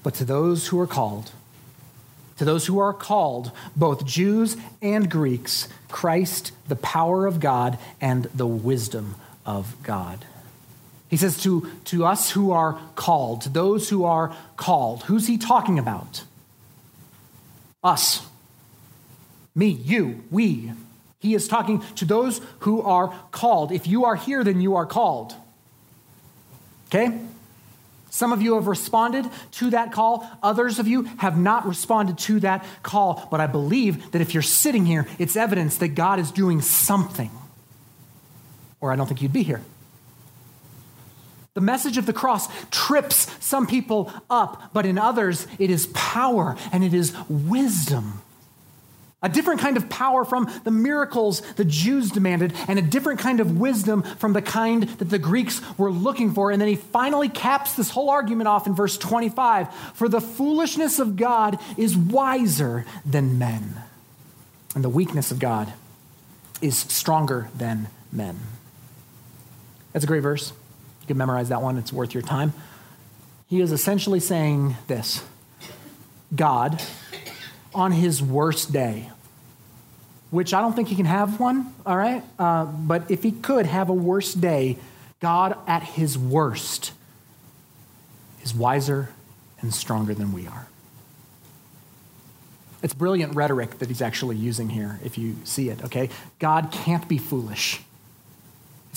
But 0.01 0.13
to 0.15 0.25
those 0.25 0.67
who 0.67 0.79
are 0.79 0.87
called, 0.87 1.31
to 2.37 2.45
those 2.45 2.67
who 2.67 2.79
are 2.79 2.93
called, 2.93 3.51
both 3.75 4.05
Jews 4.05 4.55
and 4.81 5.11
Greeks, 5.11 5.67
Christ, 5.89 6.53
the 6.69 6.77
power 6.77 7.27
of 7.27 7.41
God 7.41 7.77
and 7.99 8.25
the 8.33 8.47
wisdom 8.47 9.15
of 9.45 9.75
God. 9.83 10.23
He 11.09 11.17
says 11.17 11.41
to, 11.43 11.69
to 11.85 12.05
us 12.05 12.31
who 12.31 12.51
are 12.51 12.79
called, 12.95 13.41
to 13.41 13.49
those 13.49 13.89
who 13.89 14.05
are 14.05 14.33
called, 14.55 15.03
who's 15.03 15.27
he 15.27 15.37
talking 15.37 15.77
about? 15.77 16.23
Us. 17.83 18.25
Me, 19.55 19.67
you, 19.67 20.23
we. 20.31 20.71
He 21.19 21.35
is 21.35 21.47
talking 21.47 21.83
to 21.95 22.05
those 22.05 22.41
who 22.59 22.81
are 22.81 23.13
called. 23.31 23.71
If 23.71 23.87
you 23.87 24.05
are 24.05 24.15
here, 24.15 24.43
then 24.43 24.61
you 24.61 24.75
are 24.75 24.85
called. 24.85 25.33
Okay? 26.87 27.19
Some 28.09 28.33
of 28.33 28.41
you 28.41 28.55
have 28.55 28.67
responded 28.67 29.29
to 29.51 29.69
that 29.69 29.91
call. 29.91 30.29
Others 30.41 30.79
of 30.79 30.87
you 30.87 31.03
have 31.17 31.37
not 31.37 31.67
responded 31.67 32.17
to 32.19 32.39
that 32.39 32.65
call. 32.83 33.27
But 33.29 33.39
I 33.39 33.47
believe 33.47 34.11
that 34.11 34.21
if 34.21 34.33
you're 34.33 34.41
sitting 34.43 34.85
here, 34.85 35.05
it's 35.19 35.35
evidence 35.35 35.77
that 35.77 35.89
God 35.89 36.19
is 36.19 36.31
doing 36.31 36.61
something. 36.61 37.29
Or 38.81 38.91
I 38.91 38.95
don't 38.95 39.07
think 39.07 39.21
you'd 39.21 39.33
be 39.33 39.43
here. 39.43 39.61
The 41.53 41.61
message 41.61 41.97
of 41.97 42.05
the 42.05 42.13
cross 42.13 42.47
trips 42.69 43.27
some 43.43 43.67
people 43.67 44.11
up, 44.29 44.71
but 44.73 44.85
in 44.85 44.97
others, 44.97 45.47
it 45.57 45.69
is 45.69 45.87
power 45.87 46.55
and 46.71 46.83
it 46.83 46.93
is 46.93 47.15
wisdom. 47.27 48.21
A 49.21 49.27
different 49.27 49.59
kind 49.59 49.75
of 49.75 49.89
power 49.89 50.23
from 50.23 50.49
the 50.63 50.71
miracles 50.71 51.41
the 51.55 51.65
Jews 51.65 52.09
demanded, 52.09 52.53
and 52.69 52.79
a 52.79 52.81
different 52.81 53.19
kind 53.19 53.41
of 53.41 53.59
wisdom 53.59 54.03
from 54.03 54.31
the 54.31 54.41
kind 54.41 54.83
that 54.83 55.09
the 55.09 55.19
Greeks 55.19 55.61
were 55.77 55.91
looking 55.91 56.33
for. 56.33 56.51
And 56.51 56.61
then 56.61 56.69
he 56.69 56.75
finally 56.75 57.27
caps 57.27 57.73
this 57.73 57.89
whole 57.89 58.09
argument 58.09 58.47
off 58.47 58.65
in 58.65 58.75
verse 58.75 58.97
25 58.97 59.73
For 59.95 60.07
the 60.07 60.21
foolishness 60.21 60.99
of 60.99 61.17
God 61.17 61.59
is 61.75 61.97
wiser 61.97 62.85
than 63.05 63.37
men, 63.37 63.81
and 64.73 64.85
the 64.85 64.89
weakness 64.89 65.31
of 65.31 65.39
God 65.39 65.73
is 66.61 66.77
stronger 66.77 67.49
than 67.53 67.87
men. 68.13 68.39
That's 69.91 70.05
a 70.05 70.07
great 70.07 70.21
verse. 70.21 70.53
Can 71.09 71.17
memorize 71.17 71.49
that 71.49 71.63
one, 71.63 71.79
it's 71.79 71.91
worth 71.91 72.13
your 72.13 72.21
time. 72.21 72.53
He 73.47 73.61
is 73.61 73.71
essentially 73.71 74.19
saying 74.19 74.75
this 74.85 75.23
God 76.35 76.79
on 77.73 77.91
his 77.91 78.21
worst 78.21 78.71
day, 78.71 79.09
which 80.29 80.53
I 80.53 80.61
don't 80.61 80.75
think 80.75 80.87
he 80.87 80.95
can 80.95 81.07
have 81.07 81.39
one, 81.39 81.73
all 81.83 81.97
right? 81.97 82.21
Uh, 82.37 82.65
but 82.65 83.09
if 83.09 83.23
he 83.23 83.31
could 83.31 83.65
have 83.65 83.89
a 83.89 83.93
worse 83.93 84.35
day, 84.35 84.77
God 85.19 85.57
at 85.65 85.81
his 85.81 86.15
worst 86.15 86.91
is 88.43 88.53
wiser 88.53 89.09
and 89.61 89.73
stronger 89.73 90.13
than 90.13 90.31
we 90.31 90.45
are. 90.45 90.67
It's 92.83 92.93
brilliant 92.93 93.33
rhetoric 93.33 93.79
that 93.79 93.87
he's 93.87 94.03
actually 94.03 94.35
using 94.35 94.69
here, 94.69 94.99
if 95.03 95.17
you 95.17 95.37
see 95.43 95.69
it, 95.69 95.83
okay? 95.85 96.11
God 96.37 96.71
can't 96.71 97.07
be 97.07 97.17
foolish. 97.17 97.81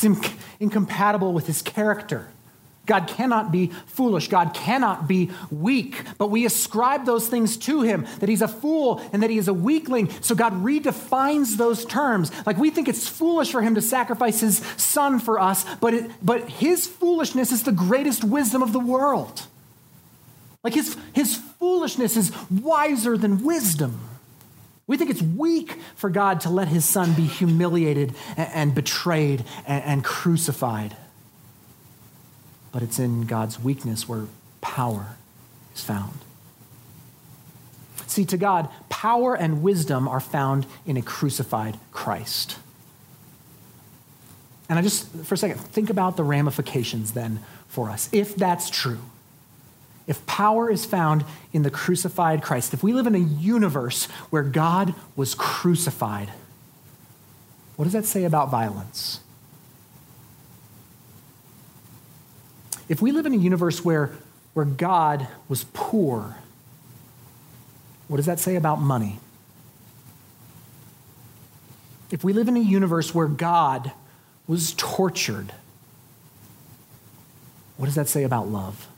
It's 0.03 0.21
inc- 0.21 0.37
incompatible 0.59 1.33
with 1.33 1.47
his 1.47 1.63
character. 1.63 2.29
God 2.85 3.07
cannot 3.07 3.53
be 3.53 3.69
foolish. 3.87 4.27
God 4.27 4.55
cannot 4.55 5.07
be 5.07 5.31
weak. 5.53 6.03
But 6.19 6.31
we 6.31 6.45
ascribe 6.45 7.07
those 7.07 7.29
things 7.29 7.57
to 7.59 7.83
him 7.83 8.07
that 8.19 8.29
he's 8.29 8.43
a 8.43 8.49
fool 8.49 9.01
and 9.13 9.23
that 9.23 9.31
he 9.31 9.39
is 9.39 9.47
a 9.47 9.55
weakling. 9.55 10.11
So 10.21 10.35
God 10.35 10.53
redefines 10.65 11.57
those 11.57 11.85
terms. 11.85 12.33
Like 12.45 12.59
we 12.59 12.71
think 12.71 12.89
it's 12.89 13.07
foolish 13.07 13.53
for 13.53 13.63
him 13.63 13.77
to 13.77 13.83
sacrifice 13.83 14.41
his 14.41 14.59
son 14.77 15.21
for 15.21 15.39
us, 15.39 15.65
but, 15.81 15.95
it, 15.95 16.11
but 16.21 16.49
his 16.49 16.89
foolishness 16.89 17.53
is 17.53 17.63
the 17.63 17.73
greatest 17.73 18.25
wisdom 18.25 18.63
of 18.63 18.73
the 18.73 18.81
world. 18.81 19.47
Like 20.65 20.75
his, 20.75 20.97
his 21.13 21.37
foolishness 21.37 22.17
is 22.17 22.33
wiser 22.51 23.17
than 23.17 23.45
wisdom. 23.45 24.01
We 24.87 24.97
think 24.97 25.11
it's 25.11 25.23
weak 25.23 25.79
for 25.95 26.11
God 26.11 26.41
to 26.41 26.51
let 26.51 26.69
his 26.69 26.85
son 26.85 27.15
be 27.15 27.25
humiliated 27.25 28.15
and, 28.37 28.75
betrayed 28.75 29.45
and 29.67 30.05
crucified 30.05 30.97
but 32.73 32.83
it's 32.83 32.99
in 32.99 33.27
God's 33.27 33.61
weakness 33.61 34.09
where 34.09 34.25
power 34.63 35.17
is 35.75 35.85
found. 35.85 36.19
See, 38.07 38.25
to 38.27 38.37
God, 38.37 38.69
power 38.89 39.35
and 39.35 39.63
wisdom 39.63 40.09
are 40.09 40.21
found 40.21 40.67
in 40.87 40.97
a 40.97 41.03
crucified 41.03 41.79
Christ. 41.93 42.59
And 44.69 44.79
I 44.79 44.83
just, 44.83 45.07
for 45.25 45.35
a 45.35 45.39
second, 45.39 45.61
think 45.61 45.91
about 45.91 46.17
the 46.17 46.25
ramifications 46.25 47.13
then 47.13 47.41
for 47.69 47.91
us. 47.91 48.09
If 48.13 48.37
that's 48.37 48.71
true, 48.71 49.01
if 50.07 50.25
power 50.27 50.71
is 50.71 50.85
found 50.85 51.25
in 51.53 51.63
the 51.63 51.71
crucified 51.71 52.43
Christ, 52.43 52.75
if 52.75 52.83
we 52.83 52.93
live 52.93 53.07
in 53.07 53.15
a 53.15 53.19
universe 53.19 54.07
where 54.31 54.43
God 54.43 54.95
was 55.15 55.35
crucified, 55.35 56.31
what 57.77 57.85
does 57.85 57.93
that 57.93 58.05
say 58.05 58.25
about 58.25 58.51
violence? 58.51 59.21
If 62.89 63.01
we 63.01 63.13
live 63.13 63.27
in 63.27 63.33
a 63.33 63.39
universe 63.39 63.85
where, 63.85 64.13
where 64.55 64.67
God 64.67 65.29
was 65.49 65.65
poor, 65.73 66.37
what 68.09 68.17
does 68.19 68.27
that 68.27 68.39
say 68.39 68.57
about 68.57 68.81
money? 68.81 69.19
If 72.11 72.23
we 72.23 72.35
live 72.35 72.49
in 72.49 72.57
a 72.57 72.61
universe 72.61 73.15
where 73.15 73.29
God 73.29 73.93
was 74.47 74.75
tortured, 74.77 75.53
what 77.79 77.87
does 77.87 77.95
that 77.95 78.09
say 78.09 78.25
about 78.25 78.49
love? 78.49 78.89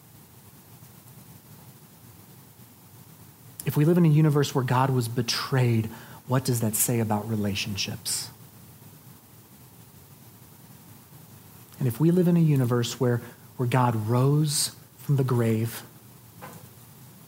If 3.65 3.77
we 3.77 3.85
live 3.85 3.97
in 3.99 4.05
a 4.05 4.09
universe 4.09 4.55
where 4.55 4.65
God 4.65 4.91
was 4.91 5.09
betrayed, 5.09 5.87
what 6.27 6.45
does 6.45 6.61
that 6.61 6.75
say 6.75 7.01
about 7.01 7.29
relationships? 7.29 8.31
And 11.79 11.89
if 11.89 11.99
we 11.99 12.11
live 12.11 12.29
in 12.29 12.37
a 12.37 12.41
universe 12.41 13.01
where 13.01 13.21
where 13.57 13.69
God 13.69 14.09
rose 14.09 14.75
from 14.99 15.17
the 15.17 15.25
grave, 15.25 15.83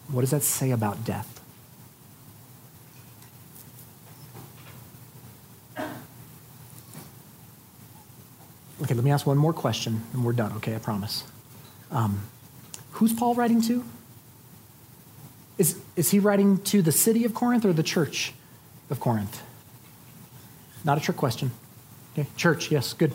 what 0.08 0.22
does 0.22 0.30
that 0.30 0.42
say 0.42 0.70
about 0.70 1.04
death? 1.04 1.32
Okay, 8.82 8.94
let 8.94 9.04
me 9.04 9.10
ask 9.10 9.26
one 9.26 9.38
more 9.38 9.52
question 9.52 10.02
and 10.12 10.24
we're 10.24 10.32
done, 10.32 10.52
okay? 10.54 10.74
I 10.74 10.78
promise. 10.78 11.24
Um, 11.90 12.20
who's 12.92 13.12
Paul 13.12 13.34
writing 13.34 13.62
to? 13.62 13.84
Is, 15.58 15.78
is 15.96 16.10
he 16.10 16.18
writing 16.18 16.58
to 16.64 16.82
the 16.82 16.92
city 16.92 17.24
of 17.24 17.34
Corinth 17.34 17.64
or 17.64 17.72
the 17.72 17.82
church 17.82 18.34
of 18.90 19.00
Corinth? 19.00 19.42
Not 20.84 20.98
a 20.98 21.00
trick 21.00 21.16
question. 21.16 21.50
Okay, 22.12 22.28
church, 22.36 22.70
yes, 22.70 22.92
good. 22.92 23.12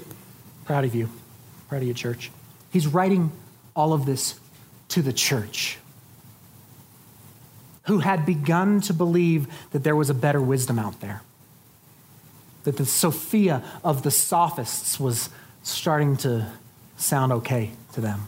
Proud 0.65 0.85
of 0.85 0.95
you. 0.95 1.09
Proud 1.69 1.81
of 1.81 1.87
you, 1.87 1.93
church. 1.93 2.31
He's 2.71 2.87
writing 2.87 3.31
all 3.75 3.93
of 3.93 4.05
this 4.05 4.39
to 4.89 5.01
the 5.01 5.13
church 5.13 5.77
who 7.83 7.99
had 7.99 8.25
begun 8.25 8.81
to 8.81 8.93
believe 8.93 9.47
that 9.71 9.83
there 9.83 9.95
was 9.95 10.09
a 10.09 10.13
better 10.13 10.41
wisdom 10.41 10.77
out 10.77 10.99
there. 10.99 11.21
That 12.63 12.77
the 12.77 12.85
Sophia 12.85 13.63
of 13.83 14.03
the 14.03 14.11
sophists 14.11 14.99
was 14.99 15.29
starting 15.63 16.17
to 16.17 16.51
sound 16.97 17.31
okay 17.31 17.71
to 17.93 18.01
them 18.01 18.27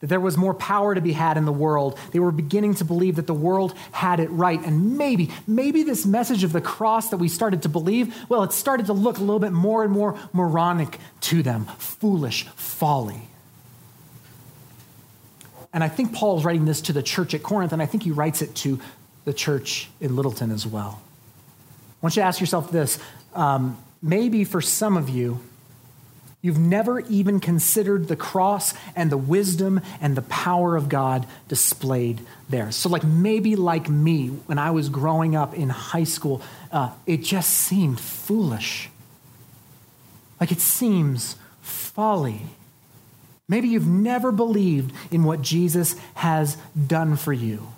that 0.00 0.08
there 0.08 0.20
was 0.20 0.36
more 0.36 0.54
power 0.54 0.94
to 0.94 1.00
be 1.00 1.12
had 1.12 1.36
in 1.36 1.44
the 1.44 1.52
world. 1.52 1.98
They 2.12 2.18
were 2.18 2.32
beginning 2.32 2.74
to 2.76 2.84
believe 2.84 3.16
that 3.16 3.26
the 3.26 3.34
world 3.34 3.74
had 3.92 4.20
it 4.20 4.28
right. 4.28 4.60
And 4.64 4.98
maybe, 4.98 5.30
maybe 5.46 5.82
this 5.82 6.04
message 6.04 6.44
of 6.44 6.52
the 6.52 6.60
cross 6.60 7.10
that 7.10 7.16
we 7.16 7.28
started 7.28 7.62
to 7.62 7.68
believe, 7.68 8.14
well, 8.28 8.42
it 8.42 8.52
started 8.52 8.86
to 8.86 8.92
look 8.92 9.16
a 9.18 9.20
little 9.20 9.38
bit 9.38 9.52
more 9.52 9.84
and 9.84 9.92
more 9.92 10.18
moronic 10.32 10.98
to 11.22 11.42
them 11.42 11.64
foolish 11.78 12.44
folly. 12.48 13.22
And 15.72 15.84
I 15.84 15.88
think 15.88 16.14
Paul 16.14 16.38
is 16.38 16.44
writing 16.44 16.64
this 16.64 16.80
to 16.82 16.92
the 16.92 17.02
church 17.02 17.34
at 17.34 17.42
Corinth, 17.42 17.72
and 17.72 17.82
I 17.82 17.86
think 17.86 18.02
he 18.02 18.10
writes 18.10 18.40
it 18.40 18.54
to 18.56 18.80
the 19.24 19.34
church 19.34 19.90
in 20.00 20.16
Littleton 20.16 20.50
as 20.50 20.66
well. 20.66 21.02
I 21.90 21.96
want 22.00 22.16
you 22.16 22.22
to 22.22 22.26
ask 22.26 22.40
yourself 22.40 22.70
this. 22.70 22.98
Um, 23.34 23.76
maybe 24.00 24.44
for 24.44 24.60
some 24.60 24.96
of 24.96 25.10
you, 25.10 25.40
You've 26.42 26.58
never 26.58 27.00
even 27.00 27.40
considered 27.40 28.08
the 28.08 28.16
cross 28.16 28.74
and 28.94 29.10
the 29.10 29.16
wisdom 29.16 29.80
and 30.00 30.16
the 30.16 30.22
power 30.22 30.76
of 30.76 30.88
God 30.88 31.26
displayed 31.48 32.20
there. 32.48 32.70
So, 32.70 32.88
like 32.88 33.04
maybe 33.04 33.56
like 33.56 33.88
me, 33.88 34.28
when 34.28 34.58
I 34.58 34.70
was 34.70 34.88
growing 34.88 35.34
up 35.34 35.54
in 35.54 35.70
high 35.70 36.04
school, 36.04 36.42
uh, 36.70 36.92
it 37.06 37.22
just 37.22 37.50
seemed 37.50 37.98
foolish. 37.98 38.90
Like 40.40 40.52
it 40.52 40.60
seems 40.60 41.36
folly. 41.62 42.42
Maybe 43.48 43.68
you've 43.68 43.86
never 43.86 44.32
believed 44.32 44.92
in 45.10 45.24
what 45.24 45.40
Jesus 45.40 45.96
has 46.14 46.56
done 46.86 47.16
for 47.16 47.32
you. 47.32 47.68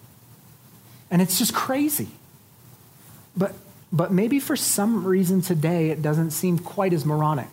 And 1.10 1.22
it's 1.22 1.38
just 1.38 1.54
crazy. 1.54 2.08
But, 3.36 3.54
but 3.92 4.12
maybe 4.12 4.40
for 4.40 4.56
some 4.56 5.06
reason 5.06 5.42
today 5.42 5.90
it 5.90 6.02
doesn't 6.02 6.32
seem 6.32 6.58
quite 6.58 6.92
as 6.92 7.04
moronic. 7.04 7.48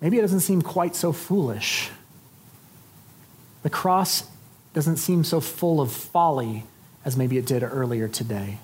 Maybe 0.00 0.18
it 0.18 0.22
doesn't 0.22 0.40
seem 0.40 0.62
quite 0.62 0.96
so 0.96 1.12
foolish. 1.12 1.90
The 3.62 3.70
cross 3.70 4.24
doesn't 4.72 4.96
seem 4.96 5.24
so 5.24 5.40
full 5.40 5.80
of 5.80 5.92
folly 5.92 6.64
as 7.04 7.16
maybe 7.16 7.36
it 7.36 7.46
did 7.46 7.62
earlier 7.62 8.08
today. 8.08 8.58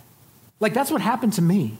Like, 0.61 0.73
that's 0.73 0.91
what 0.91 1.01
happened 1.01 1.35
to 1.35 1.43
me. 1.43 1.79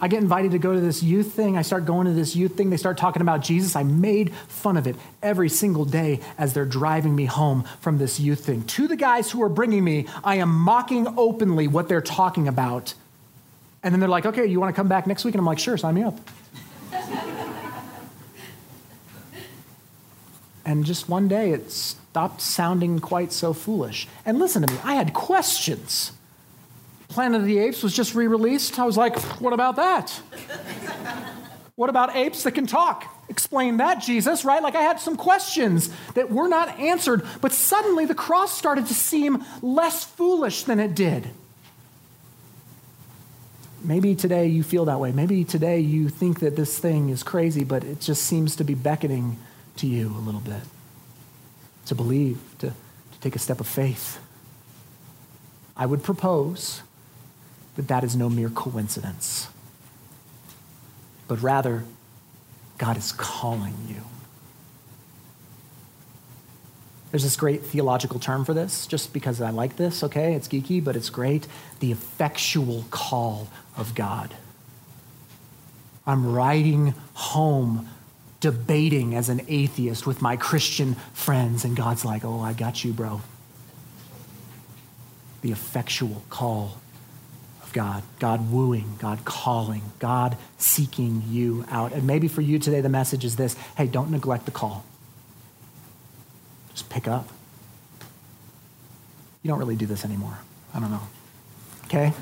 I 0.00 0.08
get 0.08 0.20
invited 0.20 0.50
to 0.50 0.58
go 0.58 0.74
to 0.74 0.80
this 0.80 1.00
youth 1.00 1.32
thing. 1.32 1.56
I 1.56 1.62
start 1.62 1.84
going 1.84 2.08
to 2.08 2.12
this 2.12 2.34
youth 2.34 2.56
thing. 2.56 2.70
They 2.70 2.76
start 2.76 2.98
talking 2.98 3.22
about 3.22 3.40
Jesus. 3.40 3.76
I 3.76 3.84
made 3.84 4.34
fun 4.48 4.76
of 4.76 4.88
it 4.88 4.96
every 5.22 5.48
single 5.48 5.84
day 5.84 6.18
as 6.36 6.54
they're 6.54 6.64
driving 6.64 7.14
me 7.14 7.26
home 7.26 7.62
from 7.80 7.98
this 7.98 8.18
youth 8.18 8.44
thing. 8.44 8.64
To 8.64 8.88
the 8.88 8.96
guys 8.96 9.30
who 9.30 9.40
are 9.44 9.48
bringing 9.48 9.84
me, 9.84 10.06
I 10.24 10.36
am 10.36 10.52
mocking 10.52 11.06
openly 11.16 11.68
what 11.68 11.88
they're 11.88 12.00
talking 12.00 12.48
about. 12.48 12.94
And 13.84 13.94
then 13.94 14.00
they're 14.00 14.08
like, 14.08 14.26
okay, 14.26 14.44
you 14.44 14.58
want 14.58 14.74
to 14.74 14.76
come 14.76 14.88
back 14.88 15.06
next 15.06 15.24
week? 15.24 15.34
And 15.34 15.40
I'm 15.40 15.46
like, 15.46 15.60
sure, 15.60 15.76
sign 15.76 15.94
me 15.94 16.02
up. 16.02 16.18
And 20.64 20.84
just 20.84 21.08
one 21.08 21.28
day 21.28 21.50
it 21.50 21.70
stopped 21.70 22.40
sounding 22.40 23.00
quite 23.00 23.32
so 23.32 23.52
foolish. 23.52 24.06
And 24.24 24.38
listen 24.38 24.66
to 24.66 24.72
me, 24.72 24.78
I 24.84 24.94
had 24.94 25.12
questions. 25.12 26.12
Planet 27.08 27.40
of 27.40 27.46
the 27.46 27.58
Apes 27.58 27.82
was 27.82 27.94
just 27.94 28.14
re 28.14 28.26
released. 28.26 28.78
I 28.78 28.84
was 28.84 28.96
like, 28.96 29.18
what 29.40 29.52
about 29.52 29.76
that? 29.76 30.20
what 31.74 31.90
about 31.90 32.14
apes 32.14 32.44
that 32.44 32.52
can 32.52 32.66
talk? 32.66 33.04
Explain 33.28 33.78
that, 33.78 34.00
Jesus, 34.00 34.44
right? 34.44 34.62
Like 34.62 34.74
I 34.74 34.82
had 34.82 35.00
some 35.00 35.16
questions 35.16 35.90
that 36.14 36.30
were 36.30 36.48
not 36.48 36.78
answered, 36.78 37.26
but 37.40 37.52
suddenly 37.52 38.04
the 38.04 38.14
cross 38.14 38.56
started 38.56 38.86
to 38.86 38.94
seem 38.94 39.44
less 39.62 40.04
foolish 40.04 40.64
than 40.64 40.78
it 40.78 40.94
did. 40.94 41.28
Maybe 43.84 44.14
today 44.14 44.46
you 44.46 44.62
feel 44.62 44.84
that 44.84 45.00
way. 45.00 45.10
Maybe 45.12 45.44
today 45.44 45.80
you 45.80 46.08
think 46.08 46.40
that 46.40 46.54
this 46.54 46.78
thing 46.78 47.08
is 47.08 47.22
crazy, 47.22 47.64
but 47.64 47.82
it 47.82 48.00
just 48.00 48.22
seems 48.22 48.54
to 48.56 48.64
be 48.64 48.74
beckoning 48.74 49.38
to 49.76 49.86
you 49.86 50.08
a 50.08 50.20
little 50.20 50.40
bit 50.40 50.62
to 51.86 51.94
believe, 51.94 52.38
to, 52.58 52.68
to 52.68 52.74
take 53.20 53.36
a 53.36 53.38
step 53.38 53.60
of 53.60 53.66
faith. 53.66 54.18
I 55.76 55.86
would 55.86 56.02
propose 56.02 56.82
that 57.76 57.88
that 57.88 58.04
is 58.04 58.14
no 58.14 58.28
mere 58.28 58.50
coincidence, 58.50 59.48
but 61.26 61.42
rather, 61.42 61.84
God 62.78 62.96
is 62.96 63.12
calling 63.12 63.74
you. 63.88 64.02
There's 67.10 67.22
this 67.24 67.36
great 67.36 67.62
theological 67.62 68.18
term 68.18 68.44
for 68.44 68.54
this, 68.54 68.86
just 68.86 69.12
because 69.12 69.40
I 69.40 69.50
like 69.50 69.76
this, 69.76 70.02
okay? 70.02 70.34
It's 70.34 70.48
geeky, 70.48 70.82
but 70.82 70.96
it's 70.96 71.10
great. 71.10 71.46
The 71.80 71.92
effectual 71.92 72.86
call 72.90 73.48
of 73.76 73.94
God. 73.94 74.34
I'm 76.06 76.32
riding 76.32 76.94
home 77.14 77.88
debating 78.42 79.14
as 79.14 79.28
an 79.28 79.40
atheist 79.46 80.04
with 80.04 80.20
my 80.20 80.36
Christian 80.36 80.96
friends, 81.14 81.64
and 81.64 81.76
God's 81.76 82.04
like, 82.04 82.24
oh, 82.24 82.40
I 82.40 82.52
got 82.52 82.84
you, 82.84 82.92
bro. 82.92 83.22
The 85.42 85.52
effectual 85.52 86.24
call 86.28 86.80
of 87.62 87.72
God, 87.72 88.02
God 88.18 88.50
wooing, 88.50 88.96
God 88.98 89.24
calling, 89.24 89.82
God 90.00 90.36
seeking 90.58 91.22
you 91.28 91.64
out. 91.70 91.92
And 91.92 92.04
maybe 92.04 92.26
for 92.26 92.40
you 92.40 92.58
today, 92.58 92.80
the 92.80 92.88
message 92.88 93.24
is 93.24 93.36
this 93.36 93.54
hey, 93.76 93.86
don't 93.86 94.10
neglect 94.10 94.44
the 94.44 94.50
call, 94.50 94.84
just 96.72 96.90
pick 96.90 97.06
up. 97.06 97.28
You 99.44 99.48
don't 99.48 99.58
really 99.58 99.76
do 99.76 99.86
this 99.86 100.04
anymore. 100.04 100.38
I 100.74 100.80
don't 100.80 100.90
know. 100.90 101.02
Okay? 101.84 102.12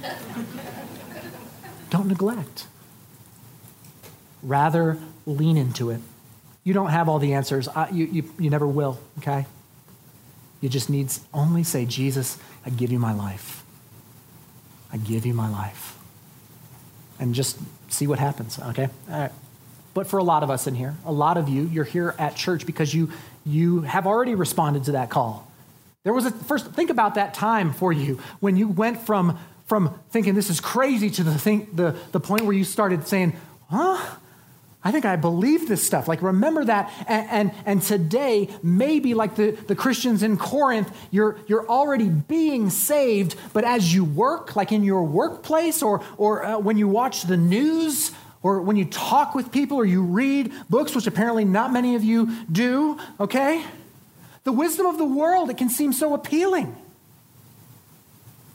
don't 1.91 2.09
neglect. 2.09 2.67
Rather, 4.43 4.99
lean 5.27 5.57
into 5.57 5.91
it. 5.91 6.01
You 6.71 6.75
don't 6.75 6.91
have 6.91 7.09
all 7.09 7.19
the 7.19 7.35
answers. 7.35 7.67
I, 7.67 7.89
you, 7.89 8.07
you, 8.07 8.33
you 8.39 8.49
never 8.49 8.65
will, 8.65 9.01
okay? 9.19 9.45
You 10.61 10.69
just 10.69 10.89
need 10.89 11.13
only 11.35 11.65
say, 11.65 11.85
Jesus, 11.85 12.39
I 12.65 12.71
give 12.71 12.93
you 12.93 13.01
my 13.01 13.13
life. 13.13 13.65
I 14.93 14.99
give 14.99 15.27
you 15.27 15.35
my 15.35 15.51
life. 15.51 15.99
And 17.19 17.35
just 17.35 17.59
see 17.89 18.07
what 18.07 18.21
happens, 18.21 18.61
okay? 18.61 18.89
All 19.11 19.19
right. 19.19 19.33
But 19.95 20.07
for 20.07 20.19
a 20.19 20.23
lot 20.23 20.45
of 20.45 20.51
us 20.51 20.69
in 20.69 20.77
here, 20.77 20.95
a 21.05 21.11
lot 21.11 21.37
of 21.37 21.49
you, 21.49 21.65
you're 21.65 21.83
here 21.83 22.15
at 22.21 22.37
church 22.37 22.67
because 22.67 22.95
you, 22.95 23.11
you 23.45 23.81
have 23.81 24.07
already 24.07 24.37
responded 24.37 24.85
to 24.85 24.93
that 24.93 25.11
call. 25.11 25.51
There 26.05 26.13
was 26.13 26.25
a 26.25 26.31
first, 26.31 26.71
think 26.71 26.91
about 26.91 27.17
that 27.17 27.35
time 27.35 27.73
for 27.73 27.93
you 27.93 28.21
when 28.39 28.57
you 28.57 28.69
went 28.69 29.01
from, 29.01 29.41
from 29.67 29.99
thinking 30.11 30.37
this 30.37 30.51
is 30.51 30.61
crazy 30.61 31.11
to 31.11 31.25
the, 31.25 31.37
thing, 31.37 31.67
the, 31.73 31.97
the 32.13 32.21
point 32.21 32.45
where 32.45 32.55
you 32.55 32.63
started 32.63 33.09
saying, 33.09 33.33
huh? 33.71 34.19
I 34.83 34.93
think 34.93 35.05
I 35.05 35.17
believe 35.17 35.69
this 35.69 35.87
stuff. 35.87 36.09
Like, 36.09 36.23
remember 36.23 36.65
that. 36.65 36.91
And, 37.07 37.29
and, 37.31 37.53
and, 37.67 37.83
today, 37.83 38.49
maybe 38.63 39.13
like 39.13 39.37
the, 39.37 39.51
the 39.51 39.77
Christians 39.77 40.23
in 40.23 40.39
Corinth, 40.39 40.91
you're, 41.11 41.39
you're 41.47 41.69
already 41.69 42.09
being 42.09 42.71
saved, 42.71 43.37
but 43.53 43.65
as 43.65 43.93
you 43.93 44.05
work, 44.05 44.57
like 44.57 44.73
in 44.73 44.83
your 44.83 45.03
workplace 45.03 45.83
or, 45.83 46.03
or 46.17 46.45
uh, 46.45 46.59
when 46.59 46.79
you 46.79 46.89
watch 46.89 47.25
the 47.25 47.37
news 47.37 48.13
or 48.43 48.63
when 48.63 48.77
you 48.77 48.87
talk 48.87 49.35
with 49.35 49.53
people 49.53 49.77
or 49.77 49.85
you 49.85 50.03
read 50.03 50.51
books, 50.71 50.95
which 50.95 51.07
apparently 51.07 51.45
not 51.45 51.75
many 51.75 51.95
of 51.95 52.03
you 52.03 52.35
do, 52.51 52.99
okay? 53.19 53.63
The 54.45 54.53
wisdom 54.53 54.87
of 54.87 54.97
the 54.97 55.05
world, 55.05 55.51
it 55.51 55.59
can 55.59 55.69
seem 55.69 55.93
so 55.93 56.15
appealing. 56.15 56.75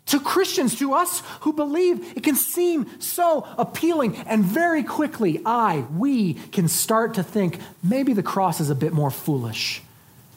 To 0.08 0.20
Christians, 0.20 0.78
to 0.80 0.94
us 0.94 1.24
who 1.42 1.52
believe, 1.52 2.16
it 2.16 2.24
can 2.24 2.36
seem 2.36 2.88
so 3.00 3.48
appealing. 3.58 4.18
And 4.18 4.44
very 4.44 4.84
quickly, 4.84 5.42
I, 5.46 5.86
we 5.96 6.36
can 6.36 6.68
start 6.68 7.16
to 7.16 7.24
think 7.24 7.60
maybe 7.84 8.14
the 8.14 8.24
cross 8.24 8.62
is 8.62 8.70
a 8.70 8.76
bit 8.76 8.94
more 8.94 9.10
foolish 9.10 9.82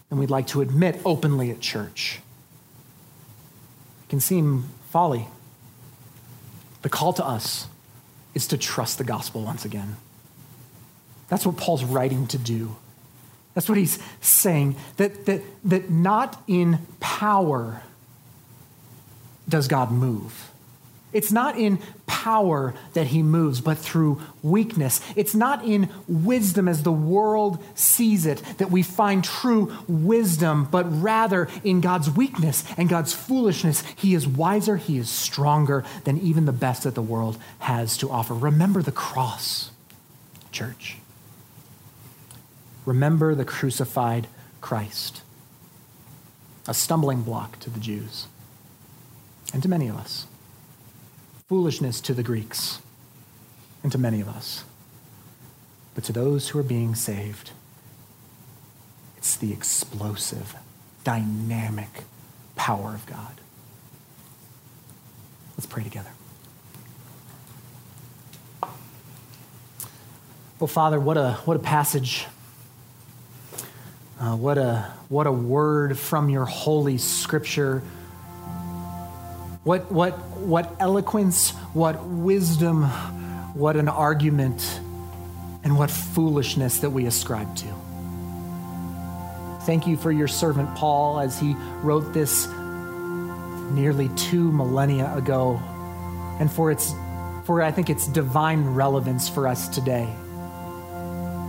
than 0.08 0.18
we'd 0.18 0.30
like 0.30 0.46
to 0.48 0.62
admit 0.62 1.00
openly 1.04 1.50
at 1.50 1.60
church. 1.60 2.20
It 4.04 4.08
can 4.08 4.20
seem 4.20 4.70
folly. 4.90 5.26
The 6.80 6.88
call 6.88 7.12
to 7.14 7.26
us 7.26 7.66
is 8.34 8.46
to 8.48 8.56
trust 8.56 8.96
the 8.96 9.04
gospel 9.04 9.42
once 9.42 9.66
again. 9.66 9.96
That's 11.28 11.44
what 11.44 11.58
Paul's 11.58 11.84
writing 11.84 12.26
to 12.28 12.38
do. 12.38 12.76
That's 13.52 13.68
what 13.68 13.76
he's 13.76 13.98
saying 14.20 14.76
that, 14.96 15.26
that, 15.26 15.42
that 15.64 15.90
not 15.90 16.42
in 16.46 16.78
power 17.00 17.82
does 19.48 19.68
God 19.68 19.90
move. 19.90 20.50
It's 21.10 21.32
not 21.32 21.58
in 21.58 21.78
power 22.06 22.74
that 22.92 23.06
he 23.06 23.22
moves, 23.22 23.62
but 23.62 23.78
through 23.78 24.20
weakness. 24.42 25.00
It's 25.16 25.34
not 25.34 25.64
in 25.64 25.88
wisdom 26.06 26.68
as 26.68 26.82
the 26.82 26.92
world 26.92 27.62
sees 27.74 28.26
it 28.26 28.42
that 28.58 28.70
we 28.70 28.82
find 28.82 29.24
true 29.24 29.72
wisdom, 29.88 30.68
but 30.70 30.84
rather 31.00 31.48
in 31.64 31.80
God's 31.80 32.10
weakness 32.10 32.62
and 32.76 32.90
God's 32.90 33.14
foolishness. 33.14 33.82
He 33.96 34.14
is 34.14 34.26
wiser, 34.26 34.76
he 34.76 34.98
is 34.98 35.08
stronger 35.08 35.82
than 36.04 36.18
even 36.18 36.44
the 36.44 36.52
best 36.52 36.82
that 36.82 36.94
the 36.94 37.02
world 37.02 37.38
has 37.60 37.96
to 37.98 38.10
offer. 38.10 38.34
Remember 38.34 38.82
the 38.82 38.92
cross, 38.92 39.70
church. 40.52 40.98
Remember 42.84 43.34
the 43.34 43.46
crucified 43.46 44.26
Christ, 44.60 45.22
a 46.66 46.74
stumbling 46.74 47.22
block 47.22 47.58
to 47.60 47.70
the 47.70 47.80
Jews 47.80 48.26
and 49.52 49.62
to 49.62 49.68
many 49.68 49.88
of 49.88 49.96
us. 49.96 50.26
Foolishness 51.48 52.00
to 52.02 52.14
the 52.14 52.22
Greeks 52.22 52.80
and 53.82 53.90
to 53.92 53.98
many 53.98 54.20
of 54.20 54.28
us. 54.28 54.64
But 55.94 56.04
to 56.04 56.12
those 56.12 56.50
who 56.50 56.58
are 56.58 56.64
being 56.64 56.94
saved, 56.94 57.52
it's 59.16 59.36
the 59.36 59.52
explosive, 59.52 60.54
dynamic 61.04 62.04
power 62.54 62.94
of 62.94 63.06
God. 63.06 63.40
Let's 65.56 65.66
pray 65.66 65.82
together. 65.82 66.10
Well, 70.60 70.68
Father, 70.68 71.00
what 71.00 71.16
a, 71.16 71.32
what 71.44 71.56
a 71.56 71.60
passage. 71.60 72.26
Uh, 74.20 74.36
what, 74.36 74.58
a, 74.58 74.92
what 75.08 75.28
a 75.28 75.32
word 75.32 75.96
from 75.96 76.28
your 76.28 76.44
holy 76.44 76.98
scripture. 76.98 77.82
What, 79.68 79.92
what, 79.92 80.18
what 80.38 80.74
eloquence, 80.80 81.50
what 81.74 82.02
wisdom, 82.02 82.84
what 83.52 83.76
an 83.76 83.90
argument, 83.90 84.62
and 85.62 85.76
what 85.76 85.90
foolishness 85.90 86.78
that 86.78 86.88
we 86.88 87.04
ascribe 87.04 87.54
to. 87.56 87.66
Thank 89.66 89.86
you 89.86 89.98
for 89.98 90.10
your 90.10 90.26
servant 90.26 90.74
Paul 90.74 91.20
as 91.20 91.38
he 91.38 91.52
wrote 91.82 92.14
this 92.14 92.46
nearly 92.46 94.08
two 94.16 94.50
millennia 94.52 95.14
ago, 95.14 95.60
and 96.40 96.50
for 96.50 96.70
its, 96.70 96.94
for 97.44 97.60
I 97.60 97.70
think 97.70 97.90
its 97.90 98.06
divine 98.06 98.68
relevance 98.68 99.28
for 99.28 99.46
us 99.46 99.68
today. 99.68 100.08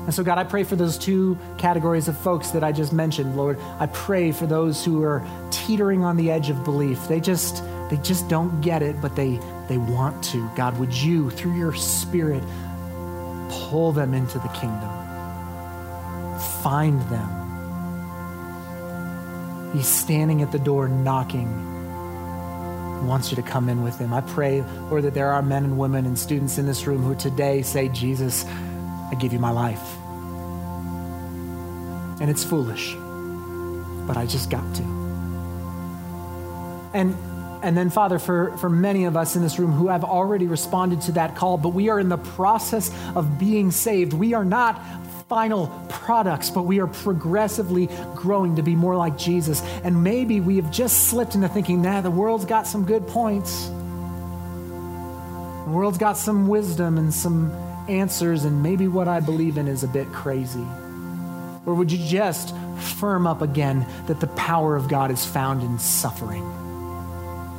And 0.04 0.14
so, 0.14 0.26
God, 0.26 0.38
I 0.38 0.44
pray 0.44 0.66
for 0.66 0.76
those 0.76 0.98
two 0.98 1.38
categories 1.58 2.10
of 2.10 2.18
folks 2.18 2.52
that 2.52 2.66
I 2.66 2.74
just 2.74 2.92
mentioned, 2.92 3.38
Lord. 3.38 3.58
I 3.80 3.86
pray 3.86 4.34
for 4.34 4.46
those 4.46 4.84
who 4.84 5.04
are 5.04 5.26
teetering 5.52 6.04
on 6.04 6.18
the 6.18 6.32
edge 6.32 6.50
of 6.50 6.66
belief. 6.66 7.08
They 7.08 7.22
just, 7.22 7.64
they 7.90 7.98
just 7.98 8.28
don't 8.30 8.62
get 8.62 8.82
it, 8.82 9.02
but 9.02 9.16
they, 9.16 9.40
they 9.68 9.78
want 9.78 10.24
to. 10.26 10.50
God, 10.56 10.78
would 10.80 10.94
you, 10.94 11.30
through 11.32 11.58
your 11.58 11.74
Spirit, 11.74 12.44
pull 13.50 13.92
them 13.92 14.14
into 14.14 14.38
the 14.40 14.50
kingdom? 14.50 14.90
Find 16.62 17.02
them. 17.10 17.36
He's 19.74 19.88
standing 19.88 20.42
at 20.42 20.52
the 20.52 20.60
door 20.60 20.88
knocking 20.88 21.70
wants 23.06 23.32
you 23.32 23.36
to 23.36 23.42
come 23.42 23.70
in 23.70 23.84
with 23.84 23.98
him. 23.98 24.14
I 24.14 24.22
pray, 24.22 24.62
Lord, 24.90 25.04
that 25.04 25.14
there 25.14 25.32
are 25.32 25.42
men 25.42 25.64
and 25.64 25.78
women 25.78 26.06
and 26.06 26.18
students 26.18 26.58
in 26.58 26.66
this 26.66 26.86
room 26.86 27.04
who 27.04 27.16
today 27.16 27.62
say, 27.62 27.90
Jesus, 27.90 28.46
I 28.46 29.16
give 29.20 29.34
you 29.34 29.40
my 29.40 29.52
life. 29.52 29.82
And 32.22 32.30
it's 32.30 32.44
foolish, 32.44 32.94
but 34.06 34.18
I 34.18 34.26
just 34.26 34.50
got 34.50 34.76
to. 34.76 34.84
And 36.94 37.16
and 37.62 37.76
then, 37.76 37.90
Father, 37.90 38.20
for, 38.20 38.56
for 38.58 38.70
many 38.70 39.04
of 39.06 39.18
us 39.18 39.36
in 39.36 39.42
this 39.42 39.60
room 39.60 39.74
who 39.74 39.90
have 39.90 40.04
already 40.06 40.48
responded 40.48 41.02
to 41.02 41.12
that 41.14 41.36
call, 41.36 41.58
but 41.58 41.70
we 41.70 41.90
are 41.90 42.00
in 42.00 42.08
the 42.08 42.18
process 42.18 42.90
of 43.16 43.38
being 43.38 43.72
saved. 43.72 44.14
We 44.14 44.34
are 44.34 44.46
not 44.46 44.82
final 45.28 45.68
products, 45.90 46.50
but 46.50 46.64
we 46.64 46.80
are 46.80 46.88
progressively 46.88 47.88
growing 48.16 48.56
to 48.56 48.64
be 48.64 48.76
more 48.76 48.96
like 48.96 49.18
Jesus. 49.18 49.62
And 49.84 50.04
maybe 50.04 50.40
we 50.40 50.56
have 50.56 50.72
just 50.72 51.10
slipped 51.10 51.36
into 51.36 51.50
thinking, 51.50 51.82
nah, 51.82 52.02
the 52.02 52.10
world's 52.10 52.46
got 52.46 52.66
some 52.66 52.86
good 52.86 53.06
points. 53.08 53.68
The 55.66 55.72
world's 55.72 55.98
got 55.98 56.18
some 56.18 56.48
wisdom 56.48 56.98
and 56.98 57.14
some 57.14 57.52
answers, 57.90 58.46
and 58.46 58.64
maybe 58.64 58.88
what 58.88 59.08
I 59.08 59.20
believe 59.20 59.58
in 59.58 59.68
is 59.68 59.84
a 59.84 59.88
bit 59.88 60.12
crazy? 60.14 60.66
Or 61.66 61.76
would 61.76 61.92
you 61.92 62.00
just 62.08 62.56
firm 63.00 63.28
up 63.28 63.42
again 63.42 63.86
that 64.08 64.22
the 64.22 64.28
power 64.28 64.78
of 64.78 64.88
God 64.88 65.12
is 65.12 65.26
found 65.26 65.62
in 65.62 65.78
suffering? 65.78 66.69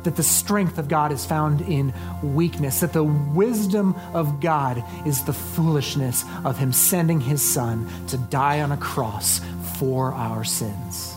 That 0.03 0.15
the 0.15 0.23
strength 0.23 0.77
of 0.77 0.87
God 0.87 1.11
is 1.11 1.25
found 1.25 1.61
in 1.61 1.93
weakness, 2.23 2.79
that 2.79 2.93
the 2.93 3.03
wisdom 3.03 3.95
of 4.13 4.39
God 4.39 4.83
is 5.05 5.23
the 5.23 5.33
foolishness 5.33 6.25
of 6.43 6.57
Him 6.57 6.73
sending 6.73 7.21
His 7.21 7.41
Son 7.41 7.87
to 8.07 8.17
die 8.17 8.61
on 8.61 8.71
a 8.71 8.77
cross 8.77 9.41
for 9.77 10.13
our 10.13 10.43
sins. 10.43 11.15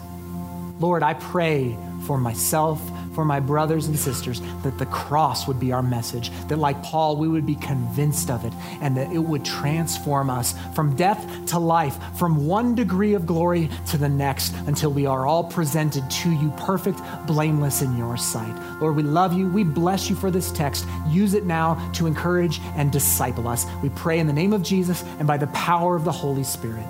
Lord, 0.80 1.02
I 1.02 1.14
pray 1.14 1.76
for 2.06 2.18
myself 2.18 2.80
for 3.14 3.24
my 3.24 3.40
brothers 3.40 3.86
and 3.86 3.98
sisters 3.98 4.40
that 4.62 4.78
the 4.78 4.86
cross 4.86 5.46
would 5.46 5.60
be 5.60 5.72
our 5.72 5.82
message, 5.82 6.30
that 6.48 6.58
like 6.58 6.82
Paul, 6.82 7.16
we 7.16 7.28
would 7.28 7.46
be 7.46 7.54
convinced 7.56 8.30
of 8.30 8.44
it, 8.44 8.52
and 8.80 8.96
that 8.96 9.12
it 9.12 9.18
would 9.18 9.44
transform 9.44 10.30
us 10.30 10.54
from 10.74 10.96
death 10.96 11.46
to 11.46 11.58
life, 11.58 11.96
from 12.18 12.46
one 12.46 12.74
degree 12.74 13.14
of 13.14 13.26
glory 13.26 13.70
to 13.90 13.98
the 13.98 14.08
next, 14.08 14.54
until 14.66 14.90
we 14.90 15.06
are 15.06 15.26
all 15.26 15.44
presented 15.44 16.08
to 16.10 16.30
you 16.30 16.52
perfect, 16.56 17.00
blameless 17.26 17.82
in 17.82 17.96
your 17.96 18.16
sight. 18.16 18.54
Lord, 18.80 18.96
we 18.96 19.02
love 19.02 19.32
you. 19.32 19.48
We 19.48 19.64
bless 19.64 20.10
you 20.10 20.16
for 20.16 20.30
this 20.30 20.50
text. 20.52 20.86
Use 21.08 21.34
it 21.34 21.44
now 21.44 21.74
to 21.94 22.06
encourage 22.06 22.60
and 22.76 22.90
disciple 22.90 23.48
us. 23.48 23.66
We 23.82 23.90
pray 23.90 24.18
in 24.18 24.26
the 24.26 24.32
name 24.32 24.52
of 24.52 24.62
Jesus 24.62 25.02
and 25.18 25.26
by 25.26 25.36
the 25.36 25.46
power 25.48 25.96
of 25.96 26.04
the 26.04 26.12
Holy 26.12 26.44
Spirit. 26.44 26.84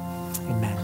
Amen. 0.48 0.83